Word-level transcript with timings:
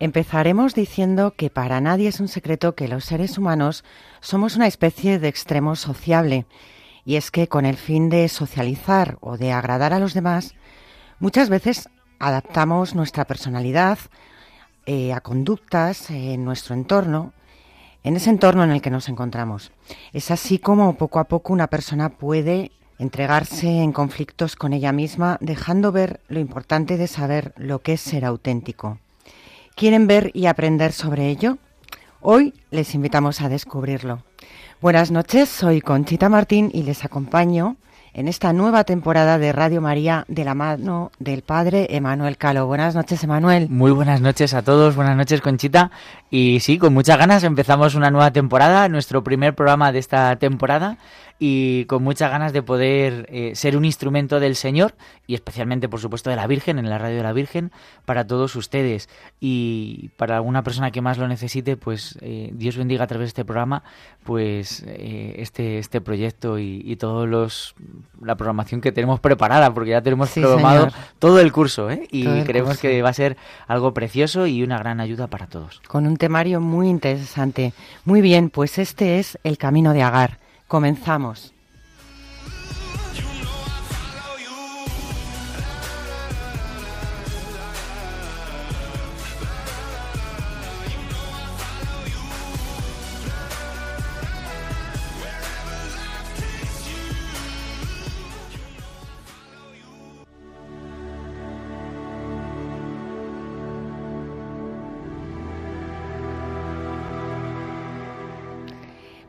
Empezaremos 0.00 0.74
diciendo 0.74 1.34
que 1.36 1.50
para 1.50 1.80
nadie 1.80 2.08
es 2.08 2.20
un 2.20 2.28
secreto 2.28 2.74
que 2.74 2.88
los 2.88 3.04
seres 3.04 3.38
humanos 3.38 3.84
somos 4.20 4.56
una 4.56 4.66
especie 4.66 5.18
de 5.18 5.28
extremo 5.28 5.76
sociable, 5.76 6.46
y 7.04 7.16
es 7.16 7.30
que 7.30 7.48
con 7.48 7.64
el 7.66 7.76
fin 7.76 8.08
de 8.08 8.28
socializar 8.28 9.18
o 9.20 9.36
de 9.36 9.52
agradar 9.52 9.92
a 9.92 9.98
los 9.98 10.14
demás, 10.14 10.54
muchas 11.20 11.48
veces 11.48 11.88
adaptamos 12.18 12.94
nuestra 12.94 13.24
personalidad 13.24 13.98
eh, 14.86 15.12
a 15.12 15.20
conductas 15.20 16.10
en 16.10 16.44
nuestro 16.44 16.74
entorno, 16.74 17.32
en 18.02 18.16
ese 18.16 18.30
entorno 18.30 18.64
en 18.64 18.70
el 18.70 18.82
que 18.82 18.90
nos 18.90 19.08
encontramos. 19.08 19.72
Es 20.12 20.30
así 20.30 20.58
como 20.58 20.96
poco 20.96 21.18
a 21.18 21.24
poco 21.24 21.52
una 21.52 21.68
persona 21.68 22.10
puede 22.10 22.72
entregarse 22.98 23.82
en 23.82 23.92
conflictos 23.92 24.56
con 24.56 24.72
ella 24.72 24.92
misma, 24.92 25.38
dejando 25.40 25.92
ver 25.92 26.20
lo 26.28 26.38
importante 26.38 26.96
de 26.96 27.06
saber 27.06 27.54
lo 27.56 27.80
que 27.80 27.94
es 27.94 28.00
ser 28.00 28.24
auténtico. 28.24 28.98
¿Quieren 29.74 30.06
ver 30.06 30.30
y 30.34 30.46
aprender 30.46 30.92
sobre 30.92 31.28
ello? 31.28 31.58
Hoy 32.20 32.54
les 32.70 32.94
invitamos 32.94 33.40
a 33.40 33.48
descubrirlo. 33.48 34.22
Buenas 34.80 35.10
noches, 35.10 35.48
soy 35.48 35.80
Conchita 35.80 36.28
Martín 36.28 36.70
y 36.72 36.84
les 36.84 37.04
acompaño 37.04 37.76
en 38.12 38.28
esta 38.28 38.52
nueva 38.52 38.84
temporada 38.84 39.36
de 39.36 39.50
Radio 39.50 39.80
María 39.80 40.24
de 40.28 40.44
la 40.44 40.54
mano 40.54 41.10
del 41.18 41.42
Padre 41.42 41.88
Emanuel 41.90 42.36
Calo. 42.36 42.68
Buenas 42.68 42.94
noches, 42.94 43.24
Emanuel. 43.24 43.68
Muy 43.68 43.90
buenas 43.90 44.20
noches 44.20 44.54
a 44.54 44.62
todos, 44.62 44.94
buenas 44.94 45.16
noches, 45.16 45.40
Conchita. 45.40 45.90
Y 46.30 46.60
sí, 46.60 46.78
con 46.78 46.94
muchas 46.94 47.18
ganas 47.18 47.42
empezamos 47.42 47.96
una 47.96 48.12
nueva 48.12 48.30
temporada, 48.30 48.88
nuestro 48.88 49.24
primer 49.24 49.56
programa 49.56 49.90
de 49.90 49.98
esta 49.98 50.36
temporada 50.36 50.98
y 51.38 51.84
con 51.86 52.02
muchas 52.02 52.30
ganas 52.30 52.52
de 52.52 52.62
poder 52.62 53.26
eh, 53.28 53.54
ser 53.54 53.76
un 53.76 53.84
instrumento 53.84 54.40
del 54.40 54.56
Señor 54.56 54.94
y 55.26 55.34
especialmente, 55.34 55.88
por 55.88 56.00
supuesto, 56.00 56.30
de 56.30 56.36
la 56.36 56.46
Virgen, 56.46 56.78
en 56.78 56.88
la 56.88 56.98
radio 56.98 57.16
de 57.16 57.22
la 57.22 57.32
Virgen, 57.32 57.72
para 58.04 58.26
todos 58.26 58.54
ustedes. 58.56 59.08
Y 59.40 60.10
para 60.16 60.36
alguna 60.36 60.62
persona 60.62 60.90
que 60.90 61.00
más 61.00 61.18
lo 61.18 61.26
necesite, 61.28 61.76
pues 61.76 62.18
eh, 62.20 62.50
Dios 62.52 62.76
bendiga 62.76 63.04
a 63.04 63.06
través 63.06 63.26
de 63.26 63.28
este 63.28 63.44
programa, 63.44 63.82
pues 64.22 64.84
eh, 64.86 65.36
este, 65.38 65.78
este 65.78 66.00
proyecto 66.00 66.58
y, 66.58 66.82
y 66.84 66.96
todos 66.96 67.28
los 67.28 67.74
la 68.22 68.36
programación 68.36 68.80
que 68.80 68.92
tenemos 68.92 69.20
preparada, 69.20 69.72
porque 69.72 69.90
ya 69.90 70.02
tenemos 70.02 70.30
programado 70.30 70.88
todo 71.18 71.40
el 71.40 71.52
curso, 71.52 71.88
y 72.10 72.42
creemos 72.44 72.78
que 72.78 73.02
va 73.02 73.10
a 73.10 73.14
ser 73.14 73.36
algo 73.66 73.92
precioso 73.92 74.46
y 74.46 74.62
una 74.62 74.78
gran 74.78 75.00
ayuda 75.00 75.26
para 75.26 75.46
todos. 75.46 75.80
Con 75.86 76.06
un 76.06 76.16
temario 76.16 76.60
muy 76.60 76.88
interesante. 76.88 77.72
Muy 78.04 78.20
bien, 78.20 78.50
pues 78.50 78.78
este 78.78 79.18
es 79.18 79.38
el 79.44 79.58
camino 79.58 79.92
de 79.92 80.02
Agar. 80.02 80.43
Comenzamos. 80.68 81.53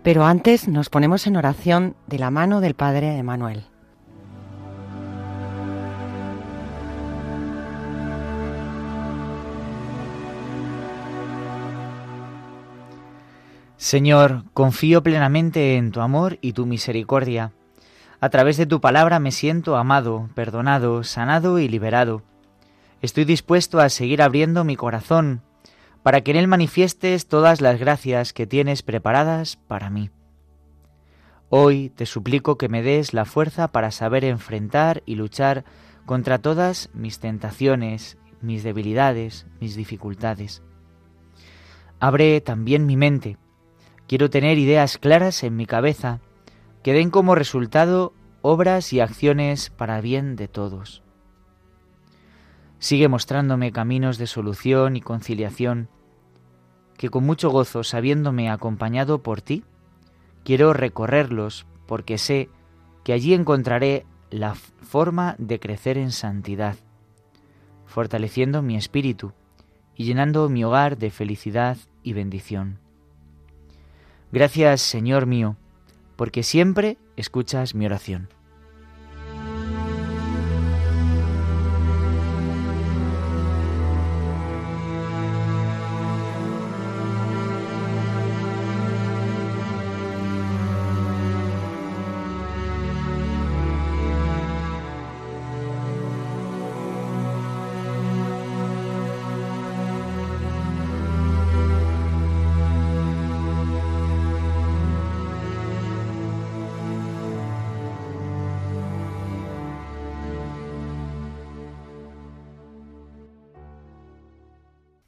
Pero 0.05 0.23
antes 0.23 0.67
nos 0.67 0.89
ponemos 0.89 1.25
en 1.25 1.35
oración 1.35 1.95
de 2.05 2.19
la 2.19 2.29
mano 2.29 2.61
del 2.61 2.75
Padre 2.75 3.17
Emanuel. 3.17 3.63
Señor, 13.77 14.43
confío 14.53 15.01
plenamente 15.01 15.75
en 15.75 15.89
tu 15.89 16.01
amor 16.01 16.37
y 16.39 16.53
tu 16.53 16.67
misericordia. 16.67 17.53
A 18.19 18.29
través 18.29 18.57
de 18.57 18.67
tu 18.67 18.79
palabra 18.79 19.17
me 19.19 19.31
siento 19.31 19.75
amado, 19.75 20.29
perdonado, 20.35 21.03
sanado 21.03 21.57
y 21.57 21.67
liberado. 21.67 22.21
Estoy 23.01 23.25
dispuesto 23.25 23.79
a 23.79 23.89
seguir 23.89 24.21
abriendo 24.21 24.65
mi 24.65 24.75
corazón 24.75 25.41
para 26.05 26.21
que 26.21 26.29
en 26.29 26.37
él 26.37 26.47
manifiestes 26.47 27.27
todas 27.27 27.61
las 27.61 27.79
gracias 27.79 28.31
que 28.31 28.45
tienes 28.45 28.83
preparadas 28.83 29.55
para 29.55 29.89
mí. 29.89 30.11
Hoy 31.49 31.89
te 31.89 32.05
suplico 32.05 32.59
que 32.59 32.69
me 32.69 32.83
des 32.83 33.15
la 33.15 33.25
fuerza 33.25 33.69
para 33.69 33.89
saber 33.89 34.23
enfrentar 34.23 35.01
y 35.07 35.15
luchar 35.15 35.65
contra 36.05 36.37
todas 36.37 36.91
mis 36.93 37.17
tentaciones, 37.17 38.19
mis 38.39 38.61
debilidades, 38.61 39.47
mis 39.59 39.75
dificultades. 39.75 40.61
Abre 41.99 42.39
también 42.39 42.85
mi 42.85 42.97
mente. 42.97 43.39
Quiero 44.07 44.29
tener 44.29 44.59
ideas 44.59 44.99
claras 44.99 45.41
en 45.41 45.55
mi 45.55 45.65
cabeza 45.65 46.19
que 46.83 46.93
den 46.93 47.09
como 47.09 47.33
resultado 47.33 48.13
obras 48.43 48.93
y 48.93 48.99
acciones 48.99 49.71
para 49.71 50.01
bien 50.01 50.35
de 50.35 50.49
todos. 50.49 51.01
Sigue 52.77 53.07
mostrándome 53.07 53.71
caminos 53.71 54.19
de 54.19 54.27
solución 54.27 54.97
y 54.97 55.01
conciliación 55.01 55.89
que 56.97 57.09
con 57.09 57.25
mucho 57.25 57.49
gozo, 57.49 57.83
sabiéndome 57.83 58.49
acompañado 58.49 59.21
por 59.21 59.41
ti, 59.41 59.63
quiero 60.43 60.73
recorrerlos 60.73 61.65
porque 61.85 62.17
sé 62.17 62.49
que 63.03 63.13
allí 63.13 63.33
encontraré 63.33 64.05
la 64.29 64.55
forma 64.55 65.35
de 65.37 65.59
crecer 65.59 65.97
en 65.97 66.11
santidad, 66.11 66.75
fortaleciendo 67.85 68.61
mi 68.61 68.75
espíritu 68.75 69.33
y 69.95 70.05
llenando 70.05 70.49
mi 70.49 70.63
hogar 70.63 70.97
de 70.97 71.11
felicidad 71.11 71.77
y 72.03 72.13
bendición. 72.13 72.79
Gracias, 74.31 74.81
Señor 74.81 75.25
mío, 75.25 75.55
porque 76.15 76.43
siempre 76.43 76.97
escuchas 77.15 77.75
mi 77.75 77.85
oración. 77.85 78.29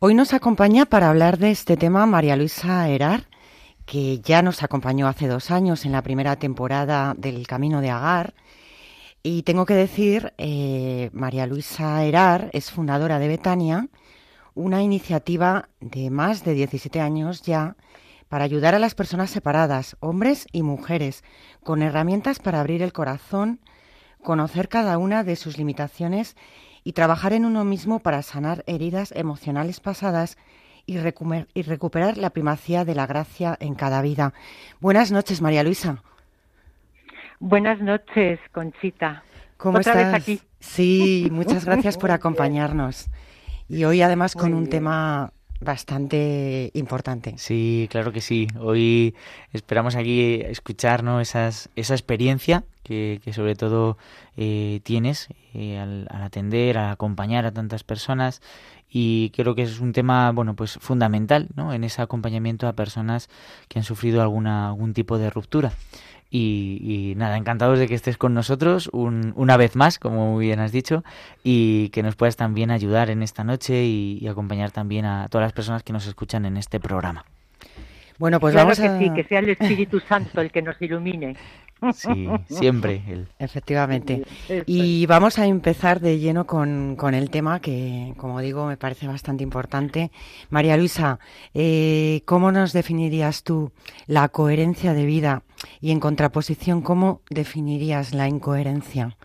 Hoy 0.07 0.13
nos 0.13 0.33
acompaña 0.33 0.86
para 0.86 1.09
hablar 1.09 1.38
de 1.38 1.51
este 1.51 1.75
tema 1.75 2.06
María 2.06 2.38
Luisa 2.38 2.88
Herar, 2.88 3.27
que 3.86 4.21
ya 4.21 4.42
nos 4.42 4.63
acompañó 4.63 5.06
hace 5.06 5.27
dos 5.27 5.51
años 5.51 5.83
en 5.83 5.92
la 5.92 6.01
primera 6.01 6.38
temporada 6.38 7.13
del 7.18 7.45
Camino 7.45 7.81
de 7.81 7.89
Agar. 7.89 8.33
Y 9.21 9.44
tengo 9.44 9.65
que 9.65 9.74
decir, 9.74 10.33
eh, 10.38 11.09
María 11.12 11.45
Luisa 11.45 12.01
Herar 12.06 12.50
es 12.54 12.71
fundadora 12.71 13.19
de 13.19 13.27
Betania, 13.27 13.89
una 14.56 14.81
iniciativa 14.81 15.68
de 15.81 16.09
más 16.09 16.45
de 16.45 16.54
17 16.54 17.01
años 17.01 17.42
ya 17.42 17.75
para 18.30 18.45
ayudar 18.45 18.75
a 18.75 18.80
las 18.80 18.95
personas 18.95 19.30
separadas, 19.30 19.98
hombres 20.00 20.48
y 20.54 20.62
mujeres, 20.62 21.25
con 21.65 21.81
herramientas 21.81 22.39
para 22.39 22.62
abrir 22.62 22.81
el 22.81 22.94
corazón, 22.94 23.59
conocer 24.24 24.69
cada 24.69 25.00
una 25.00 25.25
de 25.25 25.36
sus 25.36 25.57
limitaciones 25.57 26.38
y 26.88 26.94
trabajar 26.94 27.34
en 27.34 27.44
uno 27.44 27.66
mismo 27.66 28.00
para 28.00 28.22
sanar 28.22 28.63
heridas 28.66 29.12
emocionales 29.13 29.81
pasadas 29.81 30.38
y, 30.86 30.98
recuperar 31.00 32.18
la 32.18 32.30
primacía 32.30 32.86
de 32.86 32.95
la 32.95 33.06
gracia 33.06 33.57
en 33.60 33.75
cada 33.75 34.01
vida. 34.01 34.34
Buenas 34.80 35.12
noches, 35.12 35.42
María 35.42 35.66
Luisa. 35.66 36.01
Buenas 37.42 37.81
noches, 37.81 38.39
Conchita. 38.54 39.22
¿Cómo 39.57 39.80
estás? 39.80 40.13
aquí. 40.13 40.39
Sí, 40.62 41.28
muchas 41.30 41.66
gracias 41.66 41.98
por 41.98 42.10
acompañarnos. 42.19 43.10
Y 43.68 43.83
hoy 43.83 44.01
además 44.01 44.33
con 44.33 44.54
un 44.54 44.69
tema 44.69 45.33
bastante 45.59 46.71
importante. 46.74 47.36
Sí, 47.38 47.88
claro 47.92 48.12
que 48.12 48.21
sí. 48.21 48.48
Hoy 48.59 49.15
esperamos 49.54 49.95
aquí 49.95 50.42
escuchar 50.42 51.04
Esas, 51.21 51.69
esa 51.75 51.94
experiencia 51.94 52.63
que, 52.83 53.19
sobre 53.33 53.56
todo 53.56 53.98
eh, 54.38 54.80
tienes 54.83 55.27
eh, 55.54 55.77
al, 55.77 56.07
atender, 56.09 56.77
al 56.77 56.92
acompañar 56.92 57.45
a 57.45 57.51
tantas 57.51 57.83
personas 57.83 58.42
y 58.89 59.31
creo 59.31 59.56
que 59.56 59.63
es 59.63 59.80
un 59.81 59.92
tema 59.92 60.31
bueno 60.31 60.56
pues 60.56 60.77
fundamental 60.80 61.50
¿no? 61.56 61.74
en 61.74 61.83
ese 61.83 62.01
acompañamiento 62.01 62.68
a 62.68 62.74
personas 62.74 63.30
que 63.68 63.80
han 63.80 63.83
sufrido 63.83 64.21
alguna 64.21 64.69
algún 64.69 64.94
tipo 64.94 65.18
de 65.18 65.30
ruptura 65.30 65.74
y, 66.30 67.14
nada, 67.16 67.38
encantados 67.38 67.80
de 67.80 67.88
que 67.88 67.96
estés 67.96 68.18
con 68.18 68.34
nosotros 68.34 68.90
una 68.94 69.58
vez 69.58 69.76
más, 69.76 70.00
como 70.00 70.34
muy 70.34 70.46
bien 70.46 70.60
has 70.60 70.72
dicho, 70.72 71.04
y 71.44 71.90
que 71.90 72.04
nos 72.04 72.16
puedas 72.16 72.36
también 72.36 72.72
ayudar 72.72 73.10
en 73.10 73.24
esta 73.24 73.44
noche 73.44 73.86
y, 73.86 74.28
acompañar 74.28 74.72
también 74.72 75.06
a 75.06 75.28
todas 75.30 75.46
las 75.46 75.54
personas 75.54 75.84
que 75.84 75.94
nos 75.94 76.06
escuchan 76.06 76.46
en 76.46 76.58
este 76.58 76.80
programa. 76.80 77.26
Bueno, 78.20 78.40
pues 78.40 78.56
vamos 78.56 78.80
que 78.80 78.88
a... 78.88 79.00
sí, 79.00 79.12
que 79.14 79.24
sea 79.24 79.40
el 79.40 79.50
Espíritu 79.50 80.00
Santo 80.00 80.42
el 80.42 80.52
que 80.52 80.62
nos 80.62 80.82
ilumine. 80.82 81.36
Sí, 81.94 82.28
siempre. 82.50 83.04
Él. 83.08 83.28
Efectivamente. 83.40 84.24
Y 84.66 85.06
vamos 85.06 85.38
a 85.38 85.46
empezar 85.46 86.00
de 86.00 86.20
lleno 86.20 86.46
con, 86.46 86.96
con, 86.96 87.14
el 87.14 87.30
tema 87.30 87.60
que, 87.60 88.14
como 88.18 88.40
digo, 88.40 88.66
me 88.66 88.78
parece 88.78 89.08
bastante 89.08 89.44
importante. 89.44 90.12
María 90.50 90.78
Luisa, 90.78 91.20
eh, 91.54 92.22
¿cómo 92.26 92.52
nos 92.52 92.74
definirías 92.74 93.44
tú 93.44 93.72
la 94.08 94.30
coherencia 94.30 94.94
de 94.94 95.06
vida? 95.06 95.44
Y 95.80 95.92
en 95.92 96.00
contraposición, 96.00 96.82
¿cómo 96.82 97.22
definirías 97.30 98.14
la 98.14 98.28
incoherencia? 98.28 99.16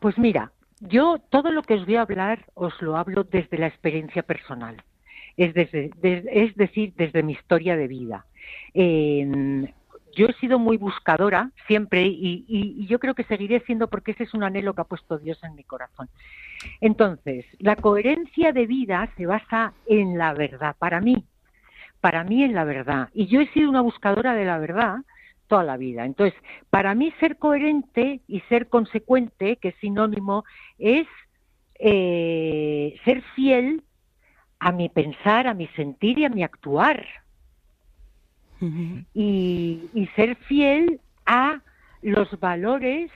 Pues 0.00 0.18
mira, 0.18 0.52
yo 0.80 1.18
todo 1.30 1.50
lo 1.50 1.62
que 1.62 1.74
os 1.74 1.86
voy 1.86 1.96
a 1.96 2.02
hablar 2.02 2.44
os 2.54 2.80
lo 2.82 2.96
hablo 2.96 3.24
desde 3.24 3.58
la 3.58 3.66
experiencia 3.66 4.22
personal. 4.22 4.82
Es, 5.36 5.54
desde, 5.54 5.90
es 6.02 6.54
decir, 6.56 6.92
desde 6.96 7.22
mi 7.22 7.32
historia 7.32 7.76
de 7.76 7.86
vida 7.86 8.26
yo 10.18 10.26
he 10.26 10.32
sido 10.34 10.58
muy 10.58 10.76
buscadora 10.76 11.52
siempre 11.68 12.02
y, 12.04 12.86
yo 12.88 12.98
creo 12.98 13.14
que 13.14 13.22
seguiré 13.22 13.60
siendo 13.60 13.88
porque 13.88 14.10
ese 14.10 14.24
es 14.24 14.34
un 14.34 14.42
anhelo 14.42 14.74
que 14.74 14.80
ha 14.80 14.84
puesto 14.84 15.16
Dios 15.16 15.38
en 15.44 15.54
mi 15.54 15.62
corazón. 15.62 16.08
Entonces, 16.80 17.46
la 17.60 17.76
coherencia 17.76 18.52
de 18.52 18.66
vida 18.66 19.08
se 19.16 19.26
basa 19.26 19.74
en 19.86 20.18
la 20.18 20.34
verdad, 20.34 20.74
para 20.76 21.00
mí, 21.00 21.24
para 22.00 22.24
mí 22.24 22.42
en 22.42 22.54
la 22.54 22.64
verdad. 22.64 23.10
Y 23.14 23.26
yo 23.28 23.40
he 23.40 23.46
sido 23.52 23.70
una 23.70 23.80
buscadora 23.80 24.34
de 24.34 24.44
la 24.44 24.58
verdad 24.58 24.96
toda 25.46 25.62
la 25.62 25.76
vida. 25.76 26.04
Entonces, 26.04 26.38
para 26.68 26.96
mí 26.96 27.14
ser 27.20 27.38
coherente 27.38 28.20
y 28.26 28.40
ser 28.48 28.68
consecuente, 28.68 29.56
que 29.56 29.68
es 29.68 29.76
sinónimo, 29.76 30.44
es 30.78 31.06
eh, 31.78 32.98
ser 33.04 33.22
fiel 33.36 33.84
a 34.58 34.72
mi 34.72 34.88
pensar, 34.88 35.46
a 35.46 35.54
mi 35.54 35.68
sentir 35.68 36.18
y 36.18 36.24
a 36.24 36.28
mi 36.28 36.42
actuar 36.42 37.06
y, 39.14 40.08
ser 40.16 40.36
fiel 40.36 41.00
a 41.26 41.60
los 42.02 42.28
valores 42.40 43.10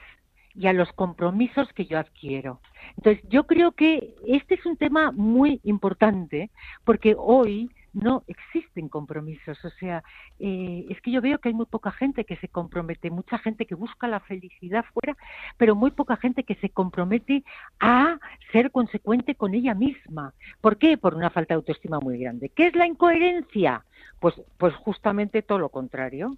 y 0.55 0.67
a 0.67 0.73
los 0.73 0.91
compromisos 0.93 1.71
que 1.73 1.85
yo 1.85 1.97
adquiero. 1.97 2.61
Entonces, 2.97 3.23
yo 3.29 3.45
creo 3.47 3.71
que 3.71 4.13
este 4.27 4.55
es 4.55 4.65
un 4.65 4.77
tema 4.77 5.11
muy 5.11 5.59
importante 5.63 6.51
porque 6.83 7.15
hoy 7.17 7.69
no 7.93 8.23
existen 8.27 8.89
compromisos. 8.89 9.63
O 9.63 9.69
sea, 9.71 10.03
eh, 10.39 10.85
es 10.89 10.99
que 11.01 11.11
yo 11.11 11.21
veo 11.21 11.37
que 11.39 11.49
hay 11.49 11.55
muy 11.55 11.67
poca 11.67 11.91
gente 11.91 12.25
que 12.25 12.35
se 12.37 12.47
compromete, 12.47 13.11
mucha 13.11 13.37
gente 13.37 13.65
que 13.65 13.75
busca 13.75 14.07
la 14.07 14.19
felicidad 14.19 14.83
fuera, 14.93 15.17
pero 15.57 15.75
muy 15.75 15.91
poca 15.91 16.17
gente 16.17 16.43
que 16.43 16.55
se 16.55 16.69
compromete 16.69 17.43
a 17.79 18.19
ser 18.51 18.71
consecuente 18.71 19.35
con 19.35 19.53
ella 19.53 19.75
misma. 19.75 20.33
¿Por 20.59 20.77
qué? 20.77 20.97
Por 20.97 21.15
una 21.15 21.29
falta 21.29 21.53
de 21.53 21.59
autoestima 21.59 21.99
muy 21.99 22.17
grande. 22.17 22.49
¿Qué 22.49 22.67
es 22.67 22.75
la 22.75 22.87
incoherencia? 22.87 23.85
Pues, 24.23 24.35
pues 24.57 24.73
justamente 24.75 25.41
todo 25.41 25.59
lo 25.59 25.67
contrario. 25.67 26.37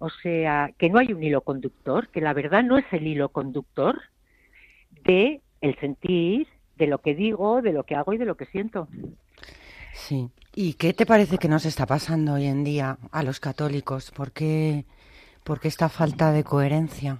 O 0.00 0.10
sea, 0.10 0.72
que 0.76 0.90
no 0.90 0.98
hay 0.98 1.12
un 1.12 1.22
hilo 1.22 1.42
conductor, 1.42 2.08
que 2.08 2.20
la 2.20 2.32
verdad 2.32 2.64
no 2.64 2.76
es 2.76 2.84
el 2.90 3.06
hilo 3.06 3.28
conductor 3.28 4.00
de 5.04 5.40
el 5.60 5.78
sentir, 5.78 6.48
de 6.76 6.88
lo 6.88 6.98
que 6.98 7.14
digo, 7.14 7.62
de 7.62 7.72
lo 7.72 7.84
que 7.84 7.94
hago 7.94 8.14
y 8.14 8.18
de 8.18 8.24
lo 8.24 8.36
que 8.36 8.46
siento. 8.46 8.88
Sí. 9.92 10.28
¿Y 10.56 10.74
qué 10.74 10.92
te 10.92 11.06
parece 11.06 11.38
que 11.38 11.46
nos 11.46 11.66
está 11.66 11.86
pasando 11.86 12.32
hoy 12.32 12.46
en 12.46 12.64
día 12.64 12.98
a 13.12 13.22
los 13.22 13.38
católicos? 13.38 14.10
¿Por 14.10 14.32
qué, 14.32 14.84
por 15.44 15.60
qué 15.60 15.68
esta 15.68 15.88
falta 15.88 16.32
de 16.32 16.42
coherencia? 16.42 17.18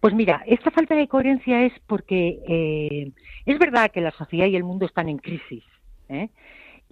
Pues 0.00 0.12
mira, 0.12 0.42
esta 0.46 0.70
falta 0.70 0.94
de 0.94 1.08
coherencia 1.08 1.64
es 1.64 1.72
porque 1.86 2.40
eh, 2.46 3.12
es 3.46 3.58
verdad 3.58 3.90
que 3.90 4.02
la 4.02 4.10
sociedad 4.10 4.48
y 4.48 4.56
el 4.56 4.64
mundo 4.64 4.84
están 4.84 5.08
en 5.08 5.16
crisis. 5.16 5.64
¿eh? 6.10 6.28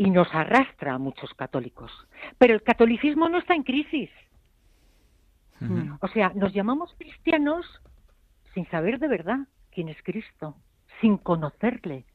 Y 0.00 0.08
nos 0.08 0.34
arrastra 0.34 0.94
a 0.94 0.98
muchos 0.98 1.34
católicos. 1.34 1.92
Pero 2.38 2.54
el 2.54 2.62
catolicismo 2.62 3.28
no 3.28 3.36
está 3.36 3.54
en 3.54 3.64
crisis. 3.64 4.08
O 6.00 6.08
sea, 6.08 6.32
nos 6.34 6.54
llamamos 6.54 6.94
cristianos 6.96 7.66
sin 8.54 8.66
saber 8.70 8.98
de 8.98 9.08
verdad 9.08 9.40
quién 9.70 9.90
es 9.90 10.02
Cristo, 10.02 10.56
sin 11.02 11.18
conocerle. 11.18 12.06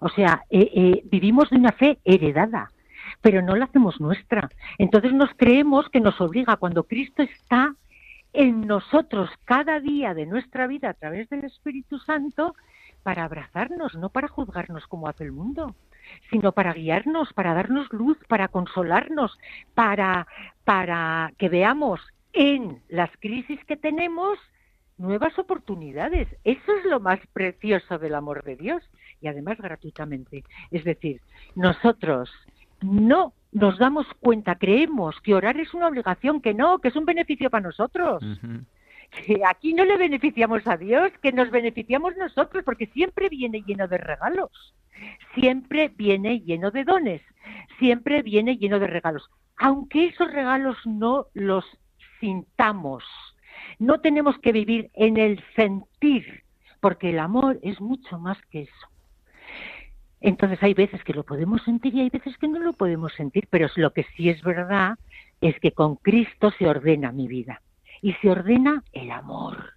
O 0.00 0.08
sea, 0.08 0.44
eh, 0.48 0.70
eh, 0.74 1.02
vivimos 1.04 1.50
de 1.50 1.58
una 1.58 1.72
fe 1.72 1.98
heredada, 2.02 2.72
pero 3.20 3.42
no 3.42 3.54
la 3.56 3.66
hacemos 3.66 4.00
nuestra. 4.00 4.48
Entonces 4.78 5.12
nos 5.12 5.28
creemos 5.36 5.90
que 5.90 6.00
nos 6.00 6.18
obliga 6.22 6.56
cuando 6.56 6.84
Cristo 6.84 7.22
está 7.22 7.74
en 8.32 8.62
nosotros 8.62 9.28
cada 9.44 9.80
día 9.80 10.14
de 10.14 10.24
nuestra 10.24 10.66
vida 10.66 10.88
a 10.88 10.94
través 10.94 11.28
del 11.28 11.44
Espíritu 11.44 11.98
Santo 11.98 12.54
para 13.02 13.24
abrazarnos, 13.24 13.94
no 13.96 14.08
para 14.08 14.28
juzgarnos 14.28 14.86
como 14.86 15.08
hace 15.08 15.24
el 15.24 15.32
mundo 15.32 15.76
sino 16.30 16.52
para 16.52 16.72
guiarnos, 16.72 17.32
para 17.32 17.54
darnos 17.54 17.92
luz, 17.92 18.18
para 18.28 18.48
consolarnos, 18.48 19.38
para, 19.74 20.26
para 20.64 21.32
que 21.38 21.48
veamos 21.48 22.00
en 22.32 22.82
las 22.88 23.10
crisis 23.20 23.64
que 23.66 23.76
tenemos 23.76 24.38
nuevas 24.98 25.38
oportunidades. 25.38 26.28
Eso 26.44 26.72
es 26.78 26.84
lo 26.84 27.00
más 27.00 27.20
precioso 27.32 27.98
del 27.98 28.14
amor 28.14 28.44
de 28.44 28.56
Dios 28.56 28.82
y 29.20 29.28
además 29.28 29.58
gratuitamente. 29.58 30.44
Es 30.70 30.84
decir, 30.84 31.20
nosotros 31.54 32.30
no 32.80 33.32
nos 33.52 33.78
damos 33.78 34.06
cuenta, 34.20 34.56
creemos 34.56 35.20
que 35.22 35.34
orar 35.34 35.58
es 35.58 35.72
una 35.74 35.86
obligación, 35.86 36.40
que 36.40 36.54
no, 36.54 36.80
que 36.80 36.88
es 36.88 36.96
un 36.96 37.04
beneficio 37.04 37.50
para 37.50 37.68
nosotros. 37.68 38.22
Que 39.10 39.40
aquí 39.46 39.74
no 39.74 39.84
le 39.84 39.96
beneficiamos 39.96 40.66
a 40.66 40.76
Dios, 40.76 41.12
que 41.22 41.32
nos 41.32 41.50
beneficiamos 41.50 42.16
nosotros, 42.16 42.64
porque 42.64 42.86
siempre 42.86 43.28
viene 43.28 43.62
lleno 43.62 43.88
de 43.88 43.98
regalos 43.98 44.74
siempre 45.34 45.88
viene 45.88 46.40
lleno 46.40 46.70
de 46.70 46.84
dones, 46.84 47.22
siempre 47.78 48.22
viene 48.22 48.56
lleno 48.56 48.78
de 48.78 48.86
regalos. 48.86 49.28
Aunque 49.56 50.06
esos 50.06 50.32
regalos 50.32 50.76
no 50.84 51.26
los 51.34 51.64
sintamos, 52.20 53.04
no 53.78 54.00
tenemos 54.00 54.38
que 54.38 54.52
vivir 54.52 54.90
en 54.94 55.16
el 55.16 55.42
sentir, 55.54 56.44
porque 56.80 57.10
el 57.10 57.18
amor 57.18 57.58
es 57.62 57.80
mucho 57.80 58.18
más 58.18 58.38
que 58.50 58.62
eso. 58.62 58.88
Entonces 60.20 60.62
hay 60.62 60.74
veces 60.74 61.04
que 61.04 61.12
lo 61.12 61.22
podemos 61.22 61.62
sentir 61.64 61.94
y 61.94 62.00
hay 62.00 62.10
veces 62.10 62.36
que 62.38 62.48
no 62.48 62.58
lo 62.58 62.72
podemos 62.72 63.12
sentir, 63.12 63.46
pero 63.50 63.68
lo 63.76 63.92
que 63.92 64.06
sí 64.16 64.30
es 64.30 64.42
verdad 64.42 64.98
es 65.40 65.58
que 65.60 65.72
con 65.72 65.96
Cristo 65.96 66.50
se 66.58 66.66
ordena 66.66 67.12
mi 67.12 67.28
vida 67.28 67.60
y 68.04 68.12
se 68.20 68.30
ordena 68.30 68.84
el 68.92 69.10
amor. 69.10 69.72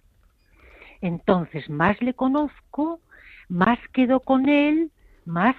Entonces 1.00 1.70
más 1.70 1.98
le 2.02 2.12
conozco, 2.12 3.00
más 3.48 3.78
quedo 3.94 4.20
con 4.20 4.50
Él, 4.50 4.90
más 5.24 5.56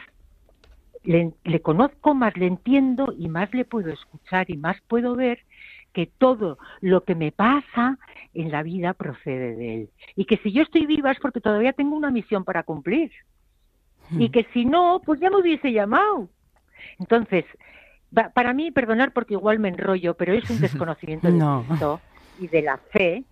le, 1.04 1.34
conozco, 1.64 2.14
más 2.14 2.38
le 2.38 2.46
entiendo 2.46 3.12
y 3.18 3.28
más 3.28 3.52
le 3.56 3.66
puedo 3.66 3.92
escuchar 3.92 4.52
y 4.52 4.58
más 4.58 4.78
puedo 4.88 5.16
ver 5.16 5.40
que 5.94 6.06
todo 6.06 6.60
lo 6.80 7.04
que 7.06 7.16
me 7.16 7.32
pasa 7.32 7.98
en 8.36 8.52
la 8.52 8.62
vida 8.62 8.94
procede 8.94 9.56
de 9.56 9.74
él. 9.74 9.90
Y 10.16 10.26
que 10.26 10.38
si 10.38 10.52
yo 10.52 10.62
estoy 10.62 10.86
viva 10.86 11.10
es 11.10 11.20
porque 11.20 11.42
todavía 11.42 11.74
tengo 11.74 11.96
una 11.96 12.12
misión 12.12 12.44
para 12.44 12.62
cumplir. 12.62 13.12
Y 14.12 14.28
hmm. 14.28 14.32
que 14.32 14.46
si 14.54 14.66
no, 14.66 15.02
pues 15.04 15.20
ya 15.20 15.32
me 15.32 15.38
hubiese 15.38 15.72
llamado. 15.72 16.30
Entonces, 17.00 17.46
para 18.36 18.54
mí, 18.54 18.70
perdonar 18.70 19.12
porque 19.12 19.34
igual 19.34 19.58
me 19.58 19.70
enrollo, 19.70 20.14
pero 20.14 20.34
es 20.34 20.48
un 20.52 20.60
desconocimiento 20.62 21.32
de 21.32 21.40
Cristo 21.40 22.00
y 22.40 22.48
de 22.48 22.62
la 22.62 22.78
fe, 22.78 23.24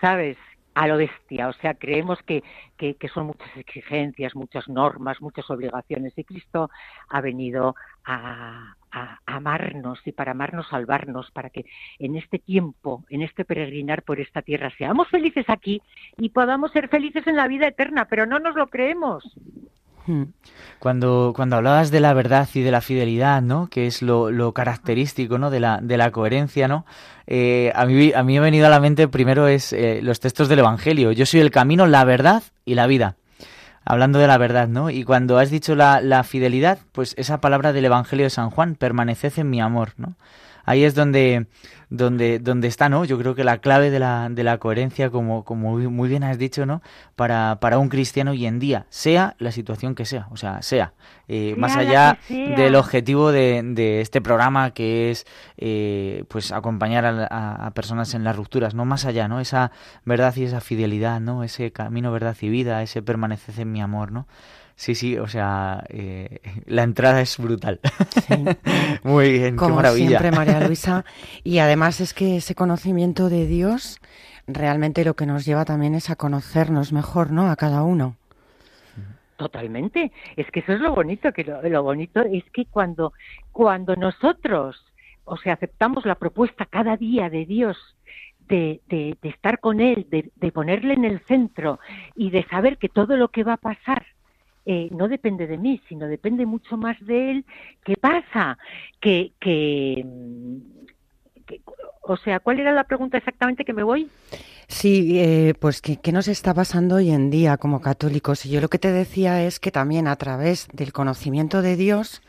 ¿sabes? 0.00 0.36
a 0.78 0.86
lo 0.86 0.96
bestia. 0.96 1.48
O 1.48 1.52
sea, 1.54 1.74
creemos 1.74 2.20
que, 2.22 2.44
que, 2.76 3.08
son 3.12 3.26
muchas 3.26 3.56
exigencias, 3.56 4.36
muchas 4.36 4.68
normas, 4.68 5.20
muchas 5.20 5.50
obligaciones. 5.50 6.16
Y 6.16 6.22
Cristo 6.22 6.70
ha 7.08 7.20
venido 7.20 7.74
a, 8.04 8.76
a, 8.92 9.18
amarnos 9.26 9.98
y 10.06 10.12
para 10.12 10.30
amarnos 10.30 10.68
salvarnos, 10.68 11.32
para 11.32 11.50
que 11.50 11.64
en 11.98 12.14
este 12.14 12.38
tiempo, 12.38 13.04
en 13.08 13.22
este 13.22 13.44
peregrinar 13.44 14.04
por 14.04 14.20
esta 14.20 14.40
tierra, 14.40 14.70
seamos 14.78 15.08
felices 15.08 15.46
aquí 15.48 15.82
y 16.16 16.28
podamos 16.28 16.70
ser 16.70 16.88
felices 16.88 17.26
en 17.26 17.34
la 17.34 17.48
vida 17.48 17.66
eterna, 17.66 18.04
pero 18.04 18.24
no 18.24 18.38
nos 18.38 18.54
lo 18.54 18.68
creemos. 18.68 19.24
Cuando, 20.78 21.32
cuando 21.34 21.56
hablabas 21.56 21.90
de 21.90 22.00
la 22.00 22.14
verdad 22.14 22.48
y 22.54 22.60
de 22.60 22.70
la 22.70 22.80
fidelidad, 22.80 23.42
¿no? 23.42 23.68
Que 23.68 23.86
es 23.86 24.00
lo, 24.02 24.52
característico, 24.52 25.38
¿no? 25.38 25.50
De 25.50 25.60
la, 25.60 25.80
de 25.82 25.96
la 25.96 26.10
coherencia, 26.10 26.68
¿no? 26.68 26.86
Eh, 27.26 27.72
a, 27.74 27.84
mí, 27.84 28.12
a 28.12 28.22
mí 28.22 28.38
ha 28.38 28.40
venido 28.40 28.66
a 28.66 28.70
la 28.70 28.80
mente 28.80 29.08
primero 29.08 29.48
es 29.48 29.72
eh, 29.72 30.00
los 30.02 30.20
textos 30.20 30.48
del 30.48 30.60
Evangelio. 30.60 31.12
Yo 31.12 31.26
soy 31.26 31.40
el 31.40 31.50
camino, 31.50 31.86
la 31.86 32.04
verdad 32.04 32.42
y 32.64 32.74
la 32.74 32.86
vida. 32.86 33.16
hablando 33.84 34.18
de 34.18 34.26
la 34.26 34.38
verdad, 34.38 34.68
¿no? 34.68 34.90
Y 34.90 35.04
cuando 35.04 35.38
has 35.38 35.50
dicho 35.50 35.74
la, 35.74 36.00
la 36.00 36.22
fidelidad, 36.24 36.78
pues 36.92 37.14
esa 37.18 37.40
palabra 37.40 37.72
del 37.72 37.84
Evangelio 37.84 38.26
de 38.26 38.30
San 38.30 38.50
Juan, 38.50 38.76
permaneced 38.76 39.38
en 39.38 39.50
mi 39.50 39.60
amor, 39.60 39.92
¿no? 39.96 40.14
Ahí 40.68 40.84
es 40.84 40.94
donde, 40.94 41.46
donde, 41.88 42.38
donde 42.40 42.68
está, 42.68 42.90
¿no? 42.90 43.06
Yo 43.06 43.18
creo 43.18 43.34
que 43.34 43.42
la 43.42 43.56
clave 43.56 43.90
de 43.90 43.98
la, 43.98 44.28
de 44.30 44.44
la 44.44 44.58
coherencia, 44.58 45.08
como, 45.08 45.42
como 45.46 45.78
muy 45.78 46.08
bien 46.10 46.24
has 46.24 46.36
dicho, 46.36 46.66
¿no? 46.66 46.82
Para, 47.16 47.56
para 47.58 47.78
un 47.78 47.88
cristiano 47.88 48.32
hoy 48.32 48.44
en 48.44 48.58
día, 48.58 48.84
sea 48.90 49.34
la 49.38 49.50
situación 49.50 49.94
que 49.94 50.04
sea, 50.04 50.28
o 50.30 50.36
sea, 50.36 50.60
sea. 50.60 50.92
Eh, 51.26 51.54
más 51.56 51.74
allá 51.74 52.18
del 52.28 52.74
objetivo 52.74 53.32
de, 53.32 53.62
de, 53.64 54.02
este 54.02 54.20
programa 54.20 54.72
que 54.72 55.10
es 55.10 55.26
eh, 55.56 56.24
pues 56.28 56.52
acompañar 56.52 57.06
a, 57.06 57.66
a, 57.66 57.70
personas 57.70 58.12
en 58.12 58.24
las 58.24 58.36
rupturas, 58.36 58.74
no 58.74 58.84
más 58.84 59.06
allá, 59.06 59.26
¿no? 59.26 59.40
Esa 59.40 59.72
verdad 60.04 60.36
y 60.36 60.44
esa 60.44 60.60
fidelidad, 60.60 61.18
¿no? 61.18 61.44
Ese 61.44 61.72
camino, 61.72 62.12
verdad 62.12 62.36
y 62.42 62.50
vida, 62.50 62.82
ese 62.82 63.00
permanecer 63.00 63.58
en 63.58 63.72
mi 63.72 63.80
amor, 63.80 64.12
¿no? 64.12 64.26
Sí, 64.78 64.94
sí, 64.94 65.18
o 65.18 65.26
sea, 65.26 65.84
eh, 65.88 66.38
la 66.66 66.84
entrada 66.84 67.20
es 67.20 67.36
brutal. 67.36 67.80
Muy 69.02 69.32
bien, 69.32 69.56
Como 69.56 69.70
qué 69.70 69.76
maravilla. 69.76 70.20
siempre, 70.20 70.30
María 70.30 70.60
Luisa. 70.66 71.04
Y 71.42 71.58
además 71.58 72.00
es 72.00 72.14
que 72.14 72.36
ese 72.36 72.54
conocimiento 72.54 73.28
de 73.28 73.46
Dios 73.48 73.98
realmente 74.46 75.04
lo 75.04 75.14
que 75.14 75.26
nos 75.26 75.44
lleva 75.44 75.64
también 75.64 75.96
es 75.96 76.10
a 76.10 76.16
conocernos 76.16 76.92
mejor, 76.92 77.32
¿no? 77.32 77.50
A 77.50 77.56
cada 77.56 77.82
uno. 77.82 78.14
Totalmente. 79.36 80.12
Es 80.36 80.48
que 80.52 80.60
eso 80.60 80.72
es 80.72 80.80
lo 80.80 80.94
bonito, 80.94 81.32
que 81.32 81.42
lo, 81.42 81.82
bonito 81.82 82.20
es 82.20 82.44
que 82.52 82.64
cuando, 82.66 83.12
cuando 83.50 83.96
nosotros, 83.96 84.76
o 85.24 85.36
sea, 85.38 85.54
aceptamos 85.54 86.06
la 86.06 86.14
propuesta 86.14 86.66
cada 86.66 86.96
día 86.96 87.28
de 87.30 87.46
Dios 87.46 87.76
de, 88.48 88.80
de, 88.86 89.18
de, 89.20 89.28
estar 89.28 89.58
con 89.58 89.80
Él, 89.80 90.06
de, 90.08 90.30
de, 90.36 90.52
ponerle 90.52 90.94
en 90.94 91.04
el 91.04 91.18
centro 91.26 91.80
y 92.14 92.30
de 92.30 92.44
saber 92.44 92.78
que 92.78 92.88
todo 92.88 93.16
lo 93.16 93.28
que 93.28 93.42
va 93.42 93.54
a 93.54 93.56
pasar 93.58 94.06
eh, 94.70 94.90
no 94.90 95.08
depende 95.08 95.46
de 95.46 95.56
mí, 95.56 95.80
sino 95.88 96.06
depende 96.06 96.44
mucho 96.44 96.76
más 96.76 96.94
de 97.00 97.30
él. 97.30 97.44
¿Qué 97.82 97.96
pasa? 97.96 98.58
Que, 99.00 99.32
que, 99.40 100.04
o 102.02 102.16
sea, 102.18 102.38
¿cuál 102.40 102.60
era 102.60 102.72
la 102.72 102.84
pregunta 102.84 103.16
exactamente 103.16 103.64
que 103.64 103.72
me 103.72 103.82
voy? 103.82 104.10
Sí, 104.66 105.18
eh, 105.20 105.54
pues 105.58 105.80
¿qué, 105.80 105.96
¿qué, 105.96 106.12
nos 106.12 106.28
está 106.28 106.52
pasando 106.52 106.96
hoy 106.96 107.12
en 107.12 107.30
día 107.30 107.56
como 107.56 107.80
católicos? 107.80 108.44
Y 108.44 108.50
yo 108.50 108.60
lo 108.60 108.68
que 108.68 108.78
te 108.78 108.92
decía 108.92 109.42
es 109.42 109.58
que 109.58 109.70
también 109.70 110.06
a 110.06 110.16
través 110.16 110.68
del 110.74 110.92
conocimiento 110.92 111.62
de 111.62 111.74
Dios, 111.76 112.20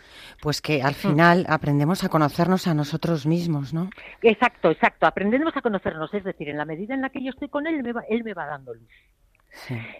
pues 0.41 0.61
que 0.61 0.81
al 0.81 0.93
final 0.93 1.45
mm. 1.45 1.51
aprendemos 1.51 2.05
a 2.05 2.09
conocernos 2.09 2.67
a 2.67 2.73
nosotros 2.73 3.25
mismos, 3.25 3.73
¿no? 3.73 3.89
Exacto, 4.21 4.71
exacto, 4.71 5.07
aprendemos 5.07 5.57
a 5.57 5.61
conocernos, 5.61 6.13
es 6.13 6.23
decir, 6.23 6.47
en 6.47 6.57
la 6.57 6.63
medida 6.63 6.93
en 6.93 7.01
la 7.01 7.09
que 7.09 7.21
yo 7.21 7.31
estoy 7.31 7.49
con 7.49 7.67
Él, 7.67 7.75
Él 7.75 7.83
me 7.83 7.91
va, 7.91 8.03
él 8.09 8.23
me 8.23 8.33
va 8.33 8.45
dando 8.45 8.73
luz. 8.73 8.87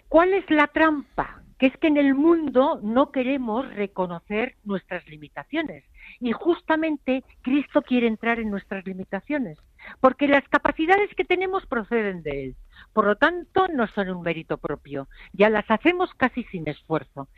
¿Cuál 0.08 0.34
es 0.34 0.48
la 0.50 0.66
trampa? 0.68 1.40
que 1.60 1.66
es 1.66 1.76
que 1.76 1.88
en 1.88 1.98
el 1.98 2.14
mundo 2.14 2.80
no 2.82 3.12
queremos 3.12 3.68
reconocer 3.74 4.56
nuestras 4.64 5.06
limitaciones. 5.06 5.84
Y 6.18 6.32
justamente 6.32 7.22
Cristo 7.42 7.82
quiere 7.82 8.06
entrar 8.06 8.40
en 8.40 8.50
nuestras 8.50 8.86
limitaciones, 8.86 9.58
porque 10.00 10.26
las 10.26 10.48
capacidades 10.48 11.14
que 11.14 11.24
tenemos 11.26 11.66
proceden 11.66 12.22
de 12.22 12.44
Él. 12.44 12.56
Por 12.94 13.04
lo 13.04 13.16
tanto, 13.16 13.68
no 13.68 13.86
son 13.88 14.08
un 14.08 14.22
mérito 14.22 14.56
propio, 14.56 15.06
ya 15.34 15.50
las 15.50 15.70
hacemos 15.70 16.08
casi 16.14 16.44
sin 16.44 16.66
esfuerzo. 16.66 17.28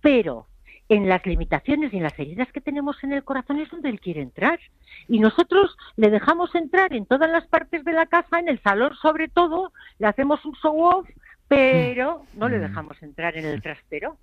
Pero 0.00 0.46
en 0.88 1.08
las 1.08 1.26
limitaciones 1.26 1.92
y 1.92 1.96
en 1.96 2.04
las 2.04 2.18
heridas 2.18 2.52
que 2.52 2.60
tenemos 2.60 3.02
en 3.02 3.12
el 3.12 3.24
corazón 3.24 3.58
es 3.58 3.70
donde 3.70 3.88
Él 3.88 3.98
quiere 3.98 4.22
entrar. 4.22 4.60
Y 5.08 5.18
nosotros 5.18 5.76
le 5.96 6.10
dejamos 6.10 6.54
entrar 6.54 6.92
en 6.92 7.06
todas 7.06 7.30
las 7.30 7.48
partes 7.48 7.84
de 7.84 7.92
la 7.92 8.06
casa, 8.06 8.38
en 8.38 8.48
el 8.48 8.62
salón 8.62 8.94
sobre 9.02 9.26
todo, 9.26 9.72
le 9.98 10.06
hacemos 10.06 10.44
un 10.44 10.54
show-off 10.54 11.08
pero 11.48 12.24
no 12.34 12.48
le 12.48 12.58
mm. 12.58 12.62
dejamos 12.62 13.02
entrar 13.02 13.36
en 13.36 13.44
el 13.44 13.62
trastero. 13.62 14.18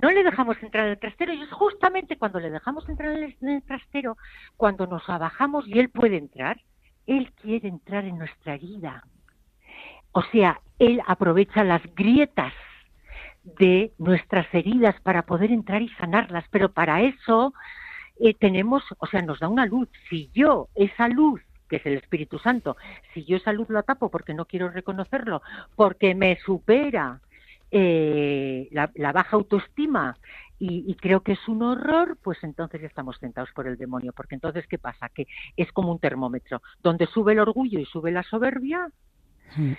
No 0.00 0.10
le 0.10 0.24
dejamos 0.24 0.60
entrar 0.62 0.86
en 0.86 0.92
el 0.92 0.98
trastero 0.98 1.32
y 1.32 1.42
es 1.42 1.52
justamente 1.52 2.16
cuando 2.16 2.40
le 2.40 2.50
dejamos 2.50 2.88
entrar 2.88 3.16
en 3.16 3.34
el, 3.48 3.62
trastero, 3.62 4.16
cuando 4.56 4.86
nos 4.86 5.08
abajamos 5.08 5.66
y 5.68 5.78
él 5.78 5.88
puede 5.88 6.16
entrar, 6.16 6.60
él 7.06 7.32
quiere 7.40 7.68
entrar 7.68 8.04
en 8.04 8.18
nuestra 8.18 8.54
herida. 8.54 9.04
O 10.12 10.22
sea, 10.22 10.60
él 10.78 11.00
aprovecha 11.06 11.64
las 11.64 11.82
grietas 11.94 12.52
de 13.44 13.92
nuestras 13.98 14.46
heridas 14.54 14.98
para 15.02 15.22
poder 15.22 15.52
entrar 15.52 15.82
y 15.82 15.88
sanarlas, 15.90 16.44
pero 16.50 16.72
para 16.72 17.02
eso 17.02 17.52
eh, 18.20 18.34
tenemos, 18.34 18.82
o 18.98 19.06
sea, 19.06 19.22
nos 19.22 19.38
da 19.40 19.48
una 19.48 19.66
luz. 19.66 19.88
Si 20.08 20.30
yo 20.32 20.68
esa 20.74 21.08
luz 21.08 21.40
que 21.68 21.76
es 21.76 21.86
el 21.86 21.94
Espíritu 21.94 22.38
Santo, 22.38 22.76
si 23.12 23.24
yo 23.24 23.36
esa 23.36 23.52
luz 23.52 23.68
la 23.70 23.82
tapo 23.82 24.10
porque 24.10 24.34
no 24.34 24.44
quiero 24.44 24.70
reconocerlo, 24.70 25.42
porque 25.76 26.14
me 26.14 26.36
supera 26.36 27.20
eh, 27.70 28.68
la, 28.70 28.90
la, 28.94 29.12
baja 29.12 29.36
autoestima 29.36 30.16
y, 30.58 30.84
y, 30.86 30.94
creo 30.94 31.22
que 31.22 31.32
es 31.32 31.48
un 31.48 31.62
horror, 31.62 32.16
pues 32.22 32.38
entonces 32.44 32.82
estamos 32.82 33.18
tentados 33.18 33.50
por 33.52 33.66
el 33.66 33.76
demonio, 33.76 34.12
porque 34.12 34.36
entonces 34.36 34.66
¿qué 34.68 34.78
pasa? 34.78 35.08
Que 35.08 35.26
es 35.56 35.72
como 35.72 35.90
un 35.90 35.98
termómetro, 35.98 36.62
donde 36.82 37.06
sube 37.06 37.32
el 37.32 37.40
orgullo 37.40 37.80
y 37.80 37.84
sube 37.86 38.12
la 38.12 38.22
soberbia, 38.22 38.88
mm. 39.56 39.72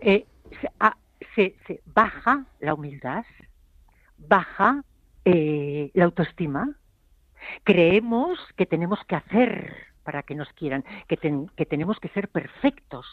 eh, 0.00 0.26
se, 0.60 0.68
a, 0.80 0.96
se, 1.36 1.54
se, 1.66 1.80
baja 1.86 2.46
la 2.58 2.74
humildad, 2.74 3.24
baja 4.18 4.82
eh, 5.24 5.90
la 5.94 6.06
autoestima, 6.06 6.70
creemos 7.62 8.38
que 8.56 8.66
tenemos 8.66 8.98
que 9.06 9.16
hacer 9.16 9.93
para 10.04 10.22
que 10.22 10.34
nos 10.34 10.48
quieran, 10.52 10.84
que, 11.08 11.16
ten, 11.16 11.48
que, 11.56 11.66
tenemos 11.66 11.98
que 11.98 12.08
ser 12.10 12.28
perfectos 12.28 13.06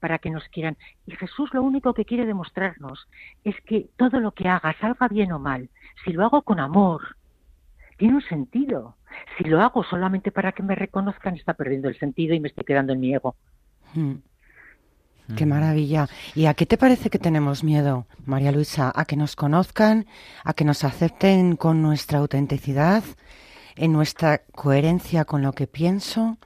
para 0.00 0.18
que 0.18 0.30
nos 0.30 0.44
quieran. 0.48 0.76
Y 1.06 1.16
Jesús 1.16 1.52
lo 1.52 1.62
único 1.62 1.92
que 1.92 2.04
quiere 2.04 2.24
demostrarnos 2.24 3.08
es 3.44 3.56
que 3.62 3.88
todo 3.96 4.20
lo 4.20 4.32
que 4.32 4.48
haga, 4.48 4.74
salga 4.80 5.08
bien 5.08 5.32
o 5.32 5.38
mal, 5.38 5.68
si 6.04 6.12
lo 6.12 6.24
hago 6.24 6.42
con 6.42 6.60
amor, 6.60 7.16
tiene 7.98 8.14
un 8.14 8.22
sentido. 8.22 8.96
Si 9.36 9.44
lo 9.44 9.60
hago 9.60 9.82
solamente 9.84 10.30
para 10.30 10.52
que 10.52 10.62
me 10.62 10.74
reconozcan, 10.74 11.34
está 11.34 11.54
perdiendo 11.54 11.88
el 11.88 11.98
sentido 11.98 12.34
y 12.34 12.40
me 12.40 12.48
estoy 12.48 12.64
quedando 12.64 12.92
en 12.92 13.00
mi 13.00 13.14
ego. 13.14 13.34
Hmm. 13.94 14.16
Qué 15.34 15.44
maravilla. 15.44 16.08
¿Y 16.36 16.46
a 16.46 16.54
qué 16.54 16.66
te 16.66 16.78
parece 16.78 17.10
que 17.10 17.18
tenemos 17.18 17.64
miedo, 17.64 18.06
María 18.26 18.52
Luisa? 18.52 18.92
¿A 18.94 19.06
que 19.06 19.16
nos 19.16 19.34
conozcan? 19.34 20.06
¿A 20.44 20.54
que 20.54 20.64
nos 20.64 20.84
acepten 20.84 21.56
con 21.56 21.82
nuestra 21.82 22.20
autenticidad? 22.20 23.02
En 23.76 23.92
nuestra 23.92 24.38
coherencia 24.38 25.24
con 25.24 25.42
lo 25.42 25.52
que 25.52 25.66
pienso? 25.66 26.38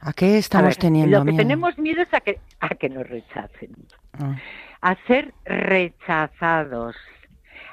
¿A 0.00 0.12
qué 0.12 0.38
estamos 0.38 0.66
a 0.66 0.68
ver, 0.68 0.76
teniendo 0.76 1.18
Lo 1.18 1.24
que 1.24 1.32
miedo? 1.32 1.42
tenemos 1.42 1.78
miedo 1.78 2.02
es 2.02 2.14
a 2.14 2.20
que, 2.20 2.38
a 2.60 2.68
que 2.70 2.88
nos 2.88 3.08
rechacen, 3.08 3.74
ah. 4.12 4.36
a 4.80 4.96
ser 5.06 5.34
rechazados, 5.44 6.94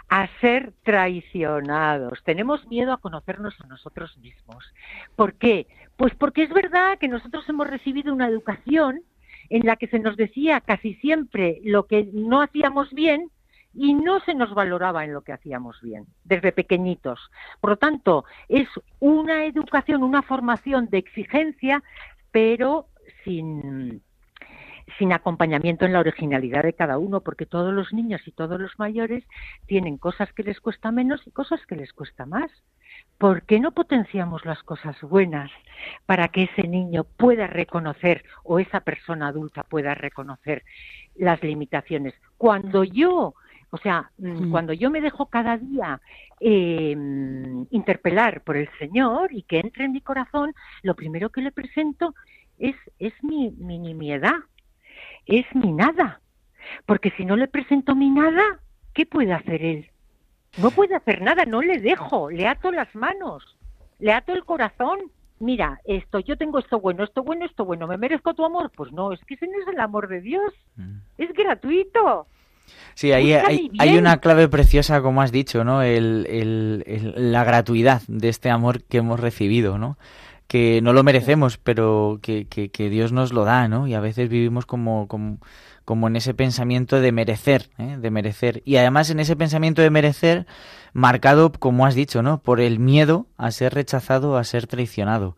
a 0.10 0.28
ser 0.42 0.74
traicionados. 0.84 2.24
Tenemos 2.24 2.68
miedo 2.68 2.94
a 2.94 2.98
conocernos 2.98 3.54
a 3.62 3.68
nosotros 3.68 4.18
mismos. 4.18 4.66
¿Por 5.16 5.36
qué? 5.36 5.68
Pues 5.98 6.14
porque 6.16 6.44
es 6.44 6.50
verdad 6.50 6.98
que 6.98 7.08
nosotros 7.08 7.48
hemos 7.48 7.70
recibido 7.70 8.14
una 8.14 8.28
educación 8.28 9.02
en 9.50 9.66
la 9.66 9.76
que 9.76 9.88
se 9.88 10.00
nos 10.00 10.18
decía 10.18 10.62
casi 10.62 10.96
siempre 10.96 11.60
lo 11.64 11.86
que 11.86 12.10
no 12.12 12.42
hacíamos 12.42 12.92
bien 12.92 13.30
y 13.76 13.94
no 13.94 14.22
se 14.22 14.34
nos 14.34 14.54
valoraba 14.54 15.04
en 15.04 15.14
lo 15.14 15.22
que 15.22 15.34
hacíamos 15.34 15.80
bien, 15.82 16.06
desde 16.24 16.54
pequeñitos. 16.54 17.20
Por 17.60 17.72
lo 17.72 17.78
tanto, 17.78 18.24
es 18.48 18.68
una 19.00 19.46
educación, 19.46 20.02
una 20.02 20.22
formación 20.22 20.90
de 20.90 21.00
exigencia, 21.00 21.84
pero 22.32 22.88
sin, 23.24 24.02
sin 24.98 25.12
acompañamiento 25.12 25.86
en 25.86 25.92
la 25.92 26.00
originalidad 26.00 26.64
de 26.64 26.74
cada 26.74 26.98
uno, 26.98 27.20
porque 27.20 27.46
todos 27.46 27.74
los 27.74 27.92
niños 27.92 28.22
y 28.26 28.32
todos 28.32 28.60
los 28.60 28.80
mayores 28.80 29.26
tienen 29.68 29.98
cosas 29.98 30.32
que 30.34 30.44
les 30.44 30.62
cuesta 30.62 30.92
menos 30.92 31.26
y 31.28 31.32
cosas 31.32 31.60
que 31.66 31.76
les 31.76 31.92
cuesta 31.92 32.26
más. 32.26 32.50
¿Por 33.18 33.44
qué 33.44 33.60
no 33.60 33.72
potenciamos 33.72 34.46
las 34.46 34.64
cosas 34.64 35.00
buenas 35.02 35.52
para 36.06 36.30
que 36.30 36.44
ese 36.44 36.68
niño 36.68 37.04
pueda 37.04 37.48
reconocer 37.48 38.24
o 38.44 38.60
esa 38.60 38.82
persona 38.82 39.28
adulta 39.28 39.64
pueda 39.64 39.96
reconocer 39.96 40.64
las 41.16 41.44
limitaciones? 41.44 42.14
Cuando 42.38 42.86
yo 42.86 43.34
o 43.76 43.78
sea, 43.78 44.10
mm. 44.20 44.52
cuando 44.52 44.72
yo 44.72 44.90
me 44.90 45.02
dejo 45.02 45.26
cada 45.26 45.58
día 45.58 46.00
eh, 46.40 46.96
interpelar 47.72 48.42
por 48.42 48.56
el 48.56 48.70
Señor 48.80 49.34
y 49.34 49.44
que 49.44 49.60
entre 49.60 49.84
en 49.84 49.92
mi 49.92 50.00
corazón, 50.00 50.56
lo 50.82 50.96
primero 50.96 51.30
que 51.30 51.42
le 51.42 51.52
presento 51.52 52.16
es, 52.58 52.76
es 53.00 53.12
mi, 53.22 53.52
mi 53.52 53.78
nimiedad, 53.78 54.40
es 55.26 55.46
mi 55.54 55.74
nada. 55.74 56.22
Porque 56.86 57.12
si 57.18 57.26
no 57.26 57.36
le 57.36 57.50
presento 57.50 57.96
mi 57.96 58.10
nada, 58.10 58.62
¿qué 58.94 59.06
puede 59.06 59.34
hacer 59.34 59.62
Él? 59.62 59.92
No 60.58 60.72
puede 60.72 60.96
hacer 60.96 61.22
nada, 61.22 61.44
no 61.44 61.62
le 61.62 61.80
dejo, 61.80 62.30
le 62.30 62.48
ato 62.48 62.72
las 62.72 62.96
manos, 62.96 63.58
le 64.00 64.14
ato 64.14 64.32
el 64.32 64.46
corazón. 64.46 65.12
Mira, 65.40 65.82
esto, 65.84 66.20
yo 66.20 66.38
tengo 66.38 66.60
esto 66.60 66.80
bueno, 66.80 67.04
esto 67.04 67.24
bueno, 67.24 67.46
esto 67.46 67.66
bueno, 67.66 67.88
¿me 67.88 67.98
merezco 67.98 68.34
tu 68.34 68.46
amor? 68.46 68.72
Pues 68.74 68.94
no, 68.94 69.12
es 69.12 69.20
que 69.26 69.34
ese 69.34 69.48
no 69.48 69.60
es 69.62 69.68
el 69.68 69.82
amor 69.82 70.08
de 70.08 70.22
Dios, 70.22 70.54
mm. 70.78 70.98
es 71.18 71.34
gratuito. 71.34 72.26
Sí, 72.94 73.12
ahí 73.12 73.34
hay, 73.34 73.70
hay, 73.78 73.98
una 73.98 74.18
clave 74.18 74.48
preciosa, 74.48 75.02
como 75.02 75.22
has 75.22 75.32
dicho, 75.32 75.64
¿no? 75.64 75.82
El, 75.82 76.26
el, 76.30 76.84
el, 76.88 77.32
la 77.32 77.44
gratuidad 77.44 78.02
de 78.08 78.30
este 78.30 78.50
amor 78.50 78.84
que 78.84 79.00
hemos 79.00 79.20
recibido, 79.20 79.78
¿no? 79.78 79.98
que 80.48 80.80
no 80.82 80.94
lo 80.94 81.04
merecemos, 81.04 81.58
pero 81.58 82.20
que, 82.22 82.46
que, 82.48 82.90
Dios 82.90 83.12
nos 83.12 83.34
lo 83.34 83.46
da, 83.46 83.68
¿no? 83.68 83.88
Y 83.88 83.94
a 83.94 84.00
veces 84.00 84.30
vivimos 84.30 84.66
como, 84.66 85.08
como, 85.08 85.40
como 85.86 86.08
en 86.08 86.16
ese 86.16 86.34
pensamiento 86.34 87.02
de 87.02 87.12
merecer, 87.12 87.70
¿eh? 87.78 87.98
de 88.00 88.12
merecer. 88.12 88.62
Y 88.66 88.76
además 88.78 89.10
en 89.10 89.20
ese 89.20 89.36
pensamiento 89.36 89.82
de 89.82 89.90
merecer, 89.90 90.46
marcado, 90.94 91.52
como 91.52 91.86
has 91.86 91.96
dicho, 91.96 92.22
¿no? 92.22 92.42
Por 92.42 92.62
el 92.62 92.80
miedo 92.80 93.28
a 93.38 93.52
ser 93.52 93.74
rechazado, 93.74 94.38
a 94.38 94.44
ser 94.44 94.68
traicionado. 94.68 95.36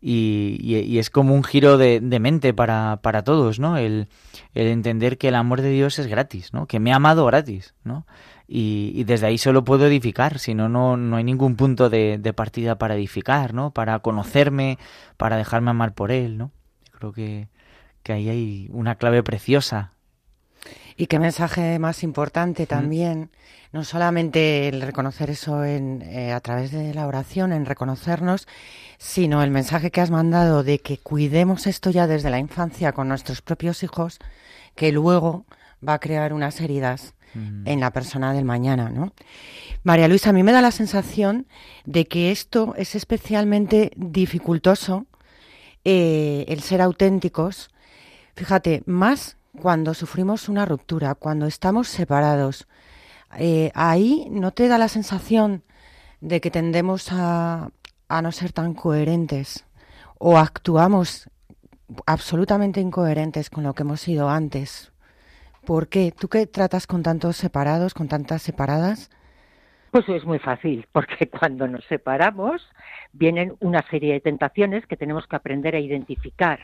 Y, 0.00 0.58
y, 0.60 0.98
es 0.98 1.10
como 1.10 1.34
un 1.34 1.42
giro 1.42 1.76
de, 1.76 1.98
de 1.98 2.20
mente 2.20 2.54
para, 2.54 3.00
para, 3.02 3.24
todos, 3.24 3.58
¿no? 3.58 3.76
El, 3.76 4.06
el, 4.54 4.68
entender 4.68 5.18
que 5.18 5.28
el 5.28 5.34
amor 5.34 5.60
de 5.60 5.70
Dios 5.70 5.98
es 5.98 6.06
gratis, 6.06 6.52
¿no? 6.52 6.66
Que 6.66 6.78
me 6.78 6.92
ha 6.92 6.96
amado 6.96 7.26
gratis, 7.26 7.74
¿no? 7.82 8.06
y, 8.50 9.04
desde 9.04 9.26
ahí 9.26 9.36
solo 9.36 9.62
puedo 9.62 9.86
edificar, 9.86 10.38
si 10.38 10.54
no, 10.54 10.68
no 10.68 11.16
hay 11.16 11.24
ningún 11.24 11.54
punto 11.54 11.90
de, 11.90 12.32
partida 12.34 12.78
para 12.78 12.94
edificar, 12.94 13.52
¿no? 13.52 13.72
Para 13.72 13.98
conocerme, 13.98 14.78
para 15.18 15.36
dejarme 15.36 15.70
amar 15.70 15.92
por 15.92 16.10
él, 16.10 16.38
¿no? 16.38 16.50
creo 16.92 17.12
que, 17.12 17.48
que 18.02 18.12
ahí 18.12 18.28
hay 18.28 18.68
una 18.72 18.96
clave 18.96 19.22
preciosa. 19.22 19.92
Y 20.96 21.06
qué 21.06 21.20
mensaje 21.20 21.78
más 21.78 22.02
importante 22.02 22.66
también, 22.66 23.30
no 23.70 23.84
solamente 23.84 24.68
el 24.68 24.80
reconocer 24.80 25.30
eso 25.30 25.62
en, 25.62 26.02
eh, 26.02 26.32
a 26.32 26.40
través 26.40 26.72
de 26.72 26.92
la 26.94 27.06
oración, 27.06 27.52
en 27.52 27.66
reconocernos, 27.66 28.48
sino 28.98 29.42
el 29.42 29.50
mensaje 29.50 29.90
que 29.90 30.00
has 30.00 30.10
mandado 30.10 30.62
de 30.62 30.80
que 30.80 30.98
cuidemos 30.98 31.66
esto 31.66 31.90
ya 31.90 32.06
desde 32.06 32.30
la 32.30 32.38
infancia 32.38 32.92
con 32.92 33.08
nuestros 33.08 33.40
propios 33.40 33.82
hijos, 33.82 34.18
que 34.74 34.92
luego 34.92 35.46
va 35.86 35.94
a 35.94 36.00
crear 36.00 36.32
unas 36.32 36.60
heridas 36.60 37.14
Mm. 37.34 37.68
en 37.68 37.80
la 37.80 37.90
persona 37.90 38.32
del 38.32 38.44
mañana, 38.44 38.90
¿no? 38.90 39.12
María 39.82 40.08
Luisa, 40.08 40.30
a 40.30 40.32
mí 40.32 40.42
me 40.42 40.52
da 40.52 40.62
la 40.62 40.70
sensación 40.70 41.46
de 41.84 42.06
que 42.06 42.30
esto 42.30 42.74
es 42.76 42.94
especialmente 42.94 43.92
dificultoso, 43.96 45.06
eh, 45.84 46.46
el 46.48 46.62
ser 46.62 46.80
auténticos. 46.80 47.70
Fíjate, 48.34 48.82
más 48.86 49.36
cuando 49.60 49.94
sufrimos 49.94 50.48
una 50.48 50.64
ruptura, 50.64 51.14
cuando 51.14 51.46
estamos 51.46 51.88
separados. 51.88 52.66
Eh, 53.38 53.70
ahí 53.74 54.26
no 54.30 54.52
te 54.52 54.68
da 54.68 54.78
la 54.78 54.88
sensación 54.88 55.62
de 56.20 56.40
que 56.40 56.50
tendemos 56.50 57.08
a, 57.10 57.70
a 58.08 58.22
no 58.22 58.32
ser 58.32 58.52
tan 58.52 58.74
coherentes 58.74 59.66
o 60.18 60.38
actuamos 60.38 61.30
absolutamente 62.06 62.80
incoherentes 62.80 63.50
con 63.50 63.64
lo 63.64 63.74
que 63.74 63.82
hemos 63.82 64.00
sido 64.00 64.28
antes. 64.28 64.92
¿Por 65.64 65.88
qué? 65.88 66.12
¿Tú 66.12 66.28
qué 66.28 66.46
tratas 66.46 66.86
con 66.86 67.02
tantos 67.02 67.36
separados, 67.36 67.94
con 67.94 68.08
tantas 68.08 68.42
separadas? 68.42 69.10
Pues 69.90 70.08
es 70.08 70.24
muy 70.24 70.38
fácil, 70.38 70.86
porque 70.92 71.28
cuando 71.30 71.66
nos 71.66 71.84
separamos 71.86 72.62
vienen 73.12 73.54
una 73.60 73.82
serie 73.88 74.14
de 74.14 74.20
tentaciones 74.20 74.86
que 74.86 74.96
tenemos 74.96 75.26
que 75.26 75.36
aprender 75.36 75.74
a 75.74 75.80
identificar, 75.80 76.60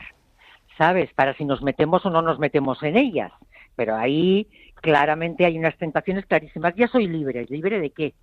¿sabes? 0.77 1.11
Para 1.13 1.35
si 1.35 1.45
nos 1.45 1.61
metemos 1.61 2.05
o 2.05 2.09
no 2.09 2.21
nos 2.21 2.39
metemos 2.39 2.81
en 2.83 2.97
ellas. 2.97 3.31
Pero 3.75 3.95
ahí 3.95 4.47
claramente 4.75 5.45
hay 5.45 5.57
unas 5.57 5.77
tentaciones 5.77 6.25
clarísimas. 6.25 6.75
Ya 6.75 6.87
soy 6.87 7.07
libre. 7.07 7.45
¿Libre 7.49 7.79
de 7.79 7.89
qué? 7.89 8.13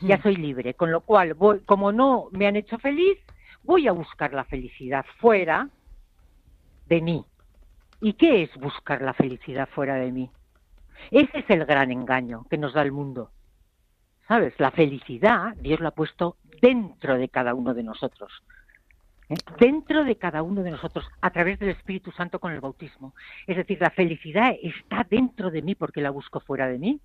Ya 0.00 0.18
hmm. 0.18 0.22
soy 0.22 0.36
libre. 0.36 0.74
Con 0.74 0.90
lo 0.90 1.02
cual, 1.02 1.34
voy, 1.34 1.60
como 1.60 1.92
no 1.92 2.28
me 2.32 2.46
han 2.46 2.56
hecho 2.56 2.78
feliz, 2.78 3.18
voy 3.62 3.88
a 3.88 3.92
buscar 3.92 4.32
la 4.32 4.44
felicidad 4.44 5.04
fuera 5.18 5.68
de 6.86 7.00
mí. 7.00 7.24
¿Y 8.00 8.14
qué 8.14 8.42
es 8.42 8.54
buscar 8.56 9.00
la 9.00 9.14
felicidad 9.14 9.68
fuera 9.68 9.94
de 9.94 10.10
mí? 10.10 10.30
Ese 11.10 11.38
es 11.38 11.50
el 11.50 11.64
gran 11.64 11.90
engaño 11.90 12.46
que 12.50 12.58
nos 12.58 12.74
da 12.74 12.82
el 12.82 12.92
mundo. 12.92 13.30
¿Sabes? 14.28 14.54
La 14.58 14.70
felicidad 14.70 15.54
Dios 15.56 15.80
la 15.80 15.88
ha 15.88 15.94
puesto 15.94 16.36
dentro 16.60 17.18
de 17.18 17.28
cada 17.28 17.54
uno 17.54 17.74
de 17.74 17.82
nosotros. 17.82 18.32
¿eh? 19.28 19.34
Dentro 19.58 20.04
de 20.04 20.16
cada 20.16 20.42
uno 20.42 20.62
de 20.62 20.70
nosotros, 20.70 21.04
a 21.20 21.30
través 21.30 21.58
del 21.58 21.70
Espíritu 21.70 22.12
Santo 22.12 22.38
con 22.38 22.52
el 22.52 22.60
bautismo. 22.60 23.14
Es 23.46 23.56
decir, 23.56 23.78
la 23.80 23.90
felicidad 23.90 24.52
está 24.62 25.06
dentro 25.08 25.50
de 25.50 25.62
mí 25.62 25.74
porque 25.74 26.00
la 26.00 26.10
busco 26.10 26.40
fuera 26.40 26.68
de 26.68 26.78
mí. 26.78 27.00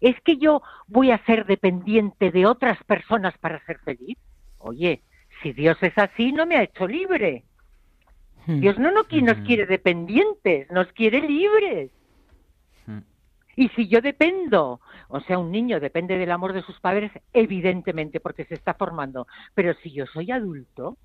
¿Es 0.00 0.20
que 0.22 0.36
yo 0.36 0.62
voy 0.86 1.10
a 1.10 1.24
ser 1.24 1.46
dependiente 1.46 2.30
de 2.30 2.46
otras 2.46 2.82
personas 2.84 3.36
para 3.38 3.64
ser 3.64 3.78
feliz? 3.80 4.18
Oye, 4.58 5.02
si 5.42 5.52
Dios 5.52 5.76
es 5.82 5.96
así, 5.96 6.32
no 6.32 6.46
me 6.46 6.56
ha 6.56 6.62
hecho 6.62 6.86
libre. 6.86 7.44
Hmm. 8.46 8.60
Dios 8.60 8.78
no, 8.78 8.90
no 8.90 9.02
nos 9.02 9.38
hmm. 9.38 9.44
quiere 9.44 9.66
dependientes, 9.66 10.70
nos 10.70 10.92
quiere 10.92 11.20
libres. 11.20 11.90
Hmm. 12.86 13.00
Y 13.56 13.68
si 13.70 13.88
yo 13.88 14.00
dependo, 14.00 14.80
o 15.08 15.20
sea, 15.20 15.38
un 15.38 15.50
niño 15.50 15.80
depende 15.80 16.18
del 16.18 16.30
amor 16.30 16.52
de 16.52 16.62
sus 16.62 16.80
padres, 16.80 17.12
evidentemente, 17.32 18.20
porque 18.20 18.44
se 18.44 18.54
está 18.54 18.74
formando. 18.74 19.26
Pero 19.54 19.74
si 19.82 19.92
yo 19.92 20.06
soy 20.06 20.30
adulto, 20.30 20.96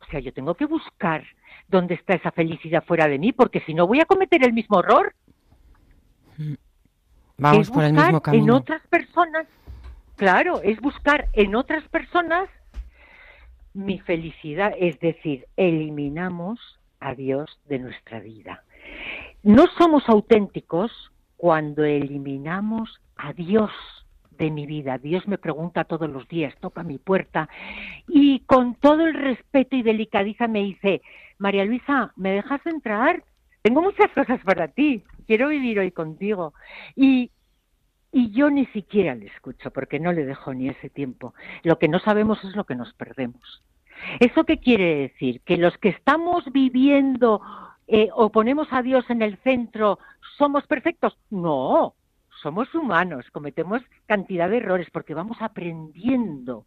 o 0.00 0.10
sea, 0.10 0.20
yo 0.20 0.32
tengo 0.32 0.54
que 0.54 0.66
buscar 0.66 1.24
dónde 1.66 1.94
está 1.94 2.14
esa 2.14 2.30
felicidad 2.30 2.84
fuera 2.84 3.08
de 3.08 3.18
mí, 3.18 3.32
porque 3.32 3.60
si 3.60 3.74
no 3.74 3.86
voy 3.86 4.00
a 4.00 4.06
cometer 4.06 4.44
el 4.44 4.52
mismo 4.52 4.80
error. 4.80 5.14
Vamos 7.38 7.70
por 7.70 7.84
el 7.84 7.92
mismo 7.92 8.20
camino. 8.20 8.44
En 8.44 8.50
otras 8.50 8.82
personas, 8.88 9.46
claro, 10.16 10.60
es 10.62 10.80
buscar 10.80 11.28
en 11.32 11.54
otras 11.54 11.86
personas 11.88 12.48
mi 13.74 14.00
felicidad, 14.00 14.74
es 14.78 14.98
decir, 14.98 15.46
eliminamos 15.56 16.58
a 16.98 17.14
Dios 17.14 17.60
de 17.68 17.78
nuestra 17.78 18.18
vida. 18.18 18.64
No 19.44 19.66
somos 19.78 20.08
auténticos 20.08 20.90
cuando 21.36 21.84
eliminamos 21.84 23.00
a 23.16 23.32
Dios 23.32 23.70
de 24.32 24.50
mi 24.50 24.66
vida. 24.66 24.98
Dios 24.98 25.28
me 25.28 25.38
pregunta 25.38 25.84
todos 25.84 26.10
los 26.10 26.26
días, 26.28 26.54
toca 26.60 26.82
mi 26.82 26.98
puerta 26.98 27.48
y 28.08 28.40
con 28.40 28.74
todo 28.74 29.06
el 29.06 29.14
respeto 29.14 29.76
y 29.76 29.82
delicadeza 29.82 30.48
me 30.48 30.60
dice, 30.60 31.02
María 31.38 31.64
Luisa, 31.64 32.12
¿me 32.16 32.32
dejas 32.32 32.64
entrar? 32.66 33.22
Tengo 33.62 33.82
muchas 33.82 34.10
cosas 34.12 34.40
para 34.44 34.68
ti, 34.68 35.04
quiero 35.28 35.48
vivir 35.50 35.78
hoy 35.78 35.92
contigo. 35.92 36.54
Y 36.96 37.30
y 38.10 38.30
yo 38.30 38.50
ni 38.50 38.66
siquiera 38.66 39.14
le 39.14 39.26
escucho 39.26 39.70
porque 39.70 40.00
no 40.00 40.12
le 40.12 40.24
dejo 40.24 40.54
ni 40.54 40.68
ese 40.68 40.88
tiempo. 40.88 41.34
Lo 41.62 41.78
que 41.78 41.88
no 41.88 41.98
sabemos 41.98 42.42
es 42.44 42.56
lo 42.56 42.64
que 42.64 42.74
nos 42.74 42.92
perdemos. 42.94 43.62
¿Eso 44.18 44.44
qué 44.44 44.58
quiere 44.58 44.96
decir? 44.96 45.42
Que 45.42 45.56
los 45.56 45.76
que 45.78 45.90
estamos 45.90 46.44
viviendo 46.52 47.42
eh, 47.86 48.08
o 48.14 48.30
ponemos 48.30 48.68
a 48.70 48.82
Dios 48.82 49.04
en 49.10 49.22
el 49.22 49.36
centro 49.38 49.98
somos 50.38 50.66
perfectos. 50.66 51.18
No, 51.30 51.94
somos 52.42 52.74
humanos, 52.74 53.26
cometemos 53.30 53.82
cantidad 54.06 54.48
de 54.48 54.58
errores 54.58 54.88
porque 54.90 55.14
vamos 55.14 55.36
aprendiendo, 55.40 56.66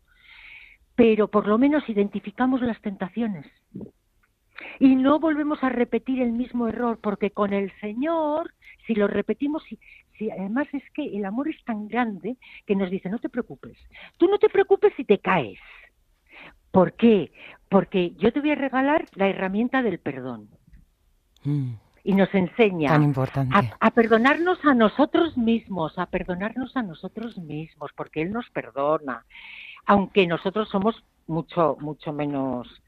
pero 0.96 1.30
por 1.30 1.48
lo 1.48 1.58
menos 1.58 1.88
identificamos 1.90 2.62
las 2.62 2.80
tentaciones. 2.82 3.48
Y 4.80 4.96
no 4.96 5.20
volvemos 5.20 5.64
a 5.64 5.70
repetir 5.70 6.22
el 6.22 6.32
mismo 6.32 6.68
error, 6.68 7.00
porque 7.02 7.32
con 7.32 7.54
el 7.54 7.72
Señor, 7.80 8.54
si 8.88 8.96
lo 8.96 9.08
repetimos, 9.08 9.64
si, 9.64 10.30
además 10.32 10.68
es 10.74 10.84
que 10.94 11.06
el 11.06 11.26
amor 11.26 11.50
es 11.50 11.64
tan 11.64 11.88
grande 11.88 12.38
que 12.66 12.76
nos 12.76 12.90
dice, 12.90 13.10
no 13.10 13.20
te 13.20 13.30
preocupes, 13.30 13.78
tú 14.18 14.28
no 14.28 14.38
te 14.38 14.50
preocupes 14.50 14.94
si 14.96 15.04
te 15.04 15.20
caes. 15.20 15.60
¿Por 16.72 16.94
qué? 16.94 17.32
Porque 17.70 18.12
yo 18.18 18.32
te 18.32 18.40
voy 18.40 18.52
a 18.52 18.56
regalar 18.56 19.06
la 19.16 19.28
herramienta 19.28 19.82
del 19.82 20.00
perdón. 20.00 20.50
Mm. 21.44 21.74
Y 22.04 22.16
nos 22.16 22.34
enseña 22.34 22.96
a, 22.96 23.78
a, 23.80 23.92
perdonarnos 23.92 24.64
a 24.66 24.74
nosotros 24.74 25.38
mismos, 25.38 26.00
a 26.00 26.08
perdonarnos 26.08 26.76
a 26.76 26.82
nosotros 26.82 27.38
mismos, 27.38 27.92
porque 27.96 28.24
Él 28.24 28.32
nos 28.32 28.50
perdona, 28.50 29.24
aunque 29.86 30.26
nosotros 30.26 30.70
somos 30.70 31.04
mucho, 31.28 31.78
mucho 31.80 32.12
menos 32.14 32.82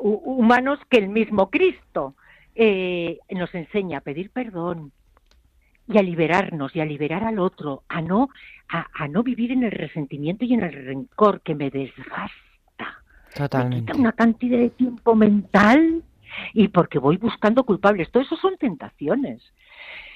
humanos 0.00 0.78
que 0.88 0.98
el 0.98 1.08
mismo 1.08 1.50
Cristo. 1.50 2.14
Eh, 2.58 3.18
nos 3.30 3.54
enseña 3.54 3.98
a 3.98 4.00
pedir 4.00 4.30
perdón 4.30 4.90
y 5.88 5.98
a 5.98 6.02
liberarnos 6.02 6.74
y 6.74 6.80
a 6.80 6.86
liberar 6.86 7.22
al 7.22 7.38
otro, 7.38 7.82
a 7.88 8.00
no, 8.00 8.30
a, 8.68 9.08
no 9.08 9.22
vivir 9.22 9.52
en 9.52 9.62
el 9.62 9.70
resentimiento 9.70 10.44
y 10.44 10.54
en 10.54 10.62
el 10.62 10.72
rencor 10.72 11.42
que 11.42 11.54
me 11.54 11.70
desgasta. 11.70 13.02
Totalmente. 13.34 13.76
Me 13.76 13.86
quita 13.86 13.98
una 13.98 14.12
cantidad 14.12 14.58
de 14.58 14.70
tiempo 14.70 15.14
mental 15.14 16.02
y 16.54 16.68
porque 16.68 16.98
voy 16.98 17.18
buscando 17.18 17.64
culpables. 17.64 18.10
Todo 18.10 18.22
eso 18.22 18.36
son 18.36 18.56
tentaciones. 18.56 19.42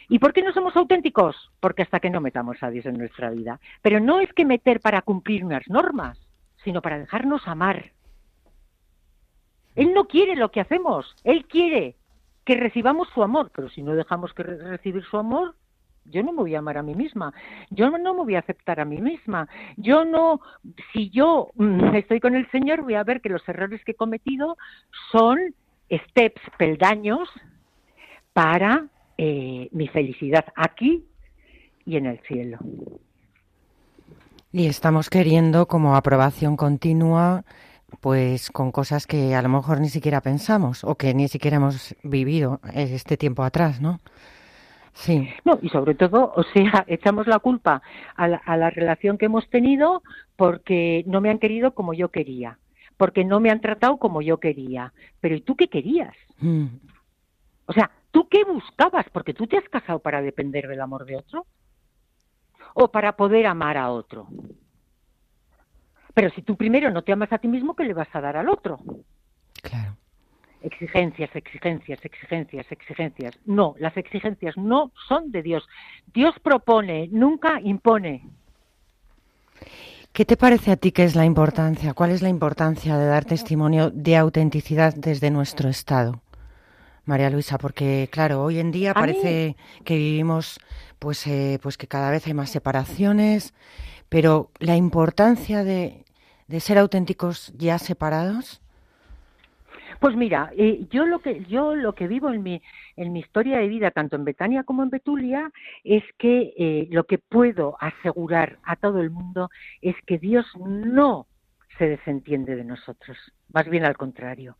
¿Y 0.09 0.18
por 0.18 0.33
qué 0.33 0.42
no 0.42 0.52
somos 0.52 0.74
auténticos? 0.76 1.37
Porque 1.61 1.83
hasta 1.83 2.00
que 2.00 2.11
no 2.11 2.20
metamos 2.20 2.61
a 2.62 2.70
Dios 2.70 2.87
en 2.87 2.98
nuestra 2.98 3.30
vida. 3.30 3.61
Pero 3.83 4.00
no 4.00 4.18
es 4.18 4.33
que 4.33 4.44
meter 4.44 4.80
para 4.80 5.02
cumplir 5.02 5.44
unas 5.44 5.68
normas, 5.68 6.18
sino 6.64 6.83
para 6.83 6.98
dejarnos 6.98 7.46
amar, 7.46 7.92
él 9.80 9.94
no 9.94 10.04
quiere 10.04 10.36
lo 10.36 10.50
que 10.50 10.60
hacemos, 10.60 11.16
Él 11.24 11.46
quiere 11.46 11.96
que 12.44 12.54
recibamos 12.54 13.08
su 13.14 13.22
amor, 13.22 13.50
pero 13.54 13.70
si 13.70 13.82
no 13.82 13.94
dejamos 13.94 14.34
que 14.34 14.42
recibir 14.42 15.02
su 15.04 15.16
amor, 15.16 15.54
yo 16.04 16.22
no 16.22 16.32
me 16.32 16.42
voy 16.42 16.54
a 16.54 16.58
amar 16.58 16.76
a 16.76 16.82
mí 16.82 16.94
misma, 16.94 17.32
yo 17.70 17.88
no 17.88 18.12
me 18.12 18.24
voy 18.24 18.34
a 18.34 18.40
aceptar 18.40 18.78
a 18.78 18.84
mí 18.84 19.00
misma, 19.00 19.48
yo 19.78 20.04
no, 20.04 20.42
si 20.92 21.08
yo 21.08 21.48
mm, 21.54 21.94
estoy 21.94 22.20
con 22.20 22.34
el 22.34 22.46
Señor, 22.50 22.82
voy 22.82 22.92
a 22.92 23.04
ver 23.04 23.22
que 23.22 23.30
los 23.30 23.48
errores 23.48 23.82
que 23.82 23.92
he 23.92 23.94
cometido 23.94 24.58
son 25.12 25.38
steps, 25.90 26.42
peldaños 26.58 27.30
para 28.34 28.84
eh, 29.16 29.70
mi 29.72 29.88
felicidad 29.88 30.44
aquí 30.56 31.06
y 31.86 31.96
en 31.96 32.04
el 32.04 32.20
cielo. 32.20 32.58
Y 34.52 34.66
estamos 34.66 35.08
queriendo 35.08 35.64
como 35.64 35.96
aprobación 35.96 36.58
continua 36.58 37.44
pues 38.00 38.50
con 38.50 38.72
cosas 38.72 39.07
que 39.07 39.35
a 39.35 39.42
lo 39.42 39.48
mejor 39.48 39.81
ni 39.81 39.88
siquiera 39.88 40.20
pensamos 40.20 40.85
o 40.85 40.94
que 40.94 41.14
ni 41.14 41.29
siquiera 41.29 41.57
hemos 41.57 41.94
vivido 42.03 42.61
este 42.74 43.16
tiempo 43.16 43.42
atrás, 43.42 43.81
¿no? 43.81 44.00
Sí. 44.92 45.29
No, 45.44 45.59
y 45.62 45.68
sobre 45.68 45.94
todo, 45.94 46.33
o 46.35 46.42
sea, 46.42 46.85
echamos 46.87 47.26
la 47.26 47.38
culpa 47.38 47.83
a 48.16 48.29
la, 48.29 48.70
relación 48.70 49.18
que 49.18 49.26
hemos 49.26 49.48
tenido 49.48 50.03
porque 50.37 51.05
no 51.07 51.20
me 51.20 51.31
han 51.31 51.38
querido 51.38 51.72
como 51.74 51.94
yo 51.94 52.11
quería, 52.11 52.59
porque 52.96 53.24
no 53.24 53.40
me 53.40 53.50
han 53.50 53.61
tratado 53.61 53.96
como 53.98 54.22
yo 54.22 54.38
quería. 54.38 54.92
Pero 55.20 55.35
¿y 55.37 55.40
tú 55.40 55.57
qué 55.57 55.68
querías? 55.68 56.14
Mm. 56.38 56.66
O 57.66 57.72
sea, 57.72 57.90
¿tú 58.11 58.29
qué 58.29 58.44
buscabas? 58.44 59.07
Porque 59.12 59.35
tú 59.35 59.46
te 59.46 59.57
has 59.57 59.68
casado 59.68 60.00
para 60.00 60.22
depender 60.22 60.68
del 60.68 60.81
amor 60.81 61.07
de 61.07 61.16
otro 61.16 61.46
o 62.74 62.88
para 62.88 63.16
poder 63.16 63.46
amar 63.46 63.76
a 63.76 63.90
otro. 63.90 64.29
Pero 66.14 66.31
si 66.31 66.42
tú 66.42 66.57
primero 66.57 66.90
no 66.90 67.03
te 67.03 67.12
amas 67.12 67.33
a 67.33 67.38
ti 67.38 67.49
mismo, 67.49 67.75
¿qué 67.75 67.85
le 67.85 67.94
vas 67.94 68.09
a 68.12 68.20
dar 68.20 68.37
al 68.37 68.49
otro? 68.49 68.79
Claro. 69.62 69.96
Exigencias, 70.62 71.35
exigencias, 71.35 72.05
exigencias, 72.05 72.70
exigencias. 72.70 73.38
No, 73.46 73.75
las 73.79 73.96
exigencias 73.96 74.57
no 74.57 74.92
son 75.09 75.31
de 75.31 75.42
Dios. 75.42 75.66
Dios 76.12 76.35
propone, 76.42 77.09
nunca 77.11 77.61
impone. 77.62 78.29
¿Qué 80.12 80.25
te 80.25 80.37
parece 80.37 80.73
a 80.73 80.77
ti 80.77 80.92
que 80.92 81.05
es 81.05 81.14
la 81.14 81.25
importancia? 81.25 81.94
¿Cuál 81.94 82.11
es 82.11 82.20
la 82.20 82.29
importancia 82.29 82.99
de 82.99 83.07
dar 83.07 83.25
testimonio 83.25 83.90
de 83.90 84.16
autenticidad 84.16 84.94
desde 84.94 85.31
nuestro 85.31 85.68
Estado? 85.68 86.20
María 87.05 87.31
Luisa, 87.31 87.59
porque 87.59 88.09
claro, 88.11 88.42
hoy 88.42 88.59
en 88.59 88.70
día 88.70 88.92
parece 88.92 89.57
que 89.85 89.96
vivimos 89.96 90.61
pues, 90.99 91.27
eh, 91.27 91.59
pues 91.62 91.77
que 91.79 91.87
cada 91.87 92.11
vez 92.11 92.27
hay 92.27 92.35
más 92.35 92.51
separaciones, 92.51 93.55
pero 94.11 94.51
la 94.59 94.77
importancia 94.77 95.64
de, 95.64 96.05
ser 96.59 96.77
auténticos 96.77 97.55
ya 97.57 97.79
separados. 97.79 98.61
Pues 100.01 100.16
mira, 100.16 100.51
eh, 100.57 100.87
yo 100.90 101.07
lo 101.07 101.20
que 101.20 101.44
yo 101.44 101.75
lo 101.75 101.94
que 101.94 102.09
vivo 102.09 102.31
en 102.31 102.42
mi 102.42 102.61
en 102.96 103.12
mi 103.12 103.20
historia 103.20 103.59
de 103.59 103.68
vida 103.68 103.90
tanto 103.90 104.16
en 104.16 104.25
Betania 104.25 104.64
como 104.64 104.83
en 104.83 104.90
Betulia 104.90 105.51
es 105.85 106.03
que 106.18 106.53
eh, 106.57 106.88
lo 106.90 107.05
que 107.05 107.18
puedo 107.18 107.77
asegurar 107.81 108.59
a 108.64 108.77
todo 108.77 109.01
el 109.01 109.11
mundo 109.11 109.51
es 109.81 109.94
que 110.07 110.18
Dios 110.18 110.46
no 110.59 111.27
se 111.79 111.87
desentiende 111.87 112.57
de 112.57 112.64
nosotros, 112.64 113.16
más 113.53 113.68
bien 113.68 113.85
al 113.85 113.96
contrario 113.96 114.57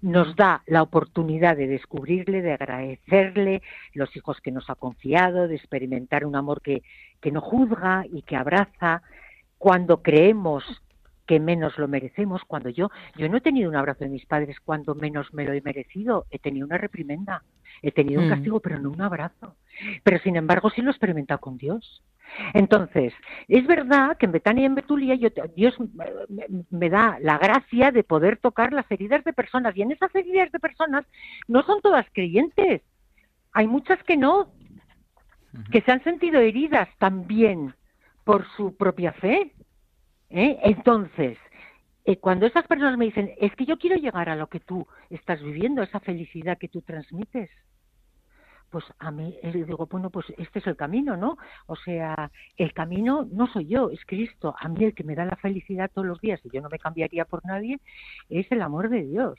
nos 0.00 0.36
da 0.36 0.62
la 0.66 0.82
oportunidad 0.82 1.56
de 1.56 1.66
descubrirle, 1.66 2.42
de 2.42 2.52
agradecerle 2.52 3.62
los 3.94 4.14
hijos 4.16 4.40
que 4.40 4.52
nos 4.52 4.68
ha 4.70 4.74
confiado, 4.74 5.48
de 5.48 5.56
experimentar 5.56 6.24
un 6.24 6.36
amor 6.36 6.62
que, 6.62 6.82
que 7.20 7.32
no 7.32 7.40
juzga 7.40 8.04
y 8.10 8.22
que 8.22 8.36
abraza. 8.36 9.02
Cuando 9.58 10.02
creemos 10.02 10.64
que 11.28 11.38
menos 11.38 11.76
lo 11.78 11.88
merecemos, 11.88 12.42
cuando 12.46 12.70
yo, 12.70 12.90
yo 13.16 13.28
no 13.28 13.36
he 13.36 13.40
tenido 13.42 13.68
un 13.68 13.76
abrazo 13.76 14.04
de 14.04 14.10
mis 14.10 14.24
padres 14.24 14.56
cuando 14.64 14.94
menos 14.94 15.32
me 15.34 15.44
lo 15.44 15.52
he 15.52 15.60
merecido, 15.60 16.26
he 16.30 16.38
tenido 16.38 16.66
una 16.66 16.78
reprimenda, 16.78 17.42
he 17.82 17.92
tenido 17.92 18.22
un 18.22 18.28
mm. 18.28 18.30
castigo, 18.30 18.60
pero 18.60 18.78
no 18.78 18.90
un 18.90 19.02
abrazo. 19.02 19.54
Pero 20.02 20.18
sin 20.20 20.36
embargo 20.36 20.70
sí 20.70 20.80
lo 20.80 20.88
he 20.88 20.92
experimentado 20.92 21.38
con 21.38 21.58
Dios. 21.58 22.02
Entonces, 22.54 23.12
es 23.48 23.66
verdad 23.66 24.16
que 24.16 24.26
en 24.26 24.32
Betania 24.32 24.62
y 24.62 24.66
en 24.66 24.74
Betulia 24.74 25.16
Dios 25.54 25.76
me, 26.70 26.90
da 26.90 27.18
la 27.20 27.38
gracia 27.38 27.90
de 27.90 28.04
poder 28.04 28.38
tocar 28.38 28.72
las 28.72 28.90
heridas 28.90 29.24
de 29.24 29.32
personas. 29.32 29.76
Y 29.76 29.82
en 29.82 29.92
esas 29.92 30.14
heridas 30.14 30.50
de 30.52 30.60
personas 30.60 31.04
no 31.46 31.62
son 31.62 31.80
todas 31.80 32.06
creyentes. 32.12 32.82
Hay 33.52 33.66
muchas 33.66 34.02
que 34.04 34.16
no, 34.16 34.52
que 35.70 35.80
se 35.82 35.92
han 35.92 36.02
sentido 36.04 36.40
heridas 36.40 36.88
también 36.98 37.74
por 38.24 38.46
su 38.56 38.76
propia 38.76 39.12
fe. 39.12 39.52
¿eh? 40.30 40.58
Entonces, 40.62 41.38
eh, 42.04 42.16
cuando 42.18 42.46
esas 42.46 42.66
personas 42.66 42.96
me 42.96 43.06
dicen, 43.06 43.32
es 43.38 43.54
que 43.54 43.66
yo 43.66 43.78
quiero 43.78 43.96
llegar 43.96 44.28
a 44.28 44.36
lo 44.36 44.48
que 44.48 44.60
tú 44.60 44.86
estás 45.10 45.42
viviendo, 45.42 45.82
esa 45.82 46.00
felicidad 46.00 46.58
que 46.58 46.68
tú 46.68 46.82
transmites, 46.82 47.50
pues 48.70 48.84
a 48.98 49.10
mí 49.10 49.38
digo, 49.42 49.86
bueno, 49.86 50.10
pues 50.10 50.26
este 50.36 50.58
es 50.58 50.66
el 50.66 50.76
camino, 50.76 51.16
¿no? 51.16 51.38
O 51.66 51.76
sea, 51.76 52.30
el 52.56 52.72
camino 52.72 53.26
no 53.30 53.46
soy 53.46 53.66
yo, 53.66 53.90
es 53.90 54.00
Cristo. 54.06 54.54
A 54.58 54.68
mí 54.68 54.84
el 54.84 54.94
que 54.94 55.04
me 55.04 55.14
da 55.14 55.24
la 55.24 55.36
felicidad 55.36 55.90
todos 55.92 56.06
los 56.06 56.20
días, 56.20 56.40
y 56.44 56.50
yo 56.50 56.60
no 56.60 56.68
me 56.68 56.78
cambiaría 56.78 57.24
por 57.24 57.44
nadie, 57.44 57.80
es 58.28 58.50
el 58.52 58.62
amor 58.62 58.88
de 58.90 59.04
Dios. 59.04 59.38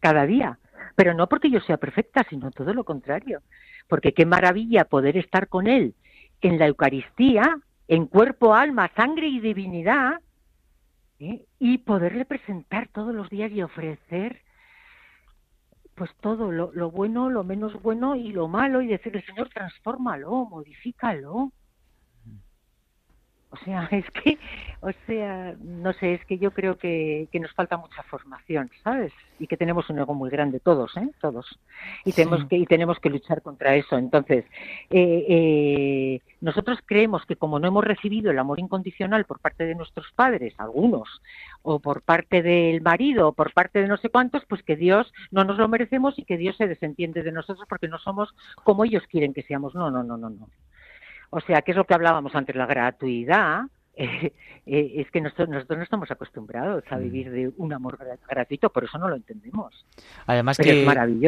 Cada 0.00 0.24
día. 0.24 0.58
Pero 0.96 1.12
no 1.12 1.28
porque 1.28 1.50
yo 1.50 1.60
sea 1.60 1.76
perfecta, 1.76 2.24
sino 2.30 2.50
todo 2.50 2.72
lo 2.72 2.84
contrario. 2.84 3.42
Porque 3.86 4.14
qué 4.14 4.24
maravilla 4.24 4.84
poder 4.84 5.18
estar 5.18 5.48
con 5.48 5.66
Él 5.66 5.94
en 6.40 6.58
la 6.58 6.66
Eucaristía, 6.66 7.58
en 7.86 8.06
cuerpo, 8.06 8.54
alma, 8.54 8.90
sangre 8.96 9.28
y 9.28 9.40
divinidad, 9.40 10.20
¿eh? 11.20 11.44
y 11.58 11.78
poderle 11.78 12.24
presentar 12.24 12.88
todos 12.88 13.14
los 13.14 13.28
días 13.28 13.52
y 13.52 13.62
ofrecer 13.62 14.40
pues 15.94 16.10
todo, 16.20 16.50
lo, 16.50 16.72
lo, 16.72 16.90
bueno, 16.90 17.30
lo 17.30 17.44
menos 17.44 17.80
bueno 17.82 18.14
y 18.16 18.32
lo 18.32 18.48
malo, 18.48 18.82
y 18.82 18.86
decirle, 18.86 19.22
Señor, 19.22 19.50
transfórmalo, 19.50 20.46
modifícalo. 20.46 21.52
O 23.52 23.56
sea, 23.64 23.86
es 23.90 24.04
que, 24.10 24.38
o 24.80 24.90
sea, 25.06 25.54
no 25.60 25.92
sé, 25.92 26.14
es 26.14 26.24
que 26.24 26.38
yo 26.38 26.52
creo 26.52 26.78
que, 26.78 27.28
que, 27.30 27.38
nos 27.38 27.52
falta 27.52 27.76
mucha 27.76 28.02
formación, 28.04 28.70
¿sabes? 28.82 29.12
Y 29.38 29.46
que 29.46 29.58
tenemos 29.58 29.90
un 29.90 29.98
ego 29.98 30.14
muy 30.14 30.30
grande, 30.30 30.58
todos, 30.58 30.96
¿eh? 30.96 31.10
Todos. 31.20 31.58
Y 32.04 32.12
tenemos 32.12 32.46
que 32.46 32.56
y 32.56 32.66
tenemos 32.66 32.98
que 32.98 33.10
luchar 33.10 33.42
contra 33.42 33.74
eso. 33.76 33.98
Entonces, 33.98 34.46
eh, 34.90 35.26
eh, 35.28 36.20
nosotros 36.40 36.78
creemos 36.86 37.26
que 37.26 37.36
como 37.36 37.58
no 37.58 37.68
hemos 37.68 37.84
recibido 37.84 38.30
el 38.30 38.38
amor 38.38 38.58
incondicional 38.58 39.26
por 39.26 39.38
parte 39.40 39.66
de 39.66 39.74
nuestros 39.74 40.06
padres, 40.12 40.54
algunos, 40.58 41.20
o 41.60 41.78
por 41.78 42.02
parte 42.02 42.42
del 42.42 42.80
marido, 42.80 43.28
o 43.28 43.32
por 43.32 43.52
parte 43.52 43.82
de 43.82 43.88
no 43.88 43.98
sé 43.98 44.08
cuántos, 44.08 44.44
pues 44.46 44.62
que 44.62 44.76
Dios 44.76 45.12
no 45.30 45.44
nos 45.44 45.58
lo 45.58 45.68
merecemos 45.68 46.18
y 46.18 46.24
que 46.24 46.38
Dios 46.38 46.56
se 46.56 46.68
desentiende 46.68 47.22
de 47.22 47.32
nosotros 47.32 47.66
porque 47.68 47.88
no 47.88 47.98
somos 47.98 48.34
como 48.64 48.84
ellos 48.84 49.02
quieren 49.10 49.34
que 49.34 49.42
seamos. 49.42 49.74
No, 49.74 49.90
no, 49.90 50.02
no, 50.02 50.16
no, 50.16 50.30
no. 50.30 50.48
O 51.34 51.40
sea, 51.40 51.62
que 51.62 51.70
es 51.70 51.76
lo 51.78 51.84
que 51.84 51.94
hablábamos 51.94 52.34
antes, 52.34 52.54
la 52.54 52.66
gratuidad. 52.66 53.62
Eh, 53.94 54.32
eh, 54.64 55.02
es 55.02 55.10
que 55.10 55.20
nosotros, 55.20 55.50
nosotros, 55.50 55.76
no 55.76 55.84
estamos 55.84 56.10
acostumbrados 56.10 56.82
a 56.88 56.96
mm. 56.96 57.02
vivir 57.02 57.30
de 57.30 57.52
un 57.58 57.74
amor 57.74 57.98
gratuito, 58.26 58.70
por 58.70 58.84
eso 58.84 58.96
no 58.96 59.06
lo 59.06 59.16
entendemos. 59.16 59.84
Además 60.24 60.56
que, 60.56 60.86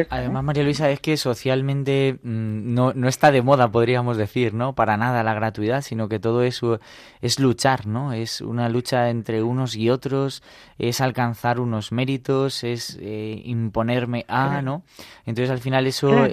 además 0.09 0.41
¿eh? 0.41 0.43
María 0.43 0.63
Luisa 0.63 0.89
es 0.89 0.99
que 0.99 1.15
socialmente 1.15 2.17
mm, 2.23 2.73
no, 2.73 2.93
no 2.93 3.07
está 3.07 3.31
de 3.31 3.43
moda, 3.43 3.69
podríamos 3.69 4.17
decir, 4.17 4.55
¿no? 4.55 4.73
Para 4.73 4.97
nada 4.97 5.21
la 5.21 5.35
gratuidad, 5.35 5.81
sino 5.81 6.09
que 6.09 6.17
todo 6.17 6.41
eso 6.41 6.79
es 7.21 7.39
luchar, 7.39 7.85
¿no? 7.85 8.13
Es 8.13 8.41
una 8.41 8.67
lucha 8.67 9.11
entre 9.11 9.43
unos 9.43 9.75
y 9.75 9.91
otros, 9.91 10.41
es 10.79 11.01
alcanzar 11.01 11.59
unos 11.59 11.91
méritos, 11.91 12.63
es 12.63 12.97
imponerme 12.99 14.25
a, 14.27 14.63
¿no? 14.63 14.81
Entonces 15.27 15.51
al 15.51 15.59
final 15.59 15.85
eso 15.85 16.25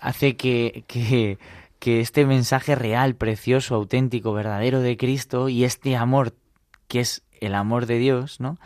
hace 0.00 0.36
que, 0.36 0.82
que 0.88 1.38
que 1.78 2.00
este 2.00 2.26
mensaje 2.26 2.74
real, 2.74 3.14
precioso, 3.14 3.74
auténtico, 3.74 4.32
verdadero 4.32 4.80
de 4.80 4.96
Cristo 4.96 5.48
y 5.48 5.64
este 5.64 5.96
amor 5.96 6.34
que 6.88 7.00
es 7.00 7.22
el 7.40 7.54
amor 7.54 7.86
de 7.86 7.98
Dios, 7.98 8.40
¿no? 8.40 8.58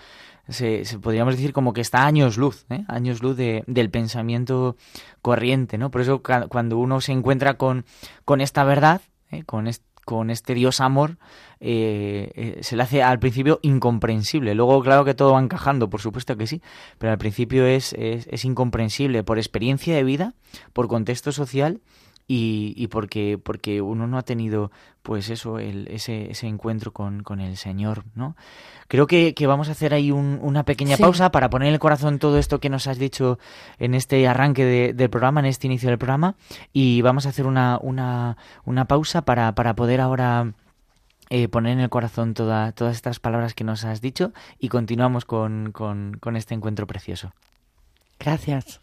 Se, 0.49 0.85
podríamos 1.01 1.37
decir 1.37 1.53
como 1.53 1.73
que 1.73 1.81
está 1.81 2.05
años 2.05 2.37
luz, 2.37 2.67
¿eh? 2.71 2.85
años 2.89 3.23
luz 3.23 3.37
de, 3.37 3.63
del 3.67 3.91
pensamiento 3.91 4.77
corriente, 5.21 5.79
¿no? 5.79 5.91
Por 5.91 6.01
eso 6.01 6.23
cuando 6.49 6.79
uno 6.79 7.01
se 7.01 7.13
encuentra 7.13 7.55
con, 7.55 7.85
con 8.25 8.41
esta 8.41 8.65
verdad, 8.65 9.03
¿eh? 9.31 9.45
con, 9.45 9.69
con 10.05 10.31
este 10.31 10.55
Dios 10.55 10.81
amor, 10.81 11.19
eh, 11.61 12.33
eh, 12.35 12.59
se 12.63 12.77
le 12.77 12.83
hace 12.83 13.03
al 13.03 13.21
principio 13.21 13.61
incomprensible. 13.63 14.55
Luego, 14.55 14.83
claro 14.83 15.05
que 15.05 15.15
todo 15.15 15.33
va 15.33 15.41
encajando, 15.41 15.89
por 15.89 16.01
supuesto 16.01 16.37
que 16.37 16.49
sí, 16.49 16.61
pero 16.99 17.13
al 17.13 17.19
principio 17.19 17.65
es, 17.65 17.93
es, 17.93 18.27
es 18.27 18.45
incomprensible 18.45 19.23
por 19.23 19.39
experiencia 19.39 19.95
de 19.95 20.03
vida, 20.03 20.35
por 20.73 20.89
contexto 20.89 21.31
social 21.31 21.81
y, 22.27 22.75
y 22.77 22.87
porque, 22.89 23.39
porque 23.43 23.81
uno 23.81 24.07
no 24.07 24.19
ha 24.19 24.23
tenido 24.23 24.71
pues 25.03 25.31
eso, 25.31 25.59
el, 25.59 25.89
ese, 25.89 26.31
ese 26.31 26.47
encuentro 26.47 26.93
con, 26.93 27.23
con, 27.23 27.41
el 27.41 27.57
Señor, 27.57 28.05
¿no? 28.15 28.37
Creo 28.87 29.07
que, 29.07 29.35
que 29.35 29.47
vamos 29.47 29.69
a 29.69 29.73
hacer 29.73 29.95
ahí 29.95 30.13
una 30.13 30.65
pequeña 30.65 30.97
pausa 30.97 31.33
para 31.33 31.51
poner 31.51 31.73
el 31.73 31.81
corazón 31.81 32.19
todo 32.19 32.39
esto 32.39 32.61
que 32.61 32.69
nos 32.69 32.87
has 32.87 32.99
dicho 32.99 33.39
en 33.79 33.95
este 33.95 34.29
arranque 34.29 34.93
del 34.93 35.11
programa, 35.11 35.41
en 35.41 35.47
este 35.47 35.67
inicio 35.67 35.89
del 35.89 35.99
programa, 35.99 36.37
y 36.73 37.03
vamos 37.03 37.27
a 37.27 37.31
hacer 37.31 37.47
una, 37.47 37.79
una, 37.83 38.37
una 38.65 38.85
pausa 38.85 39.23
para, 39.23 39.55
para 39.55 39.75
poder 39.75 40.01
ahora 40.01 40.53
eh, 41.31 41.49
poner 41.49 41.73
en 41.73 41.81
el 41.81 41.89
corazón 41.89 42.35
toda, 42.35 42.73
todas 42.73 42.95
estas 42.95 43.19
palabras 43.19 43.55
que 43.55 43.65
nos 43.65 43.85
has 43.85 44.03
dicho 44.03 44.33
y 44.59 44.69
continuamos 44.69 45.25
con, 45.25 45.73
con, 45.73 46.19
con 46.21 46.37
este 46.37 46.55
encuentro 46.55 46.87
precioso. 46.87 47.33
Gracias. 48.19 48.82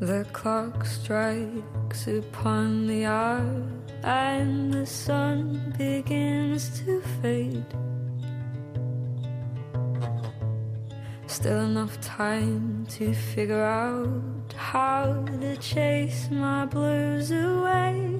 The 0.00 0.24
clock 0.32 0.86
strikes 0.86 2.06
upon 2.06 2.86
the 2.86 3.04
hour 3.04 3.68
and 4.02 4.72
the 4.72 4.86
sun 4.86 5.74
begins 5.76 6.80
to 6.80 7.02
fade. 7.20 7.66
Still 11.40 11.60
enough 11.60 11.98
time 12.02 12.84
to 12.90 13.14
figure 13.14 13.64
out 13.64 14.52
how 14.54 15.24
to 15.40 15.56
chase 15.56 16.28
my 16.30 16.66
blues 16.66 17.30
away. 17.30 18.19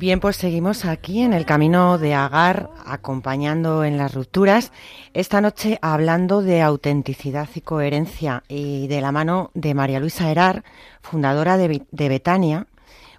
Bien, 0.00 0.18
pues 0.18 0.36
seguimos 0.36 0.86
aquí 0.86 1.20
en 1.20 1.34
el 1.34 1.44
camino 1.44 1.98
de 1.98 2.14
Agar, 2.14 2.70
acompañando 2.86 3.84
en 3.84 3.98
las 3.98 4.14
rupturas. 4.14 4.72
Esta 5.12 5.42
noche 5.42 5.78
hablando 5.82 6.40
de 6.40 6.62
autenticidad 6.62 7.50
y 7.54 7.60
coherencia 7.60 8.42
y 8.48 8.88
de 8.88 9.02
la 9.02 9.12
mano 9.12 9.50
de 9.52 9.74
María 9.74 10.00
Luisa 10.00 10.30
Herar, 10.30 10.64
fundadora 11.02 11.58
de, 11.58 11.82
de 11.90 12.08
Betania, 12.08 12.66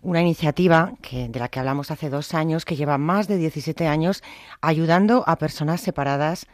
una 0.02 0.22
iniciativa 0.22 0.94
que, 1.04 1.30
de 1.30 1.40
la 1.40 1.50
que 1.50 1.60
hablamos 1.60 1.92
hace 1.92 2.10
dos 2.10 2.34
años, 2.34 2.66
que 2.66 2.76
lleva 2.76 2.98
más 2.98 3.28
de 3.28 3.38
17 3.38 3.88
años 3.88 4.24
ayudando 4.60 5.24
a 5.28 5.36
personas 5.36 5.82
separadas 5.82 6.48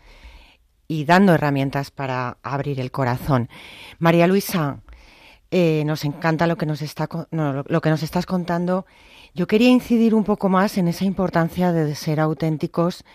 y 0.87 1.05
dando 1.05 1.33
herramientas 1.33 1.91
para 1.91 2.37
abrir 2.43 2.79
el 2.79 2.91
corazón. 2.91 3.49
María 3.99 4.27
Luisa, 4.27 4.79
eh, 5.51 5.83
nos 5.85 6.03
encanta 6.03 6.47
lo 6.47 6.57
que 6.57 6.65
nos 6.65 6.81
está 6.81 7.07
no, 7.31 7.53
lo, 7.53 7.63
lo 7.67 7.81
que 7.81 7.89
nos 7.89 8.03
estás 8.03 8.25
contando. 8.25 8.85
Yo 9.33 9.47
quería 9.47 9.69
incidir 9.69 10.13
un 10.15 10.23
poco 10.23 10.49
más 10.49 10.77
en 10.77 10.87
esa 10.87 11.05
importancia 11.05 11.71
de 11.71 11.95
ser 11.95 12.19
auténticos 12.19 13.05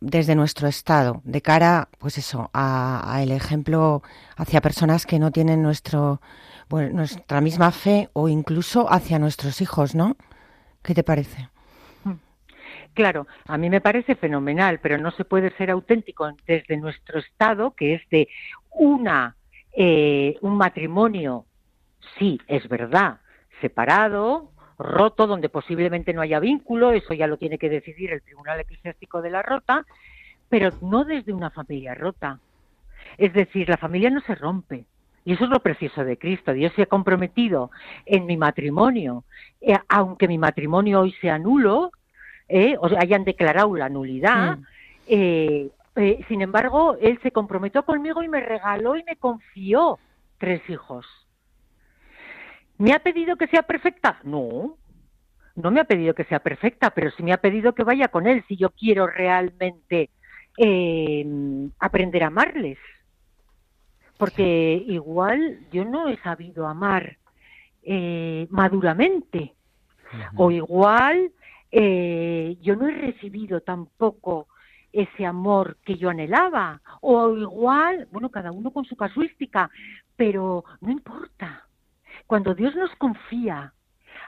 desde 0.00 0.34
nuestro 0.34 0.68
estado, 0.68 1.22
de 1.24 1.40
cara, 1.40 1.88
pues 1.98 2.18
eso, 2.18 2.50
a, 2.52 3.14
a 3.14 3.22
el 3.22 3.32
ejemplo 3.32 4.02
hacia 4.36 4.60
personas 4.60 5.06
que 5.06 5.18
no 5.18 5.30
tienen 5.30 5.62
nuestro, 5.62 6.20
bueno, 6.68 6.90
nuestra 6.94 7.40
misma 7.40 7.70
fe 7.70 8.10
o 8.12 8.28
incluso 8.28 8.92
hacia 8.92 9.18
nuestros 9.18 9.60
hijos, 9.60 9.94
¿no? 9.94 10.16
¿Qué 10.82 10.94
te 10.94 11.02
parece? 11.02 11.48
Claro, 12.94 13.26
a 13.46 13.58
mí 13.58 13.68
me 13.68 13.80
parece 13.80 14.14
fenomenal, 14.14 14.78
pero 14.80 14.98
no 14.98 15.10
se 15.10 15.24
puede 15.24 15.50
ser 15.56 15.70
auténtico 15.70 16.30
desde 16.46 16.76
nuestro 16.76 17.18
estado, 17.18 17.72
que 17.72 17.94
es 17.94 18.08
de 18.08 18.28
una 18.70 19.36
eh, 19.76 20.36
un 20.40 20.56
matrimonio, 20.56 21.46
sí, 22.16 22.40
es 22.46 22.68
verdad, 22.68 23.18
separado, 23.60 24.52
roto, 24.78 25.26
donde 25.26 25.48
posiblemente 25.48 26.12
no 26.12 26.20
haya 26.20 26.38
vínculo, 26.38 26.92
eso 26.92 27.12
ya 27.12 27.26
lo 27.26 27.38
tiene 27.38 27.58
que 27.58 27.68
decidir 27.68 28.12
el 28.12 28.22
Tribunal 28.22 28.60
Eclesiástico 28.60 29.20
de 29.20 29.30
la 29.30 29.42
Rota, 29.42 29.84
pero 30.48 30.70
no 30.80 31.04
desde 31.04 31.32
una 31.32 31.50
familia 31.50 31.94
rota. 31.94 32.38
Es 33.18 33.32
decir, 33.32 33.68
la 33.68 33.76
familia 33.76 34.10
no 34.10 34.20
se 34.20 34.36
rompe. 34.36 34.84
Y 35.24 35.32
eso 35.32 35.44
es 35.44 35.50
lo 35.50 35.60
precioso 35.60 36.04
de 36.04 36.18
Cristo. 36.18 36.52
Dios 36.52 36.72
se 36.76 36.82
ha 36.82 36.86
comprometido 36.86 37.70
en 38.06 38.26
mi 38.26 38.36
matrimonio, 38.36 39.24
eh, 39.60 39.78
aunque 39.88 40.28
mi 40.28 40.38
matrimonio 40.38 41.00
hoy 41.00 41.12
sea 41.20 41.38
nulo, 41.38 41.90
eh, 42.48 42.76
o 42.78 42.86
hayan 42.98 43.24
declarado 43.24 43.74
la 43.76 43.88
nulidad. 43.88 44.58
Mm. 44.58 44.64
eh, 45.08 45.70
eh, 45.96 46.24
sin 46.28 46.42
embargo, 46.42 46.96
Él 47.00 47.18
se 47.22 47.30
comprometió 47.30 47.84
conmigo 47.84 48.22
y 48.22 48.28
me 48.28 48.40
regaló 48.40 48.96
y 48.96 49.04
me 49.04 49.16
confió 49.16 49.98
tres 50.38 50.60
hijos. 50.68 51.06
¿Me 52.78 52.92
ha 52.92 52.98
pedido 52.98 53.36
que 53.36 53.46
sea 53.46 53.62
perfecta? 53.62 54.18
No, 54.24 54.76
no 55.54 55.70
me 55.70 55.80
ha 55.80 55.84
pedido 55.84 56.14
que 56.14 56.24
sea 56.24 56.40
perfecta, 56.40 56.90
pero 56.90 57.10
sí 57.12 57.22
me 57.22 57.32
ha 57.32 57.38
pedido 57.38 57.74
que 57.74 57.84
vaya 57.84 58.08
con 58.08 58.26
Él 58.26 58.44
si 58.48 58.56
yo 58.56 58.70
quiero 58.70 59.06
realmente 59.06 60.10
eh, 60.58 61.24
aprender 61.78 62.24
a 62.24 62.28
amarles. 62.28 62.78
Porque 64.18 64.82
igual 64.86 65.60
yo 65.70 65.84
no 65.84 66.08
he 66.08 66.16
sabido 66.18 66.66
amar 66.66 67.18
eh, 67.82 68.46
maduramente. 68.50 69.54
O 70.36 70.50
igual 70.52 71.32
eh, 71.76 72.56
yo 72.62 72.76
no 72.76 72.86
he 72.86 72.92
recibido 72.92 73.60
tampoco 73.60 74.46
ese 74.92 75.26
amor 75.26 75.76
que 75.84 75.96
yo 75.96 76.08
anhelaba. 76.08 76.80
O 77.00 77.36
igual, 77.36 78.06
bueno, 78.12 78.30
cada 78.30 78.52
uno 78.52 78.70
con 78.70 78.84
su 78.84 78.94
casuística, 78.94 79.68
pero 80.14 80.64
no 80.80 80.92
importa. 80.92 81.66
Cuando 82.28 82.54
Dios 82.54 82.76
nos 82.76 82.94
confía 82.94 83.74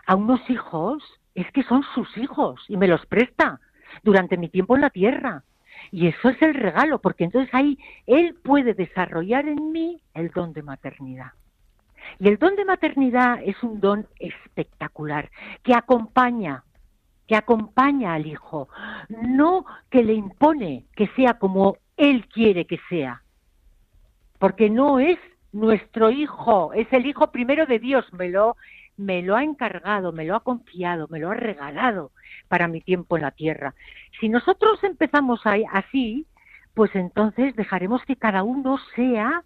a 0.06 0.16
unos 0.16 0.40
hijos, 0.50 1.04
es 1.36 1.50
que 1.52 1.62
son 1.62 1.84
sus 1.94 2.16
hijos 2.16 2.64
y 2.68 2.76
me 2.76 2.88
los 2.88 3.06
presta 3.06 3.60
durante 4.02 4.36
mi 4.36 4.48
tiempo 4.48 4.74
en 4.74 4.82
la 4.82 4.90
tierra. 4.90 5.44
Y 5.92 6.08
eso 6.08 6.30
es 6.30 6.42
el 6.42 6.54
regalo, 6.54 7.00
porque 7.00 7.22
entonces 7.22 7.54
ahí 7.54 7.78
Él 8.06 8.34
puede 8.42 8.74
desarrollar 8.74 9.46
en 9.46 9.70
mí 9.70 10.02
el 10.14 10.30
don 10.30 10.52
de 10.52 10.64
maternidad. 10.64 11.30
Y 12.18 12.26
el 12.26 12.38
don 12.38 12.56
de 12.56 12.64
maternidad 12.64 13.38
es 13.44 13.62
un 13.62 13.78
don 13.78 14.08
espectacular, 14.18 15.30
que 15.62 15.74
acompaña, 15.74 16.64
que 17.26 17.36
acompaña 17.36 18.14
al 18.14 18.26
hijo, 18.26 18.68
no 19.08 19.64
que 19.90 20.04
le 20.04 20.14
impone 20.14 20.84
que 20.94 21.08
sea 21.16 21.34
como 21.34 21.76
Él 21.96 22.26
quiere 22.28 22.66
que 22.66 22.78
sea, 22.88 23.22
porque 24.38 24.70
no 24.70 24.98
es 24.98 25.18
nuestro 25.52 26.10
hijo, 26.10 26.72
es 26.72 26.86
el 26.92 27.06
hijo 27.06 27.30
primero 27.32 27.66
de 27.66 27.78
Dios, 27.78 28.04
me 28.12 28.28
lo, 28.28 28.56
me 28.96 29.22
lo 29.22 29.36
ha 29.36 29.42
encargado, 29.42 30.12
me 30.12 30.24
lo 30.24 30.36
ha 30.36 30.40
confiado, 30.40 31.08
me 31.08 31.18
lo 31.18 31.30
ha 31.30 31.34
regalado 31.34 32.12
para 32.48 32.68
mi 32.68 32.80
tiempo 32.80 33.16
en 33.16 33.22
la 33.22 33.30
tierra. 33.30 33.74
Si 34.20 34.28
nosotros 34.28 34.82
empezamos 34.84 35.40
así, 35.72 36.26
pues 36.74 36.94
entonces 36.94 37.56
dejaremos 37.56 38.04
que 38.04 38.16
cada 38.16 38.42
uno 38.42 38.78
sea 38.94 39.42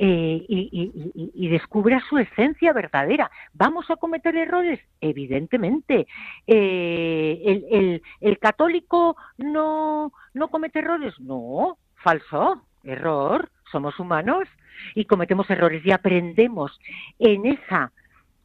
eh, 0.00 0.44
y, 0.48 1.48
descubra 1.48 2.00
su 2.08 2.18
esencia 2.18 2.72
verdadera. 2.72 3.30
¿Vamos 3.52 3.90
a 3.90 3.96
cometer 3.96 4.36
errores? 4.36 4.80
Evidentemente. 5.00 6.06
Eh, 6.46 7.42
el, 7.44 7.66
el- 7.70 8.02
el 8.20 8.38
católico 8.38 9.16
no, 9.38 10.12
no 10.34 10.48
comete 10.48 10.78
errores? 10.78 11.18
No, 11.20 11.78
falso, 11.96 12.62
error. 12.84 13.50
Somos 13.72 13.98
humanos 13.98 14.48
y 14.94 15.04
cometemos 15.04 15.50
errores 15.50 15.84
y 15.84 15.90
aprendemos 15.90 16.78
en 17.18 17.46
esa 17.46 17.92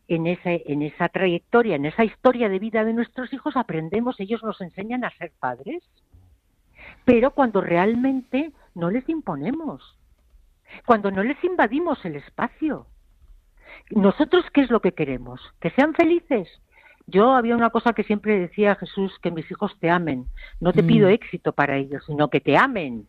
en 0.10 0.28
esa, 0.28 0.52
en 0.52 0.82
esa 0.82 1.08
trayectoria, 1.08 1.76
en 1.78 1.86
esa 1.86 2.04
historia 2.04 2.50
de 2.50 2.60
vida 2.60 2.84
de 2.84 2.92
nuestros 2.94 3.32
hijos, 3.32 3.56
aprendemos, 3.56 4.20
ellos 4.20 4.44
nos 4.44 4.60
enseñan 4.60 5.06
a 5.06 5.12
ser 5.12 5.32
padres, 5.40 5.82
pero 7.06 7.32
cuando 7.32 7.62
realmente 7.62 8.52
no 8.76 8.92
les 8.92 9.08
imponemos, 9.08 9.98
cuando 10.86 11.12
no 11.12 11.24
les 11.24 11.42
invadimos 11.44 12.04
el 12.06 12.16
espacio. 12.16 12.88
¿Nosotros 13.92 14.46
qué 14.54 14.62
es 14.62 14.70
lo 14.70 14.82
que 14.82 14.94
queremos? 14.94 15.42
¿Que 15.60 15.72
sean 15.72 15.94
felices? 15.94 16.48
Yo 17.06 17.34
había 17.34 17.56
una 17.56 17.70
cosa 17.70 17.94
que 17.94 18.04
siempre 18.04 18.40
decía 18.40 18.76
Jesús, 18.76 19.18
que 19.22 19.32
mis 19.32 19.50
hijos 19.52 19.78
te 19.80 19.90
amen. 19.90 20.26
No 20.60 20.72
te 20.74 20.84
Mm. 20.84 20.88
pido 20.88 21.08
éxito 21.10 21.52
para 21.52 21.76
ellos, 21.78 22.04
sino 22.06 22.30
que 22.30 22.40
te 22.40 22.58
amen. 22.58 23.08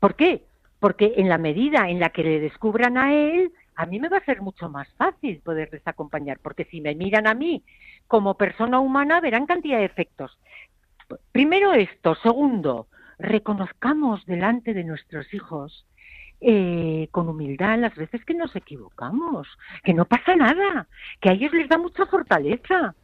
¿Por 0.00 0.14
qué? 0.14 0.44
porque 0.78 1.14
en 1.16 1.28
la 1.28 1.38
medida 1.38 1.88
en 1.88 2.00
la 2.00 2.10
que 2.10 2.22
le 2.22 2.40
descubran 2.40 2.98
a 2.98 3.12
él, 3.14 3.52
a 3.76 3.86
mí 3.86 3.98
me 3.98 4.08
va 4.08 4.18
a 4.18 4.24
ser 4.24 4.40
mucho 4.42 4.68
más 4.68 4.88
fácil 4.94 5.40
poderles 5.40 5.82
acompañar, 5.86 6.38
porque 6.42 6.64
si 6.66 6.80
me 6.80 6.94
miran 6.94 7.26
a 7.26 7.34
mí 7.34 7.64
como 8.06 8.34
persona 8.36 8.78
humana, 8.78 9.20
verán 9.20 9.46
cantidad 9.46 9.78
de 9.78 9.84
efectos. 9.86 10.38
Primero 11.32 11.72
esto. 11.72 12.14
Segundo, 12.16 12.88
reconozcamos 13.18 14.24
delante 14.26 14.74
de 14.74 14.84
nuestros 14.84 15.32
hijos 15.32 15.86
eh, 16.40 17.08
con 17.10 17.28
humildad 17.28 17.78
las 17.78 17.94
veces 17.94 18.24
que 18.24 18.34
nos 18.34 18.54
equivocamos, 18.56 19.48
que 19.84 19.94
no 19.94 20.04
pasa 20.04 20.34
nada, 20.36 20.86
que 21.20 21.30
a 21.30 21.32
ellos 21.32 21.52
les 21.52 21.68
da 21.68 21.78
mucha 21.78 22.06
fortaleza. 22.06 22.94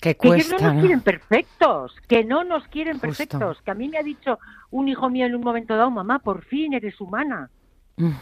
Que 0.00 0.14
Que 0.14 0.28
ellos 0.28 0.48
cuesta, 0.48 0.56
no 0.58 0.64
nos 0.66 0.74
¿no? 0.74 0.80
quieren 0.80 1.00
perfectos, 1.02 1.94
que 2.08 2.24
no 2.24 2.42
nos 2.44 2.66
quieren 2.68 2.94
Justo. 2.94 3.06
perfectos. 3.08 3.60
Que 3.62 3.70
a 3.70 3.74
mí 3.74 3.88
me 3.88 3.98
ha 3.98 4.02
dicho 4.02 4.38
un 4.70 4.88
hijo 4.88 5.10
mío 5.10 5.26
en 5.26 5.34
un 5.34 5.42
momento 5.42 5.76
dado, 5.76 5.90
mamá, 5.90 6.20
por 6.20 6.42
fin 6.44 6.72
eres 6.72 6.98
humana. 7.00 7.50
Mm, 7.96 8.12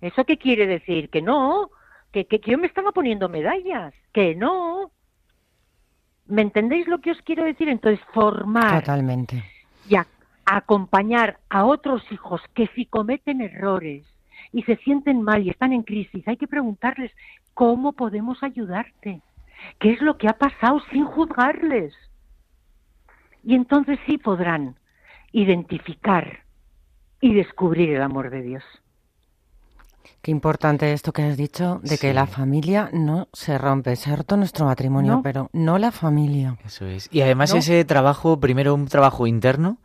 ¿Eso 0.00 0.24
qué 0.24 0.36
quiere 0.38 0.66
decir? 0.66 1.08
Que 1.08 1.22
no, 1.22 1.70
que, 2.12 2.24
que, 2.26 2.40
que 2.40 2.50
yo 2.50 2.58
me 2.58 2.66
estaba 2.66 2.90
poniendo 2.92 3.28
medallas, 3.28 3.94
que 4.12 4.34
no. 4.34 4.90
¿Me 6.26 6.42
entendéis 6.42 6.88
lo 6.88 7.00
que 7.00 7.12
os 7.12 7.22
quiero 7.22 7.44
decir? 7.44 7.68
Entonces, 7.68 8.04
formar 8.12 8.80
Totalmente. 8.80 9.44
y 9.88 9.94
a- 9.94 10.06
acompañar 10.46 11.38
a 11.50 11.64
otros 11.64 12.02
hijos 12.10 12.40
que 12.54 12.68
si 12.74 12.86
cometen 12.86 13.40
errores 13.40 14.04
y 14.52 14.62
se 14.62 14.76
sienten 14.76 15.22
mal 15.22 15.42
y 15.44 15.50
están 15.50 15.72
en 15.72 15.82
crisis, 15.82 16.26
hay 16.28 16.36
que 16.36 16.46
preguntarles 16.46 17.10
cómo 17.54 17.92
podemos 17.92 18.42
ayudarte, 18.42 19.20
qué 19.80 19.92
es 19.92 20.00
lo 20.00 20.16
que 20.18 20.28
ha 20.28 20.34
pasado 20.34 20.80
sin 20.90 21.04
juzgarles. 21.04 21.92
Y 23.42 23.54
entonces 23.54 23.98
sí 24.06 24.18
podrán 24.18 24.76
identificar 25.32 26.40
y 27.20 27.34
descubrir 27.34 27.90
el 27.90 28.02
amor 28.02 28.30
de 28.30 28.42
Dios. 28.42 28.64
Qué 30.22 30.30
importante 30.30 30.92
esto 30.92 31.12
que 31.12 31.22
has 31.22 31.36
dicho 31.36 31.80
de 31.82 31.98
que 31.98 32.12
la 32.14 32.26
familia 32.26 32.90
no 32.92 33.28
se 33.32 33.58
rompe. 33.58 33.94
Se 33.96 34.10
ha 34.10 34.16
roto 34.16 34.36
nuestro 34.36 34.66
matrimonio, 34.66 35.16
No. 35.16 35.22
pero 35.22 35.50
no 35.52 35.78
la 35.78 35.92
familia. 35.92 36.56
Eso 36.64 36.86
es. 36.86 37.08
Y 37.12 37.20
además 37.22 37.52
¿No? 37.52 37.58
ese 37.58 37.84
trabajo, 37.84 38.38
primero 38.40 38.74
un 38.74 38.86
trabajo 38.86 39.26
interno, 39.26 39.78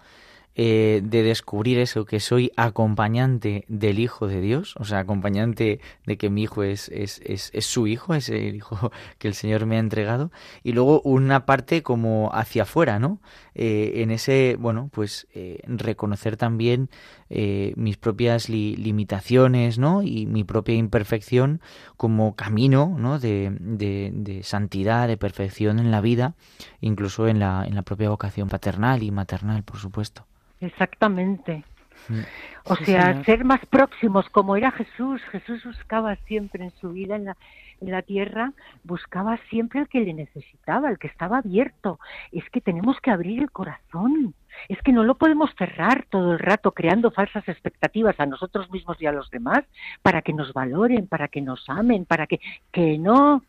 eh, 0.56 1.02
de 1.04 1.24
descubrir 1.24 1.80
eso, 1.80 2.06
que 2.06 2.20
soy 2.20 2.52
acompañante 2.58 3.64
del 3.68 4.00
Hijo 4.00 4.28
de 4.28 4.42
Dios, 4.42 4.76
o 4.78 4.84
sea, 4.86 5.00
acompañante 5.00 5.80
de 6.06 6.18
que 6.18 6.30
mi 6.30 6.44
hijo 6.44 6.64
es, 6.64 6.90
es, 6.90 7.22
es, 7.26 7.52
es 7.54 7.66
su 7.66 7.88
hijo, 7.88 8.14
es 8.16 8.30
el 8.30 8.56
hijo 8.56 8.92
que 9.18 9.28
el 9.28 9.34
Señor 9.34 9.66
me 9.66 9.78
ha 9.78 9.80
entregado, 9.80 10.32
y 10.64 10.74
luego 10.74 11.02
una 11.02 11.46
parte 11.46 11.84
como 11.84 12.30
hacia 12.34 12.64
afuera, 12.64 13.00
¿no? 13.00 13.20
Eh, 13.56 14.02
en 14.02 14.12
ese, 14.12 14.56
bueno, 14.60 14.90
pues 14.92 15.28
eh, 15.34 15.60
reconocer 15.68 16.38
también 16.38 16.90
eh, 17.30 17.74
mis 17.76 17.98
propias 17.98 18.50
li- 18.50 18.76
limitaciones, 18.76 19.78
¿no? 19.78 20.02
Y 20.04 20.26
mi 20.26 20.44
propia 20.44 20.76
imperfección 20.76 21.62
como 21.98 22.36
camino, 22.36 22.96
¿no? 22.98 23.20
De, 23.20 23.56
de, 23.60 24.12
de 24.14 24.44
santidad, 24.44 25.08
de 25.08 25.18
perfección 25.18 25.80
en 25.80 25.92
la 25.92 26.02
vida, 26.02 26.36
incluso 26.82 27.28
en 27.28 27.40
la, 27.40 27.66
en 27.68 27.76
la 27.76 27.82
propia 27.84 28.10
vocación 28.10 28.50
paternal 28.50 29.04
y 29.04 29.12
maternal, 29.12 29.64
por 29.64 29.78
supuesto. 29.78 30.26
Exactamente. 30.62 31.64
Mm. 32.08 32.22
O 32.66 32.76
sea, 32.76 33.08
señor. 33.08 33.26
ser 33.26 33.46
más 33.46 33.66
próximos, 33.66 34.30
como 34.30 34.56
era 34.56 34.72
Jesús. 34.72 35.22
Jesús 35.32 35.64
buscaba 35.66 36.16
siempre 36.28 36.64
en 36.64 36.72
su 36.80 36.92
vida 36.92 37.16
en 37.16 37.26
la, 37.26 37.38
en 37.82 37.92
la 37.92 38.02
tierra, 38.02 38.54
buscaba 38.84 39.40
siempre 39.50 39.80
al 39.80 39.88
que 39.88 40.02
le 40.02 40.14
necesitaba, 40.14 40.88
al 40.88 41.00
que 41.00 41.08
estaba 41.08 41.40
abierto. 41.40 42.00
Es 42.32 42.48
que 42.52 42.62
tenemos 42.62 43.00
que 43.02 43.12
abrir 43.12 43.42
el 43.42 43.52
corazón. 43.52 44.36
Es 44.70 44.80
que 44.82 44.92
no 44.92 45.04
lo 45.04 45.16
podemos 45.16 45.50
cerrar 45.58 46.06
todo 46.10 46.34
el 46.34 46.40
rato 46.40 46.72
creando 46.72 47.12
falsas 47.12 47.48
expectativas 47.48 48.20
a 48.20 48.26
nosotros 48.26 48.70
mismos 48.70 49.02
y 49.02 49.06
a 49.08 49.12
los 49.12 49.30
demás 49.32 49.64
para 50.02 50.22
que 50.22 50.34
nos 50.34 50.54
valoren, 50.54 51.08
para 51.08 51.28
que 51.30 51.42
nos 51.42 51.68
amen, 51.70 52.06
para 52.06 52.28
que 52.28 52.40
que 52.72 52.98
no, 52.98 53.44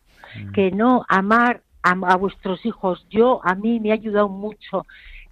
que 0.53 0.71
no 0.71 1.05
amar 1.09 1.61
a, 1.83 1.91
a 1.91 2.15
vuestros 2.15 2.65
hijos. 2.65 3.05
Yo 3.09 3.41
a 3.43 3.53
mí 3.53 3.79
me 3.79 3.91
ha 3.91 3.95
ayudado 3.95 4.29
mucho 4.29 4.85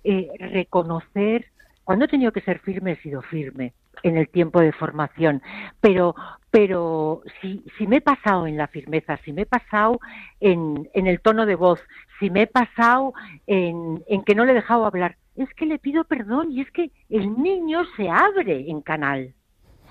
eh, 0.04 0.30
reconocer 0.40 1.51
cuando 1.84 2.06
he 2.06 2.08
tenido 2.08 2.32
que 2.32 2.42
ser 2.42 2.60
firme, 2.60 2.94
he 2.94 2.96
sido 2.98 3.22
firme 3.22 3.74
en 4.04 4.18
el 4.18 4.30
tiempo 4.30 4.60
de 4.62 4.72
formación, 4.72 5.42
pero 5.80 6.16
pero 6.52 7.24
si, 7.40 7.64
si 7.78 7.88
me 7.88 7.98
he 7.98 8.02
pasado 8.02 8.46
en 8.46 8.58
la 8.58 8.68
firmeza, 8.68 9.18
si 9.24 9.32
me 9.32 9.44
he 9.44 9.46
pasado 9.46 10.02
en, 10.42 10.90
en 10.94 11.08
el 11.08 11.22
tono 11.22 11.46
de 11.46 11.56
voz, 11.56 11.80
si 12.20 12.30
me 12.30 12.42
he 12.42 12.48
pasado 12.48 13.14
en, 13.48 14.04
en 14.08 14.24
que 14.24 14.36
no 14.36 14.44
le 14.44 14.52
he 14.52 14.56
dejado 14.56 14.86
hablar, 14.86 15.16
es 15.36 15.50
que 15.54 15.66
le 15.66 15.80
pido 15.80 16.04
perdón 16.04 16.52
y 16.52 16.60
es 16.60 16.70
que 16.72 16.92
el 17.10 17.42
niño 17.42 17.84
se 17.96 18.10
abre 18.10 18.70
en 18.70 18.82
canal. 18.82 19.34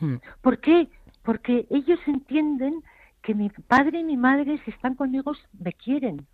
Mm, 0.01 0.17
¿Por 0.43 0.59
qué? 0.59 0.89
Porque 1.23 1.67
ellos 1.71 1.99
entienden 2.07 2.83
que 3.23 3.35
mi 3.35 3.49
padre 3.49 4.01
y 4.01 4.05
mi 4.05 4.19
madre, 4.19 4.61
si 4.65 4.71
están 4.71 4.95
conmigo, 4.95 5.33
me 5.59 5.73
quieren. 5.73 6.27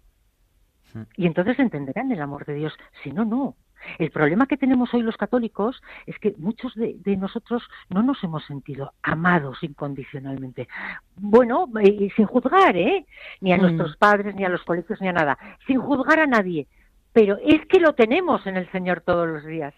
Mm. 0.92 1.02
Y 1.16 1.26
entonces 1.26 1.58
entenderán 1.60 2.10
el 2.10 2.20
amor 2.20 2.44
de 2.46 2.54
Dios. 2.54 2.72
Si 3.04 3.12
no, 3.12 3.24
no. 3.24 3.54
El 3.98 4.10
problema 4.10 4.46
que 4.46 4.56
tenemos 4.56 4.92
hoy 4.94 5.02
los 5.02 5.16
católicos 5.16 5.82
es 6.06 6.18
que 6.18 6.34
muchos 6.38 6.74
de, 6.74 6.96
de 6.98 7.16
nosotros 7.16 7.62
no 7.88 8.02
nos 8.02 8.22
hemos 8.24 8.44
sentido 8.46 8.92
amados 9.02 9.62
incondicionalmente. 9.62 10.68
Bueno, 11.16 11.66
y 11.82 12.10
sin 12.10 12.26
juzgar, 12.26 12.76
¿eh? 12.76 13.06
Ni 13.40 13.52
a 13.52 13.56
Mm. 13.56 13.60
nuestros 13.62 13.96
padres, 13.96 14.34
ni 14.34 14.44
a 14.44 14.48
los 14.48 14.62
colegios, 14.62 15.00
ni 15.00 15.08
a 15.08 15.12
nada. 15.12 15.38
Sin 15.66 15.80
juzgar 15.80 16.20
a 16.20 16.26
nadie. 16.26 16.66
Pero 17.12 17.38
es 17.44 17.64
que 17.66 17.80
lo 17.80 17.94
tenemos 17.94 18.46
en 18.46 18.56
el 18.58 18.70
Señor 18.70 19.00
todos 19.00 19.26
los 19.26 19.44
días. 19.44 19.74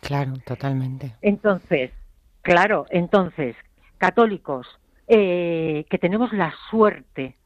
Claro, 0.00 0.34
totalmente. 0.46 1.14
Entonces, 1.22 1.90
claro, 2.42 2.86
entonces, 2.90 3.56
católicos, 3.98 4.66
eh, 5.08 5.86
que 5.88 5.98
tenemos 5.98 6.32
la 6.32 6.52
suerte 6.70 7.36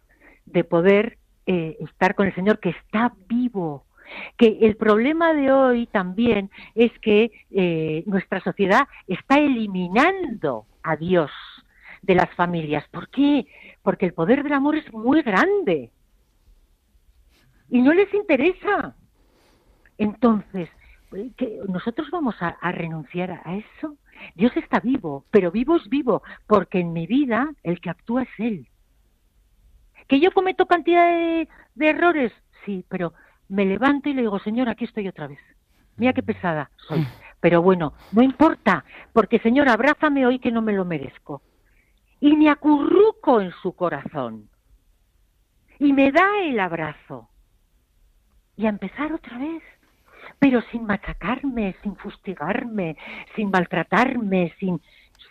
de 0.46 0.64
poder 0.64 1.18
eh, 1.46 1.76
estar 1.80 2.14
con 2.16 2.26
el 2.26 2.34
Señor, 2.34 2.58
que 2.58 2.70
está 2.70 3.12
vivo. 3.28 3.84
Que 4.37 4.59
el 4.62 4.77
problema 4.77 5.35
de 5.35 5.53
hoy 5.53 5.87
también 5.87 6.51
es 6.75 6.92
que 7.01 7.31
eh, 7.51 8.03
nuestra 8.07 8.40
sociedad 8.40 8.88
está 9.07 9.38
eliminando 9.38 10.66
a 10.83 10.97
Dios 10.97 11.31
de 12.03 12.14
las 12.14 12.33
familias. 12.35 12.85
¿Por 12.90 13.09
qué? 13.09 13.47
Porque 13.83 14.07
el 14.07 14.14
poder 14.14 14.42
del 14.42 14.53
amor 14.53 14.77
es 14.77 14.92
muy 14.92 15.23
grande 15.23 15.90
y 17.69 17.83
no 17.83 17.92
les 17.92 18.12
interesa. 18.14 18.95
Entonces, 19.99 20.69
que 21.37 21.61
nosotros 21.69 22.11
vamos 22.11 22.35
a, 22.40 22.57
renunciar 22.73 23.31
a, 23.45 23.57
eso. 23.57 23.97
Dios 24.35 24.53
está 24.57 24.81
vivo, 24.81 25.25
pero 25.31 25.51
vivo 25.51 25.77
es 25.77 25.88
vivo, 25.88 26.23
porque 26.47 26.81
en 26.81 26.92
mi 26.92 27.07
vida 27.07 27.51
el 27.62 27.81
que 27.81 27.90
actúa 27.90 28.23
es 28.23 28.29
Él. 28.38 28.69
Que 30.09 30.21
yo 30.21 30.31
cometo 30.33 30.66
cantidad 30.66 31.09
de 31.09 31.88
errores, 31.88 32.33
sí, 32.64 32.85
pero 32.88 33.12
me 33.48 33.64
levanto 33.64 34.09
y 34.09 34.14
le 34.14 34.22
digo, 34.22 34.38
Señor, 34.40 34.68
aquí 34.68 34.85
estoy 34.85 35.09
otra 35.09 35.26
vez. 35.26 35.38
Mira 35.96 36.12
qué 36.12 36.22
pesada 36.22 36.70
soy. 36.88 37.06
Pero 37.40 37.62
bueno, 37.62 37.92
no 38.12 38.22
importa, 38.22 38.85
porque 39.12 39.38
Señor, 39.38 39.68
abrázame 39.68 40.26
hoy 40.26 40.38
que 40.38 40.50
no 40.50 40.62
me 40.62 40.72
lo 40.72 40.85
merezco. 40.85 41.42
Y 42.20 42.37
me 42.37 42.48
acurruco 42.50 43.40
en 43.40 43.52
su 43.62 43.72
corazón. 43.74 44.48
Y 45.78 45.92
me 45.92 46.11
da 46.12 46.26
el 46.42 46.59
abrazo. 46.59 47.28
Y 48.56 48.66
a 48.66 48.70
empezar 48.70 49.12
otra 49.12 49.38
vez 49.38 49.62
pero 50.40 50.61
sin 50.72 50.85
machacarme, 50.85 51.76
sin 51.82 51.94
fustigarme, 51.96 52.96
sin 53.37 53.48
maltratarme, 53.50 54.52
sin, 54.59 54.80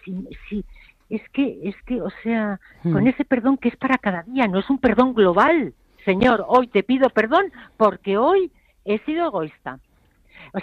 sin, 0.04 0.28
sin- 0.50 0.64
es 1.10 1.22
que, 1.30 1.60
es 1.68 1.76
que, 1.86 2.02
o 2.02 2.10
sea, 2.24 2.60
Mm. 2.84 2.94
con 2.94 3.08
ese 3.08 3.26
perdón 3.26 3.58
que 3.58 3.68
es 3.70 3.76
para 3.76 3.98
cada 3.98 4.24
día, 4.24 4.48
no 4.48 4.58
es 4.60 4.70
un 4.70 4.80
perdón 4.80 5.14
global. 5.14 5.74
Señor, 6.06 6.46
hoy 6.48 6.68
te 6.68 6.84
pido 6.84 7.10
perdón 7.10 7.52
porque 7.78 8.18
hoy 8.18 8.52
he 8.86 9.00
sido 9.00 9.28
egoísta. 9.28 9.80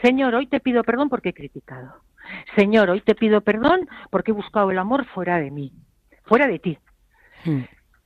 Señor, 0.02 0.34
hoy 0.34 0.46
te 0.46 0.60
pido 0.60 0.84
perdón 0.84 1.08
porque 1.08 1.30
he 1.30 1.34
criticado. 1.34 1.94
Señor, 2.56 2.90
hoy 2.90 3.00
te 3.00 3.14
pido 3.14 3.40
perdón 3.40 3.88
porque 4.10 4.30
he 4.30 4.34
buscado 4.34 4.70
el 4.70 4.78
amor 4.78 5.04
fuera 5.06 5.38
de 5.38 5.50
mí, 5.50 5.72
fuera 6.24 6.46
de 6.46 6.58
ti. 6.58 6.78
Mm, 7.44 7.60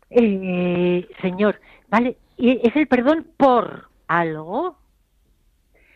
Eh, 0.09 1.09
señor, 1.21 1.61
¿vale? 1.89 2.17
Es 2.39 2.75
el 2.77 2.87
perdón 2.87 3.27
por 3.37 3.89
algo. 4.07 4.79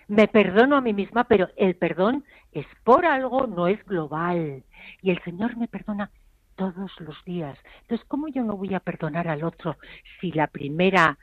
Me 0.09 0.27
perdono 0.27 0.77
a 0.77 0.81
mí 0.81 0.93
misma, 0.93 1.25
pero 1.25 1.49
el 1.57 1.77
perdón 1.77 2.25
es 2.51 2.67
por 2.83 3.07
algo, 3.07 3.47
no 3.47 3.69
es 3.69 3.83
global. 3.85 4.65
Y 5.01 5.11
el 5.13 5.23
Señor 5.23 5.57
me 5.57 5.69
perdona 5.69 6.11
todos 6.57 6.91
los 7.01 7.25
días. 7.25 7.57
Entonces, 7.83 8.05
¿cómo 8.09 8.27
yo 8.29 8.43
no 8.43 8.57
voy 8.57 8.75
a 8.75 8.81
perdonar 8.81 9.29
al 9.29 9.45
otro 9.45 9.77
si 10.21 10.33
la 10.33 10.49
primera 10.49 11.17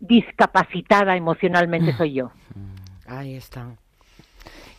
discapacitada 0.00 1.16
emocionalmente 1.16 1.96
soy 1.96 2.14
yo? 2.14 2.30
Ahí 3.06 3.34
está. 3.34 3.66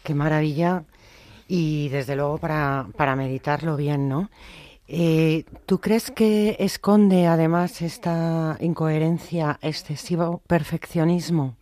Qué 0.04 0.14
maravilla. 0.16 0.84
Y 1.48 1.90
desde 1.90 2.16
luego 2.16 2.38
para, 2.38 2.88
para 2.96 3.16
meditarlo 3.16 3.76
bien, 3.76 4.08
¿no? 4.08 4.30
Eh, 4.88 5.46
¿Tú 5.66 5.80
crees 5.80 6.12
que 6.12 6.56
esconde 6.60 7.28
además 7.28 7.82
esta 7.82 8.58
incoherencia, 8.62 9.60
excesivo 9.62 10.42
perfeccionismo? 10.48 11.56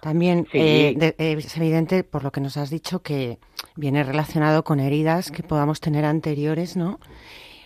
También 0.00 0.46
Sí. 0.50 0.58
eh, 0.58 0.94
de- 0.96 1.14
eh, 1.18 1.36
es 1.38 1.56
evidente, 1.56 2.02
por 2.04 2.22
lo 2.24 2.32
que 2.32 2.40
nos 2.40 2.56
has 2.56 2.70
dicho, 2.70 3.02
que 3.02 3.38
viene 3.76 4.02
relacionado 4.04 4.64
con 4.64 4.80
heridas 4.80 5.30
que 5.30 5.42
podamos 5.42 5.80
tener 5.80 6.04
anteriores, 6.06 6.76
¿no? 6.76 6.98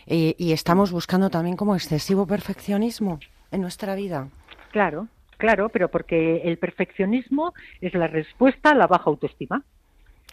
Eh, 0.06 0.34
y 0.38 0.52
estamos 0.52 0.90
buscando 0.90 1.30
también 1.30 1.56
como 1.56 1.74
excesivo 1.76 2.26
perfeccionismo 2.26 3.20
en 3.52 3.60
nuestra 3.60 3.94
vida. 3.94 4.28
Claro, 4.74 5.06
claro, 5.36 5.68
pero 5.68 5.88
porque 5.88 6.38
el 6.38 6.58
perfeccionismo 6.58 7.54
es 7.80 7.94
la 7.94 8.08
respuesta 8.08 8.70
a 8.70 8.74
la 8.74 8.88
baja 8.88 9.04
autoestima. 9.06 9.62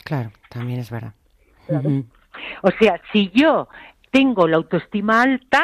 Claro, 0.04 0.32
también 0.50 0.80
es 0.80 0.90
verdad. 0.90 1.14
Claro. 1.68 2.04
O 2.64 2.72
sea, 2.72 3.00
si 3.14 3.30
yo 3.36 3.68
tengo 4.10 4.48
la 4.48 4.58
autoestima 4.58 5.22
alta 5.22 5.64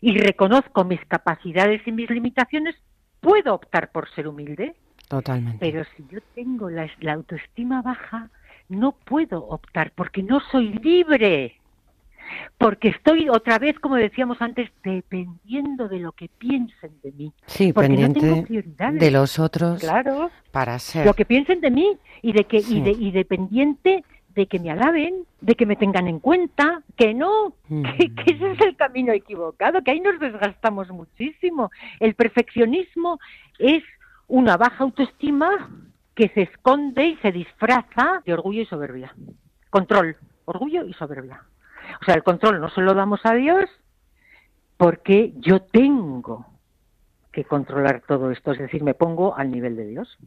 y 0.00 0.16
reconozco 0.16 0.84
mis 0.84 1.04
capacidades 1.06 1.84
y 1.84 1.90
mis 1.90 2.08
limitaciones, 2.10 2.76
puedo 3.18 3.54
optar 3.54 3.90
por 3.90 4.08
ser 4.10 4.28
humilde. 4.28 4.76
Totalmente. 5.08 5.58
Pero 5.58 5.84
si 5.96 6.06
yo 6.12 6.20
tengo 6.36 6.70
la, 6.70 6.88
la 7.00 7.14
autoestima 7.14 7.82
baja, 7.82 8.30
no 8.68 8.92
puedo 8.92 9.48
optar 9.48 9.90
porque 9.96 10.22
no 10.22 10.38
soy 10.52 10.74
libre. 10.74 11.59
Porque 12.58 12.88
estoy 12.88 13.28
otra 13.28 13.58
vez, 13.58 13.78
como 13.78 13.96
decíamos 13.96 14.40
antes, 14.40 14.70
dependiendo 14.84 15.88
de 15.88 15.98
lo 15.98 16.12
que 16.12 16.28
piensen 16.28 16.92
de 17.02 17.12
mí. 17.12 17.32
sí, 17.46 17.72
porque 17.72 17.88
no 17.88 18.12
tengo 18.12 18.42
prioridades. 18.44 19.00
de 19.00 19.10
los 19.10 19.38
otros 19.38 19.80
Claro, 19.80 20.30
para 20.52 20.78
ser. 20.78 21.06
lo 21.06 21.14
que 21.14 21.24
piensen 21.24 21.60
de 21.60 21.70
mí 21.70 21.96
y 22.22 22.32
de 22.32 22.44
que 22.44 22.60
Sí. 22.60 22.78
y, 22.78 22.80
de, 22.82 22.90
y 22.92 23.10
dependiente 23.10 24.04
de 24.34 24.46
que 24.46 24.60
me 24.60 24.70
alaben, 24.70 25.24
de 25.40 25.54
que 25.56 25.66
me 25.66 25.74
tengan 25.76 26.06
en 26.06 26.20
cuenta, 26.20 26.82
que 26.96 27.14
no, 27.14 27.54
Mm. 27.68 27.82
que, 27.98 28.14
que 28.14 28.32
ese 28.34 28.52
es 28.52 28.60
el 28.60 28.76
camino 28.76 29.12
equivocado, 29.12 29.82
que 29.82 29.90
ahí 29.90 30.00
nos 30.00 30.18
desgastamos 30.20 30.88
muchísimo. 30.90 31.70
El 31.98 32.14
perfeccionismo 32.14 33.18
es 33.58 33.82
una 34.28 34.56
baja 34.56 34.84
autoestima 34.84 35.68
que 36.14 36.28
se 36.28 36.42
esconde 36.42 37.06
y 37.06 37.16
se 37.16 37.32
disfraza 37.32 38.22
de 38.24 38.32
orgullo 38.32 38.62
y 38.62 38.66
soberbia. 38.66 39.14
Control, 39.70 40.16
orgullo 40.44 40.84
y 40.86 40.92
soberbia. 40.94 41.42
O 42.00 42.04
sea, 42.04 42.14
el 42.14 42.22
control 42.22 42.60
no 42.60 42.70
se 42.70 42.80
lo 42.80 42.94
damos 42.94 43.20
a 43.24 43.34
Dios 43.34 43.68
porque 44.76 45.32
yo 45.36 45.60
tengo 45.60 46.46
que 47.32 47.44
controlar 47.44 48.02
todo 48.06 48.30
esto, 48.30 48.52
es 48.52 48.58
decir, 48.58 48.82
me 48.82 48.94
pongo 48.94 49.36
al 49.36 49.50
nivel 49.50 49.76
de 49.76 49.86
Dios. 49.86 50.18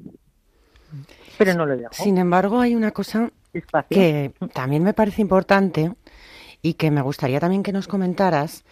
Pero 1.37 1.53
no 1.55 1.65
lo 1.65 1.75
dejo. 1.75 1.93
Sin 1.93 2.17
embargo, 2.17 2.59
hay 2.59 2.75
una 2.75 2.91
cosa 2.91 3.31
que 3.89 4.31
también 4.53 4.83
me 4.83 4.93
parece 4.93 5.21
importante 5.21 5.91
y 6.61 6.75
que 6.75 6.91
me 6.91 7.01
gustaría 7.01 7.39
también 7.39 7.61
que 7.61 7.73
nos 7.73 7.87
comentaras, 7.87 8.63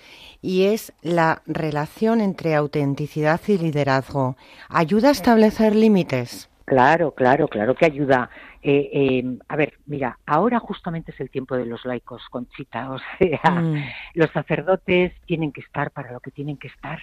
y 0.41 0.63
es 0.63 0.93
la 1.01 1.41
relación 1.45 2.21
entre 2.21 2.55
autenticidad 2.55 3.41
y 3.47 3.57
liderazgo. 3.57 4.37
¿Ayuda 4.69 5.09
a 5.09 5.11
establecer 5.11 5.75
límites? 5.75 6.49
Claro, 6.65 7.11
claro, 7.11 7.49
claro 7.49 7.75
que 7.75 7.85
ayuda. 7.85 8.29
Eh, 8.63 8.89
eh, 8.93 9.37
a 9.47 9.55
ver, 9.55 9.73
mira, 9.87 10.19
ahora 10.25 10.59
justamente 10.59 11.11
es 11.11 11.19
el 11.19 11.29
tiempo 11.31 11.55
de 11.57 11.65
los 11.65 11.83
laicos, 11.85 12.21
Conchita. 12.29 12.91
O 12.91 12.99
sea, 12.99 13.51
Mm. 13.51 13.83
los 14.13 14.29
sacerdotes 14.31 15.13
tienen 15.25 15.51
que 15.51 15.61
estar 15.61 15.91
para 15.91 16.11
lo 16.11 16.19
que 16.19 16.31
tienen 16.31 16.57
que 16.57 16.67
estar. 16.67 16.99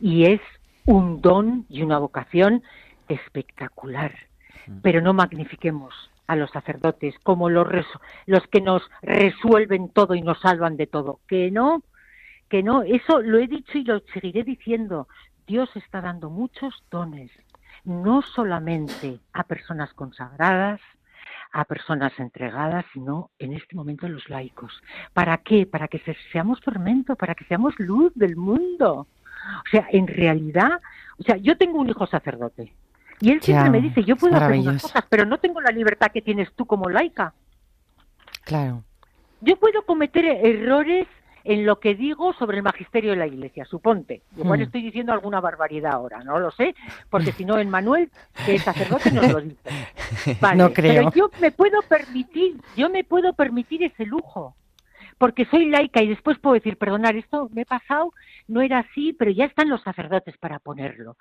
Y 0.00 0.24
es 0.26 0.40
un 0.84 1.20
don 1.22 1.64
y 1.68 1.82
una 1.82 1.98
vocación 1.98 2.62
espectacular. 3.08 4.12
Pero 4.82 5.00
no 5.00 5.14
magnifiquemos 5.14 5.94
a 6.26 6.34
los 6.34 6.50
sacerdotes 6.50 7.14
como 7.22 7.48
los, 7.48 7.68
los 8.26 8.44
que 8.48 8.60
nos 8.60 8.82
resuelven 9.00 9.88
todo 9.90 10.14
y 10.16 10.22
nos 10.22 10.40
salvan 10.40 10.76
de 10.76 10.86
todo. 10.88 11.20
Que 11.28 11.50
no, 11.52 11.82
que 12.48 12.62
no. 12.64 12.82
Eso 12.82 13.22
lo 13.22 13.38
he 13.38 13.46
dicho 13.46 13.78
y 13.78 13.84
lo 13.84 14.00
seguiré 14.12 14.42
diciendo. 14.42 15.06
Dios 15.46 15.70
está 15.76 16.00
dando 16.00 16.28
muchos 16.28 16.74
dones, 16.90 17.30
no 17.86 18.20
solamente 18.20 19.18
a 19.32 19.44
personas 19.44 19.92
consagradas, 19.94 20.80
a 21.52 21.64
personas 21.64 22.12
entregadas, 22.18 22.84
sino 22.92 23.30
en 23.38 23.52
este 23.54 23.74
momento 23.76 24.04
a 24.06 24.08
los 24.10 24.28
laicos. 24.28 24.82
¿Para 25.14 25.38
qué? 25.38 25.64
Para 25.66 25.88
que 25.88 26.00
se- 26.00 26.16
seamos 26.32 26.60
fermento, 26.60 27.16
para 27.16 27.34
que 27.34 27.44
seamos 27.46 27.74
luz 27.78 28.12
del 28.14 28.36
mundo. 28.36 29.06
O 29.64 29.68
sea, 29.70 29.86
en 29.90 30.06
realidad, 30.08 30.80
o 31.18 31.22
sea, 31.22 31.36
yo 31.36 31.56
tengo 31.56 31.78
un 31.78 31.88
hijo 31.88 32.06
sacerdote 32.06 32.74
y 33.20 33.30
él 33.30 33.40
siempre 33.40 33.66
Ya, 33.66 33.70
me 33.70 33.80
dice, 33.80 34.04
yo 34.04 34.16
puedo 34.16 34.36
hacer 34.36 34.58
unas 34.58 34.82
cosas, 34.82 35.04
pero 35.08 35.24
no 35.24 35.38
tengo 35.38 35.60
la 35.60 35.70
libertad 35.70 36.10
que 36.12 36.20
tienes 36.20 36.52
tú 36.54 36.66
como 36.66 36.90
laica. 36.90 37.32
Claro. 38.44 38.82
Yo 39.40 39.56
puedo 39.56 39.82
cometer 39.86 40.24
errores 40.24 41.06
en 41.46 41.64
lo 41.64 41.78
que 41.78 41.94
digo 41.94 42.32
sobre 42.34 42.58
el 42.58 42.62
magisterio 42.62 43.10
de 43.10 43.16
la 43.16 43.26
Iglesia, 43.26 43.64
suponte. 43.64 44.22
Igual 44.36 44.60
Hmm. 44.60 44.62
estoy 44.62 44.82
diciendo 44.82 45.12
alguna 45.12 45.40
barbaridad 45.40 45.92
ahora, 45.92 46.22
no 46.24 46.38
lo 46.38 46.50
sé, 46.50 46.74
porque 47.08 47.32
si 47.36 47.44
no, 47.44 47.58
en 47.58 47.70
Manuel, 47.70 48.10
que 48.44 48.56
es 48.56 48.62
sacerdote, 48.62 49.10
nos 49.12 49.30
lo 49.32 49.40
dice. 49.40 49.70
Vale, 50.40 50.62
No 50.62 50.72
creo. 50.72 51.10
Pero 51.10 51.12
yo 51.12 51.30
me 51.40 51.52
puedo 51.52 51.82
permitir, 51.82 52.56
yo 52.76 52.90
me 52.90 53.04
puedo 53.04 53.32
permitir 53.32 53.84
ese 53.84 54.04
lujo, 54.04 54.56
porque 55.18 55.46
soy 55.46 55.66
laica 55.70 56.02
y 56.02 56.08
después 56.08 56.38
puedo 56.38 56.54
decir, 56.54 56.76
perdonar, 56.76 57.16
esto 57.16 57.48
me 57.52 57.62
he 57.62 57.66
pasado, 57.66 58.12
no 58.48 58.60
era 58.60 58.80
así, 58.80 59.12
pero 59.12 59.30
ya 59.30 59.44
están 59.44 59.68
los 59.68 59.82
sacerdotes 59.82 60.36
para 60.38 60.58
ponerlo. 60.58 61.16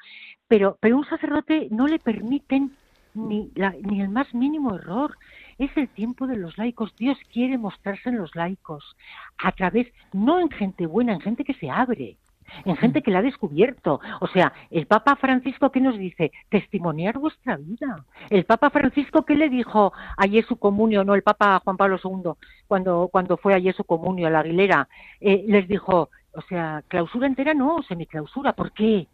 Pero, 0.47 0.77
pero 0.81 0.97
un 0.97 1.05
sacerdote 1.05 1.67
no 1.71 1.87
le 1.87 1.99
permiten 1.99 2.75
ni, 3.15 3.51
la- 3.55 3.75
ni 3.81 4.01
el 4.01 4.09
más 4.09 4.33
mínimo 4.33 4.75
error. 4.75 5.17
Es 5.57 5.75
el 5.77 5.87
tiempo 5.89 6.27
de 6.27 6.35
los 6.37 6.57
laicos. 6.57 6.95
Dios 6.97 7.17
quiere 7.31 7.57
mostrarse 7.57 8.09
en 8.09 8.17
los 8.17 8.35
laicos 8.35 8.95
a 9.37 9.51
través, 9.53 9.87
no 10.13 10.39
en 10.39 10.49
gente 10.49 10.85
buena, 10.85 11.13
en 11.13 11.21
gente 11.21 11.43
que 11.45 11.53
se 11.53 11.69
abre, 11.69 12.17
en 12.65 12.75
gente 12.75 13.01
que 13.01 13.09
la 13.11 13.19
ha 13.19 13.21
descubierto. 13.23 13.99
O 14.19 14.27
sea, 14.27 14.51
el 14.69 14.85
Papa 14.85 15.15
Francisco, 15.15 15.71
¿qué 15.71 15.79
nos 15.81 15.97
dice? 15.97 16.31
Testimoniar 16.49 17.17
vuestra 17.17 17.55
vida. 17.57 18.05
El 18.29 18.43
Papa 18.45 18.69
Francisco, 18.69 19.23
¿qué 19.25 19.35
le 19.35 19.49
dijo 19.49 19.93
ayer 20.17 20.45
su 20.45 20.57
comunio? 20.57 21.03
No, 21.03 21.15
el 21.15 21.23
Papa 21.23 21.61
Juan 21.63 21.77
Pablo 21.77 21.97
II, 22.03 22.31
cuando, 22.67 23.07
cuando 23.11 23.37
fue 23.37 23.53
ayer 23.53 23.73
su 23.73 23.83
comunio 23.85 24.27
a 24.27 24.29
la 24.29 24.39
Aguilera, 24.41 24.87
eh, 25.21 25.43
les 25.47 25.67
dijo, 25.67 26.09
o 26.33 26.41
sea, 26.49 26.83
clausura 26.89 27.27
entera 27.27 27.53
no, 27.53 27.81
semiclausura. 27.83 28.53
¿Por 28.53 28.73
qué? 28.73 29.07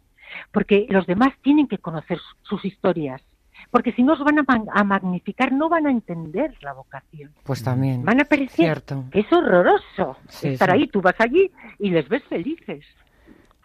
Porque 0.50 0.86
los 0.90 1.06
demás 1.06 1.30
tienen 1.42 1.68
que 1.68 1.78
conocer 1.78 2.18
su- 2.18 2.36
sus 2.56 2.64
historias. 2.64 3.22
Porque 3.72 3.90
si 3.92 4.02
no 4.04 4.12
os 4.12 4.20
van 4.20 4.38
a, 4.38 4.42
man- 4.46 4.66
a 4.72 4.84
magnificar, 4.84 5.50
no 5.50 5.68
van 5.68 5.86
a 5.86 5.90
entender 5.90 6.54
la 6.60 6.74
vocación. 6.74 7.32
Pues 7.42 7.64
también. 7.64 8.04
Van 8.04 8.20
a 8.20 8.24
parecer 8.24 8.50
Cierto. 8.54 9.04
que 9.10 9.20
es 9.20 9.32
horroroso 9.32 10.18
Sí, 10.28 10.48
estar 10.48 10.68
sí. 10.70 10.74
ahí. 10.76 10.86
Tú 10.88 11.00
vas 11.00 11.16
allí 11.18 11.50
y 11.80 11.90
les 11.90 12.08
ves 12.08 12.22
felices. 12.28 12.84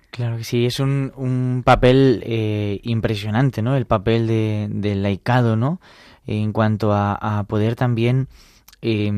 Claro 0.10 0.38
que 0.38 0.45
sí, 0.45 0.66
es 0.66 0.80
un, 0.80 1.12
un 1.18 1.62
papel 1.64 2.24
eh, 2.26 2.80
impresionante, 2.84 3.62
¿no? 3.62 3.76
El 3.76 3.86
papel 3.86 4.26
de, 4.26 4.68
del 4.72 5.03
laicado, 5.03 5.55
¿no? 5.58 5.80
En 6.26 6.53
cuanto 6.53 6.93
a, 6.93 7.14
a 7.39 7.43
poder 7.43 7.76
también 7.76 8.28
eh, 8.82 9.11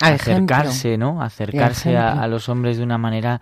A 0.00 0.08
acercarse, 0.08 0.98
¿no? 0.98 1.22
Acercarse 1.22 1.96
a, 1.96 2.22
a 2.22 2.28
los 2.28 2.48
hombres 2.48 2.76
de 2.76 2.84
una 2.84 2.98
manera 2.98 3.40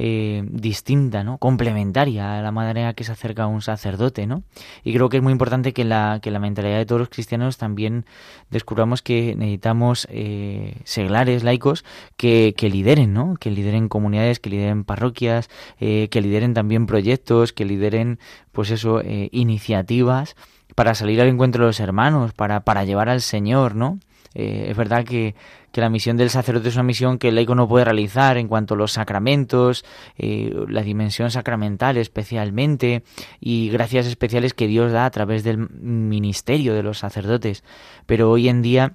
eh, 0.00 0.44
distinta, 0.48 1.24
¿no? 1.24 1.38
Complementaria 1.38 2.38
a 2.38 2.42
la 2.42 2.52
manera 2.52 2.92
que 2.94 3.02
se 3.02 3.10
acerca 3.10 3.48
un 3.48 3.62
sacerdote, 3.62 4.28
¿no? 4.28 4.44
Y 4.84 4.92
creo 4.92 5.08
que 5.08 5.16
es 5.16 5.22
muy 5.22 5.32
importante 5.32 5.72
que 5.72 5.84
la, 5.84 6.20
que 6.22 6.30
la 6.30 6.38
mentalidad 6.38 6.78
de 6.78 6.86
todos 6.86 7.00
los 7.00 7.08
cristianos 7.08 7.56
también 7.56 8.04
descubramos 8.48 9.02
que 9.02 9.34
necesitamos 9.36 10.06
eh, 10.10 10.76
seglares, 10.84 11.42
laicos, 11.42 11.84
que, 12.16 12.54
que 12.56 12.70
lideren, 12.70 13.12
¿no? 13.12 13.34
Que 13.40 13.50
lideren 13.50 13.88
comunidades, 13.88 14.38
que 14.38 14.50
lideren 14.50 14.84
parroquias, 14.84 15.48
eh, 15.80 16.06
que 16.12 16.20
lideren 16.20 16.54
también 16.54 16.86
proyectos, 16.86 17.52
que 17.52 17.64
lideren, 17.64 18.20
pues 18.52 18.70
eso, 18.70 19.00
eh, 19.00 19.28
iniciativas 19.32 20.36
para 20.76 20.94
salir 20.94 21.20
al 21.20 21.26
encuentro 21.26 21.64
de 21.64 21.70
los 21.70 21.80
hermanos, 21.80 22.34
para, 22.34 22.60
para 22.60 22.84
llevar 22.84 23.08
al 23.08 23.20
Señor, 23.20 23.74
¿no? 23.74 23.98
Eh, 24.38 24.70
es 24.70 24.76
verdad 24.76 25.04
que, 25.04 25.34
que 25.72 25.80
la 25.80 25.90
misión 25.90 26.16
del 26.16 26.30
sacerdote 26.30 26.68
es 26.68 26.76
una 26.76 26.84
misión 26.84 27.18
que 27.18 27.28
el 27.28 27.34
laico 27.34 27.56
no 27.56 27.66
puede 27.66 27.84
realizar 27.84 28.38
en 28.38 28.46
cuanto 28.46 28.74
a 28.74 28.76
los 28.76 28.92
sacramentos, 28.92 29.84
eh, 30.16 30.54
la 30.68 30.82
dimensión 30.82 31.32
sacramental 31.32 31.96
especialmente 31.96 33.02
y 33.40 33.68
gracias 33.70 34.06
especiales 34.06 34.54
que 34.54 34.68
Dios 34.68 34.92
da 34.92 35.06
a 35.06 35.10
través 35.10 35.42
del 35.42 35.58
ministerio 35.58 36.72
de 36.72 36.84
los 36.84 36.98
sacerdotes. 36.98 37.64
Pero 38.06 38.30
hoy 38.30 38.48
en 38.48 38.62
día 38.62 38.92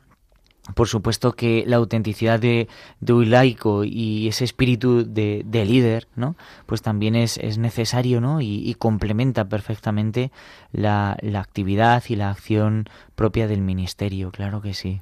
por 0.76 0.88
supuesto 0.88 1.34
que 1.34 1.66
la 1.68 1.76
autenticidad 1.76 2.40
de, 2.40 2.70
de 3.02 3.12
un 3.12 3.30
laico 3.30 3.84
y 3.84 4.30
ese 4.30 4.46
espíritu 4.46 5.04
de, 5.06 5.44
de 5.46 5.66
líder, 5.66 6.08
¿no? 6.16 6.38
Pues 6.66 6.82
también 6.82 7.18
es, 7.18 7.38
es 7.38 7.58
necesario, 7.58 8.22
¿no? 8.22 8.40
Y, 8.40 8.64
y 8.64 8.76
complementa 8.76 9.44
perfectamente 9.50 10.32
la, 10.72 11.18
la 11.22 11.42
actividad 11.42 12.02
y 12.08 12.16
la 12.16 12.30
acción 12.30 12.86
propia 13.16 13.50
del 13.50 13.60
ministerio, 13.60 14.32
claro 14.32 14.62
que 14.62 14.74
sí. 14.74 15.02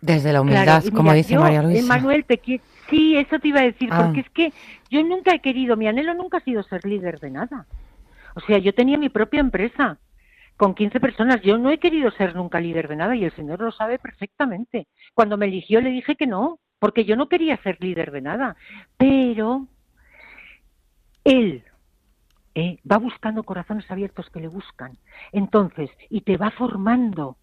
Desde 0.00 0.32
la 0.32 0.40
humildad, 0.40 0.64
Claro, 0.82 0.90
como 0.90 1.02
mira, 1.04 1.14
dice 1.14 1.34
yo, 1.34 1.40
María 1.40 1.62
Luisa. 1.62 1.86
Manuel, 1.86 2.24
te 2.24 2.40
sí, 2.88 3.16
eso 3.16 3.38
te 3.38 3.48
iba 3.48 3.60
a 3.60 3.64
decir, 3.64 3.88
Ah. 3.92 4.02
porque 4.04 4.20
es 4.20 4.30
que 4.30 4.52
yo 4.90 5.02
nunca 5.02 5.34
he 5.34 5.40
querido, 5.40 5.76
mi 5.76 5.86
anhelo 5.86 6.14
nunca 6.14 6.38
ha 6.38 6.40
sido 6.40 6.62
ser 6.62 6.84
líder 6.86 7.20
de 7.20 7.30
nada. 7.30 7.66
O 8.34 8.40
sea, 8.40 8.58
yo 8.58 8.72
tenía 8.74 8.96
mi 8.96 9.08
propia 9.08 9.40
empresa 9.40 9.98
con 10.56 10.74
15 10.74 11.00
personas. 11.00 11.40
Yo 11.42 11.58
no 11.58 11.70
he 11.70 11.78
querido 11.78 12.10
ser 12.12 12.34
nunca 12.36 12.60
líder 12.60 12.88
de 12.88 12.96
nada 12.96 13.16
y 13.16 13.24
el 13.24 13.34
Señor 13.34 13.60
lo 13.60 13.72
sabe 13.72 13.98
perfectamente. 13.98 14.86
Cuando 15.14 15.36
me 15.36 15.46
eligió 15.46 15.80
le 15.80 15.90
dije 15.90 16.16
que 16.16 16.26
no, 16.26 16.58
porque 16.78 17.04
yo 17.04 17.16
no 17.16 17.28
quería 17.28 17.56
ser 17.62 17.76
líder 17.80 18.10
de 18.10 18.20
nada. 18.20 18.56
Pero 18.96 19.66
Él 21.24 21.64
¿eh? 22.54 22.78
va 22.90 22.98
buscando 22.98 23.42
corazones 23.42 23.90
abiertos 23.90 24.28
que 24.30 24.40
le 24.40 24.48
buscan. 24.48 24.96
Entonces, 25.32 25.90
y 26.08 26.22
te 26.22 26.36
va 26.36 26.50
formando. 26.50 27.36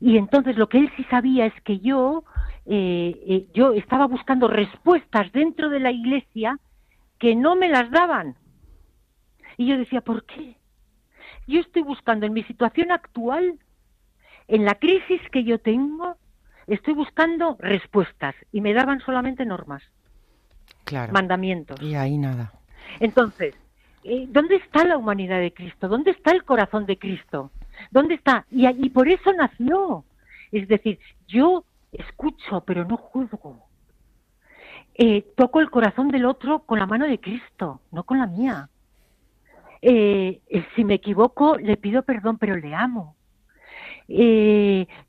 Y 0.00 0.16
entonces 0.16 0.56
lo 0.56 0.68
que 0.68 0.78
él 0.78 0.92
sí 0.96 1.04
sabía 1.04 1.46
es 1.46 1.60
que 1.62 1.80
yo, 1.80 2.24
eh, 2.66 3.20
eh, 3.26 3.46
yo 3.54 3.72
estaba 3.72 4.06
buscando 4.06 4.48
respuestas 4.48 5.30
dentro 5.32 5.68
de 5.68 5.80
la 5.80 5.90
iglesia 5.90 6.58
que 7.18 7.34
no 7.34 7.56
me 7.56 7.68
las 7.68 7.90
daban. 7.90 8.36
Y 9.56 9.66
yo 9.66 9.78
decía, 9.78 10.00
¿por 10.00 10.24
qué? 10.24 10.56
Yo 11.46 11.60
estoy 11.60 11.82
buscando 11.82 12.26
en 12.26 12.32
mi 12.32 12.42
situación 12.44 12.90
actual, 12.90 13.58
en 14.48 14.64
la 14.64 14.74
crisis 14.74 15.20
que 15.30 15.44
yo 15.44 15.58
tengo, 15.58 16.16
estoy 16.66 16.94
buscando 16.94 17.56
respuestas 17.60 18.34
y 18.52 18.60
me 18.60 18.72
daban 18.72 19.00
solamente 19.00 19.44
normas, 19.44 19.82
Claro. 20.84 21.12
mandamientos. 21.12 21.80
Y 21.82 21.94
ahí 21.94 22.18
nada. 22.18 22.52
Entonces, 23.00 23.54
eh, 24.04 24.26
¿dónde 24.28 24.56
está 24.56 24.84
la 24.84 24.96
humanidad 24.96 25.40
de 25.40 25.52
Cristo? 25.52 25.88
¿Dónde 25.88 26.10
está 26.10 26.32
el 26.32 26.44
corazón 26.44 26.86
de 26.86 26.98
Cristo? 26.98 27.50
¿Dónde 27.90 28.14
está? 28.14 28.46
Y, 28.50 28.90
por 28.90 29.08
eso 29.08 29.32
nació. 29.32 30.04
Es 30.52 30.68
decir, 30.68 30.98
yo 31.26 31.64
escucho, 31.92 32.62
pero 32.62 32.84
no 32.84 32.96
juzgo. 32.96 33.66
Eh, 34.94 35.32
toco 35.36 35.60
el 35.60 35.70
corazón 35.70 36.08
del 36.08 36.24
otro 36.24 36.60
con 36.60 36.78
la 36.78 36.86
mano 36.86 37.06
de 37.06 37.18
Cristo, 37.18 37.80
no 37.90 38.04
con 38.04 38.18
la 38.18 38.26
mía. 38.26 38.68
Eh, 39.82 40.40
eh, 40.48 40.66
si 40.74 40.84
me 40.84 40.94
equivoco, 40.94 41.56
le 41.56 41.76
pido 41.76 42.02
perdón, 42.02 42.38
pero 42.38 42.56
le 42.56 42.74
amo. 42.74 43.16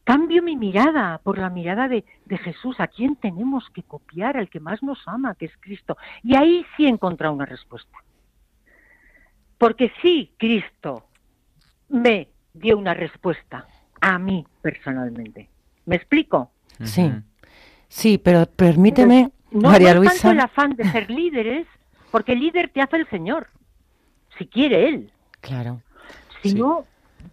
Cambio 0.03 0.41
mi 0.41 0.55
mirada 0.55 1.19
por 1.21 1.37
la 1.37 1.49
mirada 1.49 1.87
de, 1.87 2.05
de 2.25 2.37
Jesús, 2.37 2.79
a 2.79 2.87
quien 2.87 3.17
tenemos 3.17 3.69
que 3.71 3.83
copiar, 3.83 4.37
al 4.37 4.49
que 4.49 4.59
más 4.59 4.81
nos 4.81 5.05
ama, 5.05 5.35
que 5.35 5.45
es 5.45 5.57
Cristo. 5.59 5.97
Y 6.23 6.35
ahí 6.35 6.65
sí 6.75 6.85
he 6.85 6.89
encontrado 6.89 7.33
una 7.33 7.45
respuesta. 7.45 7.97
Porque 9.57 9.91
sí, 10.01 10.33
Cristo 10.37 11.05
me 11.89 12.29
dio 12.55 12.77
una 12.77 12.93
respuesta 12.93 13.67
a 14.01 14.17
mí 14.19 14.45
personalmente. 14.61 15.49
¿Me 15.85 15.95
explico? 15.95 16.51
Sí. 16.83 17.11
Sí, 17.87 18.17
pero 18.17 18.45
permíteme, 18.47 19.31
No, 19.51 19.69
María 19.69 19.93
no 19.93 19.99
Luisa. 20.01 20.13
tanto 20.13 20.31
el 20.31 20.39
afán 20.39 20.75
de 20.75 20.83
ser 20.91 21.09
líderes, 21.09 21.67
porque 22.11 22.33
el 22.33 22.39
líder 22.39 22.69
te 22.69 22.81
hace 22.81 22.97
el 22.97 23.07
Señor, 23.09 23.47
si 24.37 24.47
quiere 24.47 24.89
Él. 24.89 25.11
Claro. 25.41 25.81
Si 26.41 26.49
Sí. 26.49 26.55
no, 26.55 26.85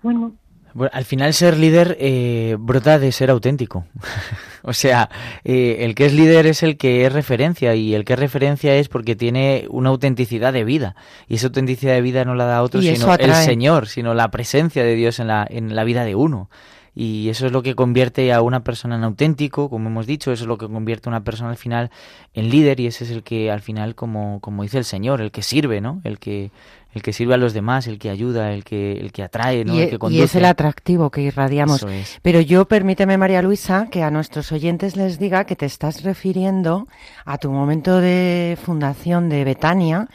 bueno, 0.03 0.33
Bueno, 0.75 0.91
al 0.95 1.05
final 1.05 1.35
ser 1.35 1.57
líder 1.59 1.97
eh, 2.01 2.57
brota 2.59 2.99
de 2.99 3.13
ser 3.13 3.31
auténtico. 3.31 3.85
o 4.63 4.73
sea, 4.73 5.11
eh, 5.45 5.79
el 5.81 5.95
que 5.95 6.07
es 6.07 6.15
líder 6.15 6.47
es 6.47 6.63
el 6.63 6.77
que 6.77 7.05
es 7.05 7.13
referencia 7.13 7.75
y 7.75 7.95
el 7.95 8.05
que 8.05 8.15
es 8.15 8.19
referencia 8.19 8.75
es 8.75 8.89
porque 8.89 9.17
tiene 9.17 9.67
una 9.69 9.91
autenticidad 9.91 10.53
de 10.53 10.65
vida. 10.65 10.97
Y 11.29 11.37
esa 11.37 11.49
autenticidad 11.49 11.95
de 11.95 12.01
vida 12.01 12.25
no 12.25 12.35
la 12.35 12.45
da 12.45 12.63
otro 12.63 12.81
Y 12.81 12.97
sino 12.97 13.15
el. 13.15 13.35
Señor, 13.35 13.89
sino 13.89 14.15
la 14.15 14.31
presencia 14.31 14.85
de 14.85 14.95
Dios 14.95 15.19
en 15.19 15.27
la, 15.27 15.47
en 15.49 15.75
la 15.75 15.85
vida 15.85 16.05
de 16.05 16.15
uno. 16.15 16.49
Y 16.95 17.31
eso 17.31 17.47
es 17.47 17.53
lo 17.53 17.63
que 17.63 17.75
convierte 17.75 18.33
a 18.33 18.43
una 18.43 18.65
persona 18.65 18.97
en 18.97 19.05
auténtico, 19.05 19.71
como 19.71 19.89
hemos 19.89 20.07
dicho, 20.07 20.31
eso 20.31 20.45
es 20.45 20.49
lo 20.49 20.59
que 20.59 20.69
convierte 20.69 21.09
a 21.09 21.11
una 21.11 21.25
persona 21.25 21.51
al 21.51 21.57
final 21.57 21.91
en 22.35 22.51
líder 22.51 22.81
y 22.81 22.87
ese 22.87 23.05
es 23.05 23.11
el 23.11 23.23
que 23.23 23.51
al 23.51 23.63
final, 23.63 23.95
como, 23.95 24.41
como 24.41 24.63
dice 24.63 24.77
el 24.77 24.85
Señor, 24.85 25.23
el 25.23 25.31
que 25.31 25.43
sirve, 25.43 25.81
¿no? 25.81 26.03
El 26.05 26.19
que, 26.19 26.51
el 26.93 27.03
que 27.03 27.15
sirve 27.15 27.33
a 27.33 27.39
los 27.39 27.55
demás, 27.55 27.87
el 27.87 27.99
que 27.99 28.11
ayuda, 28.11 28.53
el 28.53 28.63
que, 28.63 28.93
el 28.93 29.11
que 29.11 29.23
atrae, 29.23 29.65
¿no? 29.65 29.75
y, 29.75 29.79
el 29.79 29.85
e- 29.85 29.89
que 29.89 29.95
y 29.95 29.99
conduce. 29.99 30.25
es 30.25 30.35
el 30.35 30.45
atractivo 30.45 31.11
que 31.11 31.23
irradiamos. 31.23 31.83
Es. 31.83 32.19
Pero 32.21 32.43
yo 32.43 32.67
permíteme, 32.67 33.17
María 33.17 33.41
Luisa, 33.41 33.89
que 33.91 34.03
a 34.03 34.11
nuestros 34.11 34.53
oyentes 34.53 34.95
les 34.95 35.19
diga 35.19 35.45
que 35.45 35.57
te 35.57 35.65
estás 35.65 36.03
refiriendo 36.03 36.89
a 37.25 37.39
tu 37.39 37.51
momento 37.51 38.01
de 38.03 38.59
fundación 38.63 39.31
de 39.31 39.45
Betania, 39.45 40.09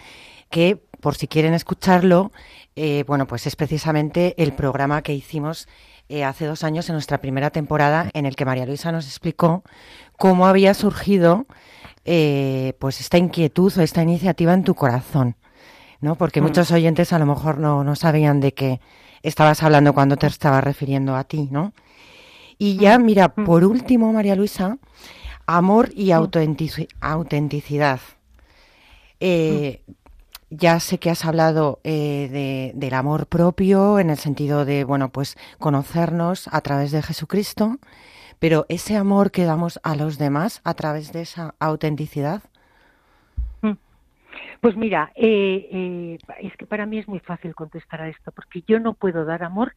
que 0.51 0.77
por 1.01 1.15
si 1.15 1.27
quieren 1.27 1.55
escucharlo, 1.55 2.31
eh, 2.75 3.03
bueno, 3.07 3.25
pues 3.25 3.47
es 3.47 3.55
precisamente 3.55 4.35
el 4.37 4.53
programa 4.53 5.01
que 5.01 5.13
hicimos 5.13 5.67
eh, 6.09 6.23
hace 6.23 6.45
dos 6.45 6.63
años 6.63 6.87
en 6.89 6.93
nuestra 6.93 7.19
primera 7.19 7.49
temporada, 7.49 8.09
en 8.13 8.25
el 8.25 8.35
que 8.35 8.45
María 8.45 8.65
Luisa 8.65 8.91
nos 8.91 9.05
explicó 9.05 9.63
cómo 10.17 10.47
había 10.47 10.73
surgido 10.73 11.45
eh, 12.05 12.73
pues 12.79 13.01
esta 13.01 13.17
inquietud 13.17 13.73
o 13.77 13.81
esta 13.81 14.01
iniciativa 14.01 14.53
en 14.53 14.63
tu 14.63 14.75
corazón. 14.75 15.35
¿no? 15.99 16.15
Porque 16.15 16.39
Mm. 16.41 16.43
muchos 16.45 16.71
oyentes 16.71 17.11
a 17.11 17.19
lo 17.19 17.25
mejor 17.25 17.57
no, 17.57 17.83
no 17.83 17.95
sabían 17.95 18.39
de 18.39 18.53
qué 18.53 18.79
estabas 19.23 19.63
hablando 19.63 19.93
cuando 19.93 20.15
te 20.15 20.27
estabas 20.27 20.63
refiriendo 20.63 21.15
a 21.15 21.23
ti, 21.23 21.49
¿no? 21.51 21.73
Y 22.59 22.77
ya, 22.77 22.97
mira, 22.99 23.33
Mm. 23.35 23.45
por 23.45 23.63
último, 23.65 24.13
María 24.13 24.35
Luisa, 24.35 24.77
amor 25.47 25.89
y 25.95 26.09
autentici- 26.09 26.87
autenticidad. 27.01 27.99
Eh, 29.19 29.81
ya 30.49 30.79
sé 30.79 30.97
que 30.99 31.09
has 31.09 31.25
hablado 31.25 31.79
eh, 31.83 32.29
de- 32.31 32.71
del 32.75 32.93
amor 32.93 33.27
propio 33.27 33.99
en 33.99 34.09
el 34.09 34.17
sentido 34.17 34.65
de, 34.65 34.83
bueno, 34.83 35.09
pues 35.09 35.37
conocernos 35.59 36.47
a 36.51 36.61
través 36.61 36.91
de 36.91 37.01
Jesucristo, 37.01 37.77
pero 38.39 38.65
ese 38.69 38.95
amor 38.95 39.31
que 39.31 39.43
damos 39.45 39.79
a 39.83 39.95
los 39.95 40.17
demás 40.17 40.61
a 40.63 40.73
través 40.73 41.11
de 41.11 41.21
esa 41.21 41.55
autenticidad. 41.59 42.41
Pues 44.61 44.75
mira, 44.75 45.11
eh, 45.15 45.67
eh, 45.71 46.17
es 46.41 46.55
que 46.57 46.65
para 46.65 46.85
mí 46.85 46.97
es 46.99 47.07
muy 47.07 47.19
fácil 47.19 47.53
contestar 47.55 48.01
a 48.01 48.09
esto, 48.09 48.31
porque 48.31 48.63
yo 48.67 48.79
no 48.79 48.93
puedo 48.93 49.23
dar 49.25 49.43
amor 49.43 49.73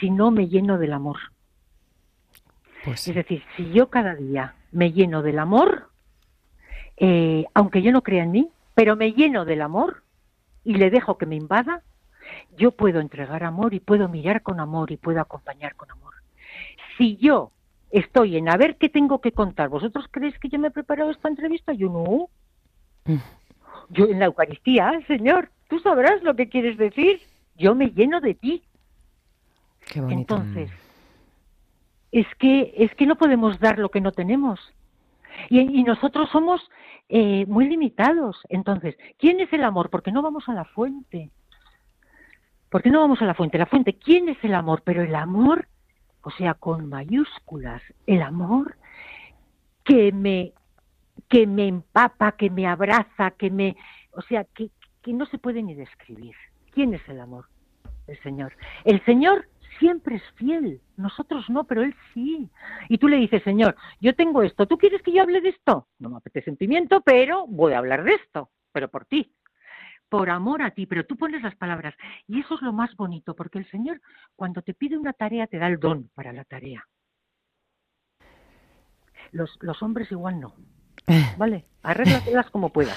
si 0.00 0.10
no 0.10 0.30
me 0.30 0.48
lleno 0.48 0.78
del 0.78 0.92
amor. 0.92 1.16
Pues 2.84 3.06
Es 3.08 3.14
decir, 3.14 3.42
si 3.56 3.70
yo 3.72 3.90
cada 3.90 4.14
día 4.14 4.54
me 4.72 4.92
lleno 4.92 5.22
del 5.22 5.38
amor, 5.38 5.88
eh, 6.96 7.44
aunque 7.54 7.82
yo 7.82 7.92
no 7.92 8.02
crea 8.02 8.24
en 8.24 8.30
mí, 8.32 8.48
pero 8.74 8.96
me 8.96 9.12
lleno 9.12 9.44
del 9.44 9.62
amor 9.62 10.02
y 10.64 10.74
le 10.74 10.90
dejo 10.90 11.18
que 11.18 11.26
me 11.26 11.36
invada, 11.36 11.82
yo 12.56 12.72
puedo 12.72 13.00
entregar 13.00 13.44
amor 13.44 13.74
y 13.74 13.80
puedo 13.80 14.08
mirar 14.08 14.42
con 14.42 14.60
amor 14.60 14.90
y 14.90 14.96
puedo 14.96 15.20
acompañar 15.20 15.76
con 15.76 15.90
amor. 15.90 16.14
Si 16.96 17.16
yo 17.16 17.50
estoy 17.90 18.36
en 18.36 18.48
a 18.48 18.56
ver 18.56 18.76
qué 18.76 18.88
tengo 18.88 19.20
que 19.20 19.32
contar, 19.32 19.68
¿vosotros 19.68 20.06
creéis 20.10 20.38
que 20.38 20.48
yo 20.48 20.58
me 20.58 20.68
he 20.68 20.70
preparado 20.70 21.10
esta 21.10 21.28
entrevista? 21.28 21.72
Yo 21.72 21.88
no. 21.88 22.28
Mm. 23.04 23.20
Yo 23.90 24.06
en 24.06 24.18
la 24.18 24.26
Eucaristía, 24.26 24.92
Señor, 25.06 25.50
tú 25.68 25.78
sabrás 25.80 26.22
lo 26.22 26.34
que 26.34 26.48
quieres 26.48 26.78
decir. 26.78 27.20
Yo 27.56 27.74
me 27.74 27.90
lleno 27.90 28.20
de 28.20 28.34
ti. 28.34 28.62
qué 29.86 30.00
bonito. 30.00 30.36
Entonces, 30.36 30.70
es 32.10 32.26
que 32.38 32.74
es 32.76 32.94
que 32.94 33.06
no 33.06 33.16
podemos 33.16 33.58
dar 33.60 33.78
lo 33.78 33.90
que 33.90 34.00
no 34.00 34.12
tenemos. 34.12 34.60
Y, 35.50 35.60
y 35.60 35.84
nosotros 35.84 36.28
somos 36.30 36.60
eh, 37.08 37.44
muy 37.46 37.68
limitados. 37.68 38.40
Entonces, 38.48 38.96
¿quién 39.18 39.40
es 39.40 39.52
el 39.52 39.64
amor? 39.64 39.90
Porque 39.90 40.12
no 40.12 40.22
vamos 40.22 40.48
a 40.48 40.54
la 40.54 40.64
fuente. 40.64 41.30
¿Por 42.70 42.82
qué 42.82 42.90
no 42.90 43.00
vamos 43.00 43.22
a 43.22 43.26
la 43.26 43.34
fuente? 43.34 43.58
La 43.58 43.66
fuente, 43.66 43.94
¿quién 43.98 44.28
es 44.28 44.38
el 44.42 44.54
amor? 44.54 44.82
Pero 44.84 45.02
el 45.02 45.14
amor, 45.14 45.68
o 46.22 46.30
sea, 46.30 46.54
con 46.54 46.88
mayúsculas, 46.88 47.82
el 48.06 48.22
amor 48.22 48.76
que 49.84 50.12
me 50.12 50.52
que 51.28 51.46
me 51.46 51.68
empapa, 51.68 52.32
que 52.32 52.50
me 52.50 52.66
abraza, 52.66 53.30
que 53.32 53.50
me, 53.50 53.76
o 54.12 54.22
sea, 54.22 54.44
que, 54.44 54.70
que 55.02 55.12
no 55.12 55.26
se 55.26 55.38
puede 55.38 55.62
ni 55.62 55.74
describir. 55.74 56.34
¿Quién 56.72 56.94
es 56.94 57.08
el 57.08 57.20
amor? 57.20 57.46
El 58.06 58.20
Señor. 58.22 58.56
El 58.84 59.04
Señor 59.04 59.48
siempre 59.78 60.16
es 60.16 60.22
fiel, 60.36 60.80
nosotros 60.96 61.48
no, 61.48 61.64
pero 61.64 61.82
Él 61.82 61.94
sí. 62.12 62.48
Y 62.88 62.98
tú 62.98 63.08
le 63.08 63.16
dices, 63.16 63.42
Señor, 63.42 63.76
yo 64.00 64.14
tengo 64.14 64.42
esto, 64.42 64.66
¿tú 64.66 64.78
quieres 64.78 65.02
que 65.02 65.12
yo 65.12 65.22
hable 65.22 65.40
de 65.40 65.50
esto? 65.50 65.88
No 65.98 66.10
me 66.10 66.16
apetece 66.16 66.50
un 66.50 66.56
pimiento, 66.56 67.00
pero 67.00 67.46
voy 67.46 67.72
a 67.72 67.78
hablar 67.78 68.04
de 68.04 68.14
esto, 68.14 68.50
pero 68.72 68.88
por 68.88 69.04
ti, 69.04 69.34
por 70.08 70.30
amor 70.30 70.62
a 70.62 70.70
ti, 70.70 70.86
pero 70.86 71.04
tú 71.04 71.16
pones 71.16 71.42
las 71.42 71.56
palabras. 71.56 71.94
Y 72.26 72.40
eso 72.40 72.54
es 72.54 72.62
lo 72.62 72.72
más 72.72 72.94
bonito, 72.96 73.34
porque 73.34 73.58
el 73.58 73.68
Señor, 73.70 74.00
cuando 74.36 74.62
te 74.62 74.74
pide 74.74 74.96
una 74.96 75.12
tarea, 75.12 75.46
te 75.46 75.58
da 75.58 75.66
el 75.66 75.80
don 75.80 76.10
para 76.14 76.32
la 76.32 76.44
tarea. 76.44 76.86
Los, 79.32 79.56
los 79.60 79.82
hombres 79.82 80.10
igual 80.12 80.40
no. 80.40 80.54
¿Vale? 81.38 81.64
Arréglatelas 81.82 82.50
como 82.50 82.70
puedas. 82.70 82.96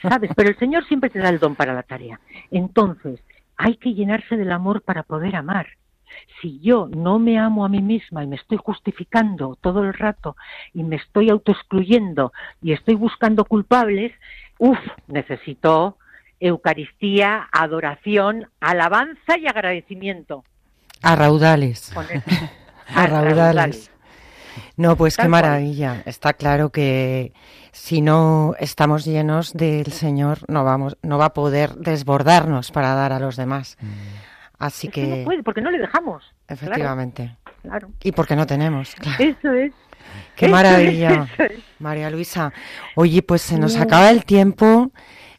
¿Sabes? 0.00 0.30
Pero 0.36 0.48
el 0.48 0.58
Señor 0.58 0.86
siempre 0.86 1.10
te 1.10 1.18
da 1.18 1.28
el 1.28 1.38
don 1.38 1.54
para 1.56 1.74
la 1.74 1.82
tarea. 1.82 2.20
Entonces, 2.50 3.20
hay 3.56 3.76
que 3.76 3.94
llenarse 3.94 4.36
del 4.36 4.52
amor 4.52 4.82
para 4.82 5.02
poder 5.02 5.36
amar. 5.36 5.66
Si 6.40 6.58
yo 6.60 6.88
no 6.88 7.18
me 7.18 7.38
amo 7.38 7.64
a 7.64 7.68
mí 7.68 7.80
misma 7.80 8.24
y 8.24 8.26
me 8.26 8.36
estoy 8.36 8.58
justificando 8.58 9.56
todo 9.60 9.82
el 9.82 9.94
rato 9.94 10.36
y 10.74 10.82
me 10.82 10.96
estoy 10.96 11.30
autoexcluyendo 11.30 12.32
y 12.62 12.72
estoy 12.72 12.94
buscando 12.94 13.44
culpables, 13.44 14.12
uff, 14.58 14.78
necesito 15.08 15.96
Eucaristía, 16.38 17.48
adoración, 17.50 18.50
alabanza 18.60 19.38
y 19.38 19.46
agradecimiento. 19.46 20.44
A 21.02 21.16
raudales. 21.16 21.92
A 22.94 23.06
raudales. 23.06 23.90
No, 24.76 24.96
pues 24.96 25.16
qué 25.16 25.28
maravilla. 25.28 26.02
Está 26.04 26.34
claro 26.34 26.70
que 26.70 27.32
si 27.72 28.00
no 28.00 28.54
estamos 28.58 29.04
llenos 29.04 29.52
del 29.54 29.92
Señor, 29.92 30.38
no 30.48 30.64
vamos, 30.64 30.96
no 31.02 31.18
va 31.18 31.26
a 31.26 31.32
poder 31.32 31.74
desbordarnos 31.74 32.70
para 32.70 32.94
dar 32.94 33.12
a 33.12 33.18
los 33.18 33.36
demás. 33.36 33.76
Así 34.58 34.86
Es 34.88 34.92
que 34.94 35.02
no 35.06 35.14
que, 35.16 35.24
puede, 35.24 35.42
porque 35.42 35.60
no 35.60 35.70
le 35.70 35.78
dejamos. 35.78 36.24
efectivamente. 36.48 37.36
Claro, 37.62 37.90
Y 38.02 38.12
porque 38.12 38.36
no 38.36 38.46
tenemos, 38.46 38.94
claro. 38.94 39.16
claro. 39.18 39.32
Eso 39.38 39.52
es. 39.52 39.72
Qué 40.36 40.46
Eso 40.46 40.54
maravilla, 40.54 41.26
es, 41.38 41.50
es. 41.50 41.58
María 41.80 42.08
Luisa. 42.10 42.52
Oye, 42.94 43.22
pues 43.22 43.42
se 43.42 43.58
nos 43.58 43.76
No. 43.76 43.82
acaba 43.82 44.10
el 44.10 44.24
tiempo. 44.24 44.90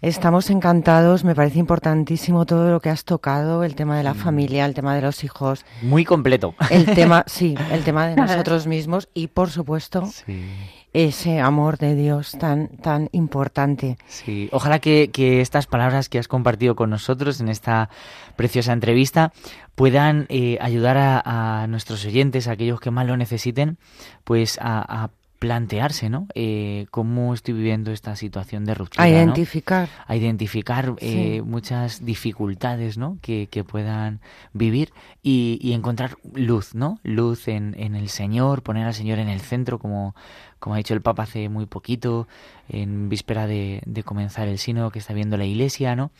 Estamos 0.01 0.49
encantados, 0.51 1.23
me 1.23 1.33
parece 1.33 1.57
importantísimo 1.59 2.45
todo 2.45 2.69
lo 2.69 2.79
que 2.79 2.89
has 2.89 3.03
tocado, 3.03 3.63
el 3.63 3.75
tema 3.75 3.97
de 3.97 4.03
la 4.03 4.13
familia, 4.13 4.65
el 4.65 4.73
tema 4.75 4.95
de 4.95 5.01
los 5.01 5.23
hijos, 5.23 5.65
Muy 5.81 6.05
completo. 6.05 6.53
el 6.69 6.85
tema, 6.85 7.23
sí, 7.27 7.55
el 7.71 7.83
tema 7.83 8.07
de 8.07 8.15
nosotros 8.15 8.67
mismos 8.67 9.09
y 9.13 9.27
por 9.27 9.49
supuesto 9.49 10.05
Sí. 10.05 10.45
ese 10.93 11.39
amor 11.39 11.77
de 11.79 11.95
Dios 11.95 12.33
tan 12.39 12.67
tan 12.77 13.09
importante. 13.11 13.97
Sí, 14.07 14.49
ojalá 14.51 14.79
que, 14.79 15.09
que 15.11 15.41
estas 15.41 15.65
palabras 15.65 16.09
que 16.09 16.19
has 16.19 16.27
compartido 16.27 16.75
con 16.75 16.89
nosotros 16.91 17.41
en 17.41 17.49
esta 17.49 17.89
preciosa 18.35 18.73
entrevista 18.73 19.33
puedan 19.75 20.27
eh, 20.29 20.57
ayudar 20.61 20.97
a, 20.97 21.61
a 21.63 21.67
nuestros 21.67 22.05
oyentes, 22.05 22.47
a 22.47 22.51
aquellos 22.51 22.79
que 22.79 22.91
más 22.91 23.07
lo 23.07 23.17
necesiten, 23.17 23.77
pues 24.23 24.59
a, 24.61 25.03
a 25.03 25.09
plantearse, 25.39 26.09
¿no? 26.09 26.27
Eh, 26.35 26.87
cómo 26.91 27.33
estoy 27.33 27.53
viviendo 27.53 27.91
esta 27.91 28.15
situación 28.15 28.65
de 28.65 28.73
ruptura, 28.73 29.03
A 29.03 29.07
¿no? 29.09 29.13
identificar. 29.15 29.87
a 30.07 30.15
identificar 30.15 30.95
eh, 30.99 31.35
Sí. 31.37 31.41
muchas 31.41 32.03
dificultades 32.03 32.97
¿no? 32.97 33.17
que, 33.21 33.47
que 33.47 33.63
puedan 33.63 34.19
vivir 34.53 34.91
y, 35.23 35.59
y 35.61 35.73
encontrar 35.73 36.17
luz, 36.33 36.73
¿no? 36.75 36.99
Luz 37.03 37.47
en, 37.47 37.75
en 37.77 37.95
el 37.95 38.09
Señor, 38.09 38.63
poner 38.63 38.85
al 38.87 38.93
Señor 38.93 39.19
en 39.19 39.29
el 39.29 39.39
centro, 39.41 39.77
como, 39.79 40.15
como 40.59 40.75
ha 40.75 40.77
dicho 40.79 40.93
el 40.93 41.01
Papa 41.01 41.23
hace 41.23 41.49
muy 41.49 41.65
poquito, 41.67 42.27
en 42.69 43.07
víspera 43.09 43.45
de, 43.47 43.81
de 43.85 44.03
comenzar 44.03 44.47
el 44.47 44.57
sínodo 44.57 44.91
que 44.91 44.99
está 44.99 45.13
viendo 45.13 45.37
la 45.37 45.45
Iglesia, 45.45 45.95
¿no? 45.95 46.11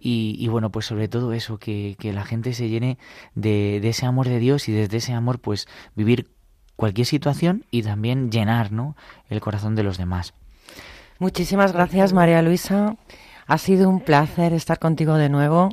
Y, 0.00 0.36
y 0.38 0.48
bueno, 0.48 0.70
pues 0.70 0.86
sobre 0.86 1.08
todo 1.08 1.32
eso, 1.32 1.58
que, 1.58 1.96
que 1.98 2.12
la 2.12 2.24
gente 2.24 2.52
se 2.54 2.68
llene 2.68 2.98
de, 3.34 3.78
de 3.80 3.88
ese 3.90 4.04
amor 4.06 4.28
de 4.28 4.38
Dios 4.38 4.68
y 4.68 4.72
desde 4.72 4.96
ese 4.96 5.12
amor, 5.12 5.38
pues 5.38 5.66
vivir 5.94 6.28
cualquier 6.76 7.06
situación 7.06 7.64
y 7.70 7.82
también 7.82 8.30
llenar, 8.30 8.72
¿no? 8.72 8.96
El 9.28 9.40
corazón 9.40 9.74
de 9.74 9.82
los 9.82 9.98
demás. 9.98 10.34
Muchísimas 11.18 11.72
gracias, 11.72 12.12
María 12.12 12.42
Luisa. 12.42 12.96
Ha 13.46 13.58
sido 13.58 13.88
un 13.88 14.00
placer 14.00 14.52
estar 14.52 14.78
contigo 14.78 15.14
de 15.14 15.28
nuevo. 15.28 15.70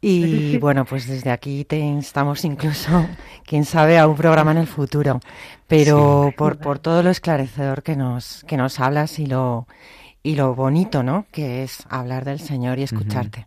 Y 0.00 0.58
bueno, 0.58 0.84
pues 0.84 1.06
desde 1.06 1.30
aquí 1.30 1.64
te 1.64 1.78
instamos 1.78 2.44
incluso, 2.44 3.06
quién 3.46 3.64
sabe, 3.64 3.98
a 3.98 4.06
un 4.06 4.16
programa 4.16 4.50
en 4.50 4.58
el 4.58 4.66
futuro. 4.66 5.20
Pero 5.66 6.32
por, 6.36 6.58
por 6.58 6.78
todo 6.78 7.02
lo 7.02 7.10
esclarecedor 7.10 7.82
que 7.82 7.96
nos, 7.96 8.44
que 8.44 8.56
nos 8.56 8.80
hablas 8.80 9.18
y 9.18 9.26
lo, 9.26 9.66
y 10.22 10.34
lo 10.34 10.54
bonito, 10.54 11.02
¿no? 11.02 11.26
Que 11.30 11.62
es 11.62 11.84
hablar 11.88 12.24
del 12.24 12.40
Señor 12.40 12.78
y 12.78 12.82
escucharte. 12.82 13.46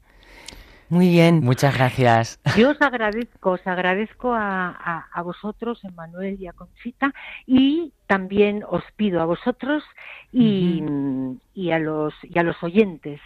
Muy 0.89 1.09
bien. 1.09 1.41
Muchas 1.43 1.75
gracias. 1.77 2.39
Yo 2.57 2.69
os 2.71 2.81
agradezco, 2.81 3.51
os 3.51 3.67
agradezco 3.67 4.33
a, 4.33 4.69
a, 4.69 5.07
a 5.11 5.21
vosotros, 5.21 5.83
Emanuel 5.83 6.37
y 6.39 6.47
a 6.47 6.53
Conchita, 6.53 7.13
y 7.45 7.91
también 8.07 8.63
os 8.69 8.83
pido 8.95 9.21
a 9.21 9.25
vosotros 9.25 9.83
y, 10.31 10.81
y 11.53 11.71
a 11.71 11.79
los 11.79 12.13
y 12.23 12.39
a 12.39 12.43
los 12.43 12.61
oyentes 12.63 13.19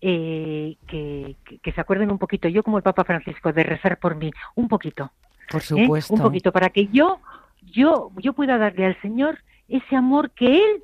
eh, 0.00 0.76
que, 0.86 1.36
que- 1.44 1.58
que 1.58 1.72
se 1.72 1.80
acuerden 1.80 2.10
un 2.10 2.18
poquito, 2.18 2.48
yo 2.48 2.62
como 2.62 2.76
el 2.78 2.82
Papa 2.84 3.04
Francisco, 3.04 3.52
de 3.52 3.64
rezar 3.64 3.98
por 3.98 4.14
mí, 4.14 4.30
un 4.54 4.68
poquito, 4.68 5.10
Por 5.50 5.60
¿eh? 5.60 5.64
supuesto. 5.64 6.14
un 6.14 6.20
poquito, 6.20 6.52
para 6.52 6.70
que 6.70 6.86
yo, 6.86 7.18
yo, 7.62 8.10
yo 8.16 8.32
pueda 8.32 8.56
darle 8.56 8.86
al 8.86 9.00
Señor 9.02 9.38
ese 9.68 9.96
amor 9.96 10.30
que 10.30 10.46
Él 10.56 10.82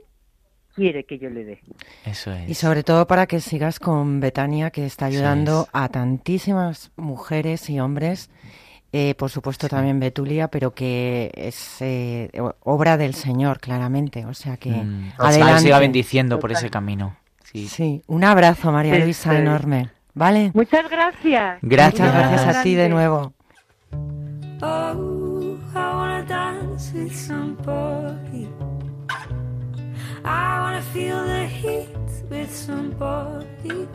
quiere 0.77 1.05
que 1.05 1.19
yo 1.19 1.29
le 1.31 1.45
dé. 1.45 1.61
Eso 2.05 2.31
es. 2.33 2.49
Y 2.49 2.55
sobre 2.55 2.85
todo 2.85 3.07
para 3.09 3.27
que 3.27 3.41
sigas 3.41 3.81
con 3.81 4.21
Betania, 4.21 4.71
que 4.71 4.87
está 4.87 5.07
ayudando 5.07 5.63
es. 5.65 5.69
a 5.73 5.89
tantísimas 5.89 6.93
mujeres 6.97 7.69
y 7.71 7.81
hombres. 7.81 8.31
eh, 8.93 9.15
por 9.17 9.29
supuesto 9.31 9.69
también 9.69 9.99
Betulia, 10.01 10.49
pero 10.49 10.73
que 10.73 11.31
es 11.35 11.77
eh, 11.81 12.31
obra 12.61 12.97
del 12.97 13.15
Señor, 13.15 13.59
claramente. 13.59 14.25
O 14.27 14.33
sea 14.35 14.57
que 14.57 14.71
Mm, 14.71 15.13
adelante. 15.19 15.63
siga 15.63 15.79
bendiciendo 15.81 16.39
por 16.39 16.53
ese 16.53 16.71
camino. 16.71 17.17
Sí. 17.45 17.69
Sí, 17.69 18.03
un 18.07 18.25
abrazo, 18.25 18.71
María 18.73 18.99
Luisa, 18.99 19.31
sí. 19.33 19.37
enorme. 19.39 19.91
¿Vale? 20.15 20.51
Muchas 20.55 20.89
gracias. 20.89 21.59
Gracias. 21.63 22.07
Muchas 22.09 22.31
gracias 22.31 22.57
a 22.57 22.63
ti 22.63 22.75
de 22.75 22.89
nuevo. 22.89 23.35
Oh, 24.63 25.59
I 25.75 25.79
wanna 25.79 26.23
dance 26.27 26.93
with 26.97 27.13
somebody. 27.13 28.49
I 30.27 30.59
wanna 30.61 30.83
feel 30.83 31.25
the 31.25 31.47
heat 31.47 31.89
with 32.29 32.53
somebody. 32.53 33.89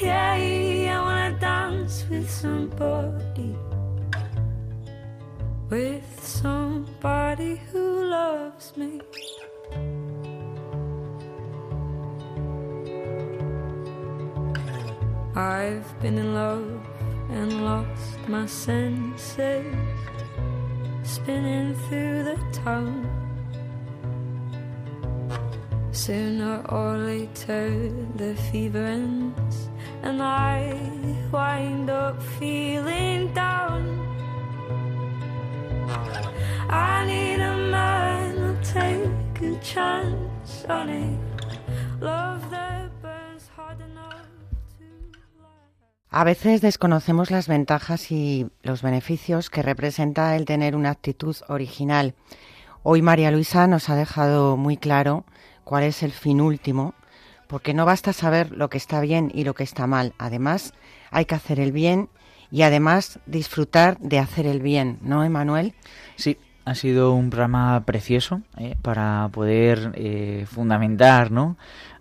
Yeah, 0.00 0.34
I 0.34 1.00
wanna 1.00 1.36
dance 1.40 2.06
with 2.08 2.30
somebody. 2.30 3.56
With 5.68 6.24
somebody 6.24 7.56
who 7.72 8.04
loves 8.04 8.76
me. 8.76 9.00
I've 15.34 16.00
been 16.00 16.16
in 16.16 16.32
love 16.32 16.80
and 17.28 17.64
lost 17.64 18.28
my 18.28 18.46
senses, 18.46 19.66
spinning 21.02 21.74
through 21.88 22.22
the 22.22 22.38
town. 22.52 23.19
Sooner 25.92 26.62
or 26.68 26.96
later, 26.98 27.90
the 28.16 28.36
fever 28.52 28.86
ends, 28.86 29.68
and 30.04 30.22
I 30.22 30.72
wind 31.32 31.90
up 31.90 32.22
feeling 32.38 33.34
down. 33.34 34.00
I 36.68 37.04
need 37.06 37.40
a 37.40 37.56
man 37.56 38.56
take 38.62 39.42
a 39.42 39.60
chance 39.60 40.64
on 40.68 40.90
it. 40.90 41.18
Love 42.00 42.48
that 42.50 42.90
burns 43.02 43.48
hard 43.56 43.80
enough. 43.80 44.28
A 46.10 46.22
veces 46.22 46.60
desconocemos 46.60 47.32
las 47.32 47.48
ventajas 47.48 48.12
y 48.12 48.48
los 48.62 48.82
beneficios 48.82 49.50
que 49.50 49.62
representa 49.62 50.36
el 50.36 50.44
tener 50.44 50.76
una 50.76 50.90
actitud 50.90 51.36
original. 51.48 52.14
Hoy 52.84 53.02
María 53.02 53.32
Luisa 53.32 53.66
nos 53.66 53.88
ha 53.90 53.96
dejado 53.96 54.56
muy 54.56 54.76
claro 54.76 55.24
cuál 55.70 55.84
es 55.84 56.02
el 56.02 56.10
fin 56.10 56.40
último, 56.40 56.94
porque 57.46 57.74
no 57.74 57.86
basta 57.86 58.12
saber 58.12 58.50
lo 58.50 58.68
que 58.68 58.76
está 58.76 59.00
bien 59.00 59.30
y 59.32 59.44
lo 59.44 59.54
que 59.54 59.62
está 59.62 59.86
mal. 59.86 60.14
Además, 60.18 60.74
hay 61.12 61.26
que 61.26 61.36
hacer 61.36 61.60
el 61.60 61.70
bien 61.70 62.08
y 62.50 62.62
además 62.62 63.20
disfrutar 63.26 63.96
de 64.00 64.18
hacer 64.18 64.46
el 64.46 64.62
bien, 64.62 64.98
¿no, 65.00 65.22
Emanuel? 65.22 65.74
Sí, 66.16 66.38
ha 66.64 66.74
sido 66.74 67.12
un 67.12 67.30
programa 67.30 67.84
precioso 67.86 68.42
eh, 68.56 68.74
para 68.82 69.28
poder 69.30 69.92
eh, 69.94 70.44
fundamentar, 70.50 71.30
¿no? 71.30 71.56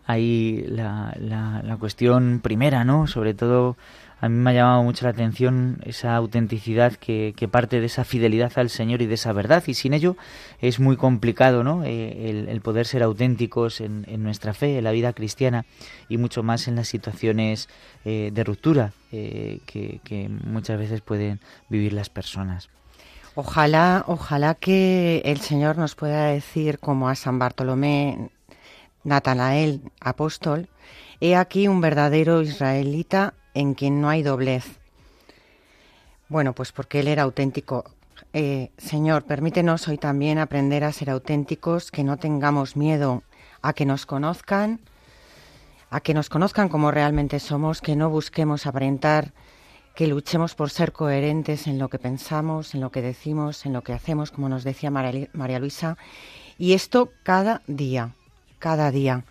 Ahí 0.07 0.65
la, 0.67 1.15
la, 1.19 1.61
la 1.63 1.77
cuestión 1.77 2.39
primera, 2.39 2.83
¿no? 2.83 3.05
Sobre 3.05 3.35
todo 3.35 3.77
a 4.21 4.27
mí 4.27 4.35
me 4.35 4.49
ha 4.49 4.53
llamado 4.53 4.83
mucho 4.83 5.05
la 5.05 5.11
atención 5.11 5.79
esa 5.85 6.15
autenticidad 6.15 6.93
que, 6.93 7.33
parte 7.49 7.79
de 7.79 7.85
esa 7.85 8.03
fidelidad 8.03 8.51
al 8.55 8.69
Señor 8.69 9.01
y 9.01 9.07
de 9.07 9.13
esa 9.13 9.31
verdad. 9.31 9.63
Y 9.67 9.73
sin 9.73 9.93
ello 9.93 10.17
es 10.59 10.79
muy 10.79 10.97
complicado, 10.97 11.63
¿no? 11.63 11.83
Eh, 11.85 12.45
el, 12.49 12.61
poder 12.61 12.85
ser 12.85 13.01
auténticos 13.01 13.79
en, 13.79 14.05
nuestra 14.21 14.53
fe, 14.53 14.77
en 14.77 14.83
la 14.83 14.91
vida 14.91 15.13
cristiana 15.13 15.65
y 16.09 16.17
mucho 16.17 16.43
más 16.43 16.67
en 16.67 16.75
las 16.75 16.89
situaciones 16.89 17.69
eh, 18.03 18.31
de 18.33 18.43
ruptura 18.43 18.91
eh, 19.13 19.59
que, 19.65 20.01
que 20.03 20.27
muchas 20.27 20.77
veces 20.77 20.99
pueden 20.99 21.39
vivir 21.69 21.93
las 21.93 22.09
personas. 22.09 22.69
Ojalá, 23.35 24.03
ojalá 24.07 24.55
que 24.55 25.21
el 25.23 25.39
Señor 25.39 25.77
nos 25.77 25.95
pueda 25.95 26.25
decir, 26.25 26.79
como 26.79 27.07
a 27.07 27.15
San 27.15 27.39
Bartolomé, 27.39 28.31
Natanael, 29.05 29.81
apóstol, 30.01 30.67
he 31.21 31.37
aquí 31.37 31.69
un 31.69 31.79
verdadero 31.79 32.41
israelita 32.41 33.33
en 33.53 33.73
quien 33.73 34.01
no 34.01 34.09
hay 34.09 34.23
doblez. 34.23 34.79
Bueno, 36.27 36.53
pues 36.53 36.71
porque 36.71 36.99
él 36.99 37.07
era 37.07 37.23
auténtico. 37.23 37.85
Eh, 38.33 38.69
Señor, 38.77 39.23
permítenos 39.23 39.87
hoy 39.87 39.97
también 39.97 40.37
aprender 40.37 40.83
a 40.83 40.91
ser 40.91 41.09
auténticos, 41.09 41.91
que 41.91 42.03
no 42.03 42.17
tengamos 42.17 42.75
miedo 42.75 43.23
a 43.61 43.73
que 43.73 43.85
nos 43.85 44.05
conozcan, 44.05 44.79
a 45.89 46.01
que 46.01 46.13
nos 46.13 46.29
conozcan 46.29 46.69
como 46.69 46.91
realmente 46.91 47.39
somos, 47.39 47.81
que 47.81 47.95
no 47.95 48.09
busquemos 48.09 48.67
aparentar, 48.67 49.33
que 49.95 50.07
luchemos 50.07 50.55
por 50.55 50.69
ser 50.69 50.91
coherentes 50.91 51.67
en 51.67 51.79
lo 51.79 51.89
que 51.89 51.99
pensamos, 51.99 52.75
en 52.75 52.81
lo 52.81 52.91
que 52.91 53.01
decimos, 53.01 53.65
en 53.65 53.73
lo 53.73 53.81
que 53.81 53.93
hacemos, 53.93 54.31
como 54.31 54.47
nos 54.47 54.63
decía 54.63 54.91
María 54.91 55.27
María 55.33 55.59
Luisa, 55.59 55.97
y 56.57 56.73
esto 56.73 57.11
cada 57.23 57.63
día, 57.67 58.13
cada 58.59 58.91
día. 58.91 59.23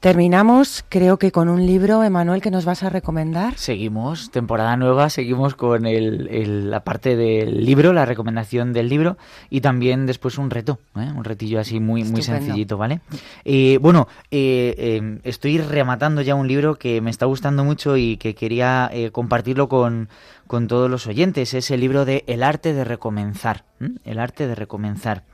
Terminamos, 0.00 0.82
creo 0.88 1.18
que 1.18 1.30
con 1.30 1.50
un 1.50 1.66
libro, 1.66 2.02
Emanuel, 2.02 2.40
que 2.40 2.50
nos 2.50 2.64
vas 2.64 2.82
a 2.82 2.88
recomendar. 2.88 3.58
Seguimos, 3.58 4.30
temporada 4.30 4.74
nueva, 4.78 5.10
seguimos 5.10 5.54
con 5.54 5.84
el, 5.84 6.26
el- 6.28 6.70
la 6.70 6.80
parte 6.84 7.16
del 7.16 7.66
libro, 7.66 7.92
la 7.92 8.06
recomendación 8.06 8.72
del 8.72 8.88
libro 8.88 9.18
y 9.50 9.60
también 9.60 10.06
después 10.06 10.38
un 10.38 10.48
reto, 10.48 10.78
¿eh? 10.96 11.10
un 11.14 11.22
retillo 11.22 11.60
así 11.60 11.80
muy, 11.80 12.02
muy 12.04 12.22
sencillito, 12.22 12.78
¿vale? 12.78 13.00
Eh, 13.44 13.78
bueno, 13.82 14.08
eh, 14.30 14.74
eh, 14.78 15.18
estoy 15.24 15.58
rematando 15.58 16.22
ya 16.22 16.34
un 16.34 16.48
libro 16.48 16.76
que 16.76 17.02
me 17.02 17.10
está 17.10 17.26
gustando 17.26 17.62
mucho 17.62 17.98
y 17.98 18.16
que 18.16 18.34
quería 18.34 18.88
eh, 18.94 19.10
compartirlo 19.10 19.68
con, 19.68 20.08
con 20.46 20.66
todos 20.66 20.90
los 20.90 21.06
oyentes. 21.08 21.52
Es 21.52 21.70
el 21.70 21.80
libro 21.80 22.06
de 22.06 22.24
El 22.26 22.42
arte 22.42 22.72
de 22.72 22.84
recomenzar. 22.84 23.64
el 24.06 24.18
arte 24.18 24.46
de 24.46 24.54
recomenzar. 24.54 25.24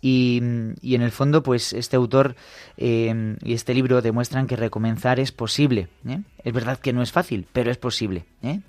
Y, 0.00 0.38
en 0.38 1.02
el 1.02 1.10
fondo, 1.10 1.42
pues 1.42 1.72
este 1.72 1.96
autor 1.96 2.36
eh, 2.76 3.36
y 3.42 3.54
este 3.54 3.74
libro 3.74 4.02
demuestran 4.02 4.46
que 4.46 4.56
recomenzar 4.56 5.18
es 5.18 5.32
posible. 5.32 5.88
¿eh? 6.06 6.20
Es 6.44 6.52
verdad 6.52 6.78
que 6.78 6.92
no 6.92 7.02
es 7.02 7.12
fácil, 7.12 7.46
pero 7.52 7.70
es 7.70 7.78
posible. 7.78 8.24
¿eh? 8.42 8.60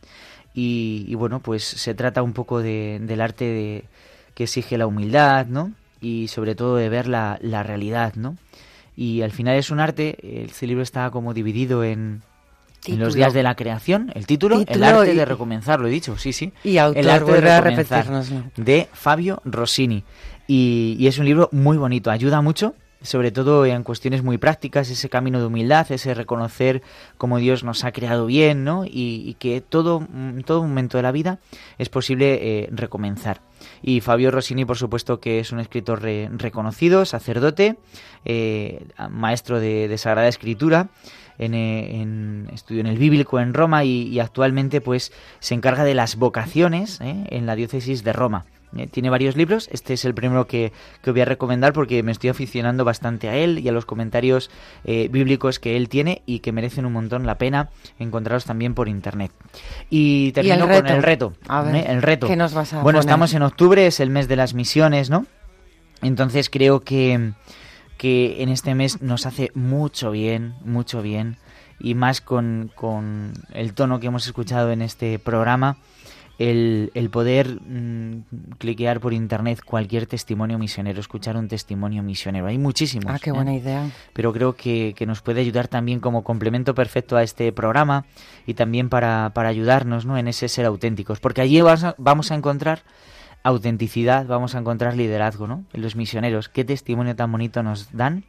Y, 0.54 1.14
bueno, 1.16 1.40
pues 1.42 1.64
se 1.64 1.94
trata 1.94 2.24
un 2.24 2.34
poco 2.34 2.62
del 2.62 3.22
arte 3.22 3.46
de, 3.46 3.84
que 4.34 4.44
exige 4.46 4.78
la 4.78 4.88
humildad, 4.88 5.46
¿no? 5.46 5.72
Y 6.02 6.30
sobre 6.30 6.56
todo 6.56 6.78
de 6.78 6.90
ver 6.90 7.08
la, 7.08 7.38
la 7.42 7.62
realidad, 7.62 8.16
¿no? 8.16 8.38
Y 8.96 9.22
al 9.22 9.32
final 9.32 9.56
es 9.58 9.70
un 9.70 9.80
arte, 9.80 10.18
este 10.46 10.66
libro 10.66 10.82
está 10.82 11.12
como 11.12 11.36
dividido 11.36 11.84
en, 11.84 12.24
en 12.86 13.00
los 13.00 13.14
días 13.14 13.34
de 13.34 13.44
la 13.44 13.56
creación, 13.56 14.12
el 14.16 14.26
título, 14.26 14.64
el 14.66 14.84
arte 14.84 15.14
de 15.14 15.26
recomenzar, 15.26 15.80
lo 15.80 15.88
he 15.88 15.92
dicho, 15.92 16.18
sí, 16.18 16.34
sí. 16.34 16.54
Y 16.64 16.78
autor, 16.78 17.04
el 17.04 17.10
arte 17.10 17.32
de 17.34 17.62
recomenzar, 17.62 18.24
de 18.56 18.88
Fabio 18.94 19.42
Rossini. 19.46 20.04
Y, 20.48 21.06
es 21.08 21.20
un 21.20 21.26
libro 21.26 21.50
muy 21.52 21.78
bonito, 21.78 22.10
ayuda 22.10 22.42
mucho, 22.42 22.74
sobre 23.02 23.32
todo 23.32 23.66
en 23.66 23.84
cuestiones 23.84 24.24
muy 24.24 24.38
prácticas, 24.38 24.90
ese 24.90 25.10
camino 25.10 25.40
de 25.40 25.46
humildad, 25.46 25.92
ese 25.92 26.14
reconocer 26.14 26.82
cómo 27.18 27.38
Dios 27.38 27.64
nos 27.64 27.84
ha 27.84 27.92
creado 27.92 28.26
bien, 28.26 28.64
¿no? 28.64 28.86
Y, 28.86 29.36
que 29.40 29.62
todo, 29.62 30.08
en 30.14 30.44
todo 30.44 30.64
momento 30.64 30.98
de 30.98 31.04
la 31.04 31.12
vida 31.12 31.40
es 31.78 31.90
posible 31.90 32.40
eh, 32.42 32.70
recomenzar. 32.72 33.42
Y 33.82 34.00
Fabio 34.00 34.32
Rossini, 34.32 34.64
por 34.64 34.78
supuesto, 34.78 35.20
que 35.20 35.40
es 35.40 35.52
un 35.52 35.60
escritor 35.60 36.02
reconocido, 36.02 37.06
sacerdote, 37.06 37.78
eh, 38.24 38.86
maestro 39.10 39.60
de, 39.60 39.96
Sagrada 39.98 40.30
Escritura, 40.30 40.90
en, 41.38 41.54
eh, 41.54 42.02
en, 42.02 42.50
estudió 42.54 42.80
en 42.80 42.88
el 42.88 42.98
Bíblico 42.98 43.40
en 43.40 43.54
Roma 43.54 43.84
y, 43.84 44.20
actualmente 44.20 44.80
pues 44.80 45.12
se 45.40 45.54
encarga 45.54 45.84
de 45.84 45.94
las 45.94 46.16
vocaciones 46.16 47.00
en 47.02 47.46
la 47.46 47.56
diócesis 47.56 48.04
de 48.04 48.14
Roma. 48.14 48.46
Eh, 48.76 48.88
tiene 48.88 49.10
varios 49.10 49.38
libros, 49.38 49.70
este 49.72 49.94
es 49.94 50.04
el 50.04 50.14
primero 50.14 50.46
que, 50.46 50.74
que, 51.02 51.12
voy 51.12 51.22
a 51.22 51.26
recomendar 51.26 51.72
porque 51.72 52.04
me 52.04 52.12
estoy 52.12 52.30
aficionando 52.30 52.84
bastante 52.84 53.30
a 53.30 53.36
él 53.36 53.60
y 53.60 53.70
a 53.70 53.72
los 53.72 53.86
comentarios 53.86 54.52
eh, 54.84 55.08
bíblicos 55.10 55.60
que 55.60 55.78
él 55.78 55.88
tiene 55.88 56.22
y 56.26 56.40
que 56.40 56.52
merecen 56.52 56.86
un 56.86 56.92
montón 56.92 57.26
la 57.26 57.38
pena 57.38 57.70
encontrarlos 57.98 58.44
también 58.44 58.74
por 58.74 58.90
internet. 58.90 59.32
Y 59.90 60.34
termino 60.34 60.68
con 60.68 60.88
el 60.88 61.02
reto. 61.02 61.34
¿eh? 61.50 61.86
el 61.88 62.02
reto. 62.02 62.28
nos 62.36 62.54
vas 62.54 62.74
a 62.74 62.82
bueno, 62.82 63.00
estamos 63.00 63.34
en 63.34 63.42
octubre, 63.44 63.88
es 63.88 64.02
el 64.02 64.10
mes 64.10 64.28
de 64.28 64.36
las 64.36 64.54
misiones, 64.54 65.10
¿no? 65.10 65.26
Entonces 66.02 66.50
creo 66.50 66.82
que, 66.82 67.32
que 67.98 68.44
en 68.44 68.50
este 68.50 68.76
mes 68.76 69.02
nos 69.02 69.26
hace 69.26 69.50
mucho 69.56 70.12
bien, 70.12 70.56
mucho 70.64 71.02
bien, 71.02 71.38
y 71.80 71.96
más 71.96 72.22
con, 72.22 72.70
con 72.76 73.34
el 73.54 73.74
tono 73.74 74.00
que 74.00 74.08
hemos 74.08 74.26
escuchado 74.26 74.72
en 74.72 74.82
este 74.82 75.20
programa 75.20 75.78
el, 76.40 76.92
el 76.94 77.10
poder 77.10 77.60
mm, 77.62 78.56
cliquear 78.58 79.00
por 79.00 79.14
internet 79.14 79.62
cualquier 79.66 80.06
testimonio 80.06 80.60
misionero, 80.60 81.00
escuchar 81.00 81.38
un 81.38 81.48
testimonio 81.48 82.04
misionero. 82.04 82.48
Hay 82.48 82.58
muchísimos. 82.58 83.12
Ah, 83.12 83.20
qué 83.22 83.32
buena 83.32 83.54
¿eh? 83.54 83.58
idea. 83.58 83.90
Pero 84.14 84.32
creo 84.34 84.56
que, 84.56 84.94
que, 84.96 85.06
nos 85.06 85.22
puede 85.22 85.42
ayudar 85.42 85.68
también 85.68 86.00
como 86.00 86.24
complemento 86.24 86.76
perfecto 86.76 87.18
a 87.18 87.24
este 87.24 87.52
programa 87.52 88.06
y 88.46 88.54
también 88.54 88.90
para, 88.90 89.32
para 89.34 89.50
ayudarnos 89.50 90.06
¿no? 90.06 90.18
en 90.18 90.28
ese 90.28 90.48
ser 90.48 90.66
auténticos. 90.66 91.20
Porque 91.20 91.42
allí 91.42 91.62
vamos 91.98 92.32
a 92.32 92.36
encontrar 92.36 92.84
autenticidad, 93.44 94.26
vamos 94.28 94.56
a 94.56 94.60
encontrar 94.60 94.96
liderazgo, 94.96 95.48
¿no? 95.48 95.64
En 95.74 95.82
los 95.82 95.96
misioneros. 95.96 96.50
Qué 96.50 96.66
testimonio 96.66 97.16
tan 97.16 97.32
bonito 97.32 97.64
nos 97.64 97.92
dan 97.94 98.26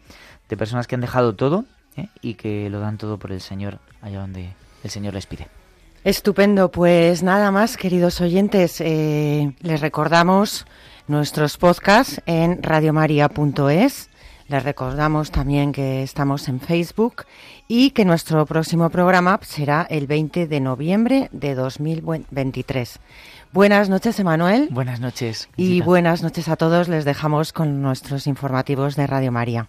de 0.48 0.56
personas 0.56 0.86
que 0.86 0.94
han 0.94 1.00
dejado 1.00 1.34
todo 1.34 1.64
¿eh? 1.96 2.08
y 2.22 2.34
que 2.34 2.70
lo 2.70 2.80
dan 2.80 2.98
todo 2.98 3.18
por 3.18 3.32
el 3.32 3.40
Señor 3.40 3.80
allá 4.00 4.20
donde 4.20 4.52
el 4.84 4.90
Señor 4.90 5.14
les 5.14 5.26
pide. 5.26 5.57
Estupendo, 6.04 6.70
pues 6.70 7.22
nada 7.22 7.50
más, 7.50 7.76
queridos 7.76 8.20
oyentes, 8.20 8.80
eh, 8.80 9.52
les 9.60 9.80
recordamos 9.80 10.64
nuestros 11.08 11.56
podcasts 11.56 12.22
en 12.26 12.62
radiomaria.es. 12.62 14.08
Les 14.48 14.62
recordamos 14.62 15.30
también 15.30 15.72
que 15.72 16.02
estamos 16.02 16.48
en 16.48 16.60
Facebook 16.60 17.24
y 17.66 17.90
que 17.90 18.04
nuestro 18.04 18.46
próximo 18.46 18.88
programa 18.88 19.38
será 19.42 19.86
el 19.90 20.06
20 20.06 20.46
de 20.46 20.60
noviembre 20.60 21.28
de 21.32 21.54
2023. 21.54 22.98
Buenas 23.52 23.88
noches, 23.88 24.18
Emanuel. 24.20 24.68
Buenas 24.70 25.00
noches. 25.00 25.48
Y 25.56 25.82
buenas 25.82 26.22
noches 26.22 26.48
a 26.48 26.56
todos. 26.56 26.88
Les 26.88 27.04
dejamos 27.04 27.52
con 27.52 27.82
nuestros 27.82 28.26
informativos 28.26 28.96
de 28.96 29.06
Radio 29.06 29.32
María. 29.32 29.68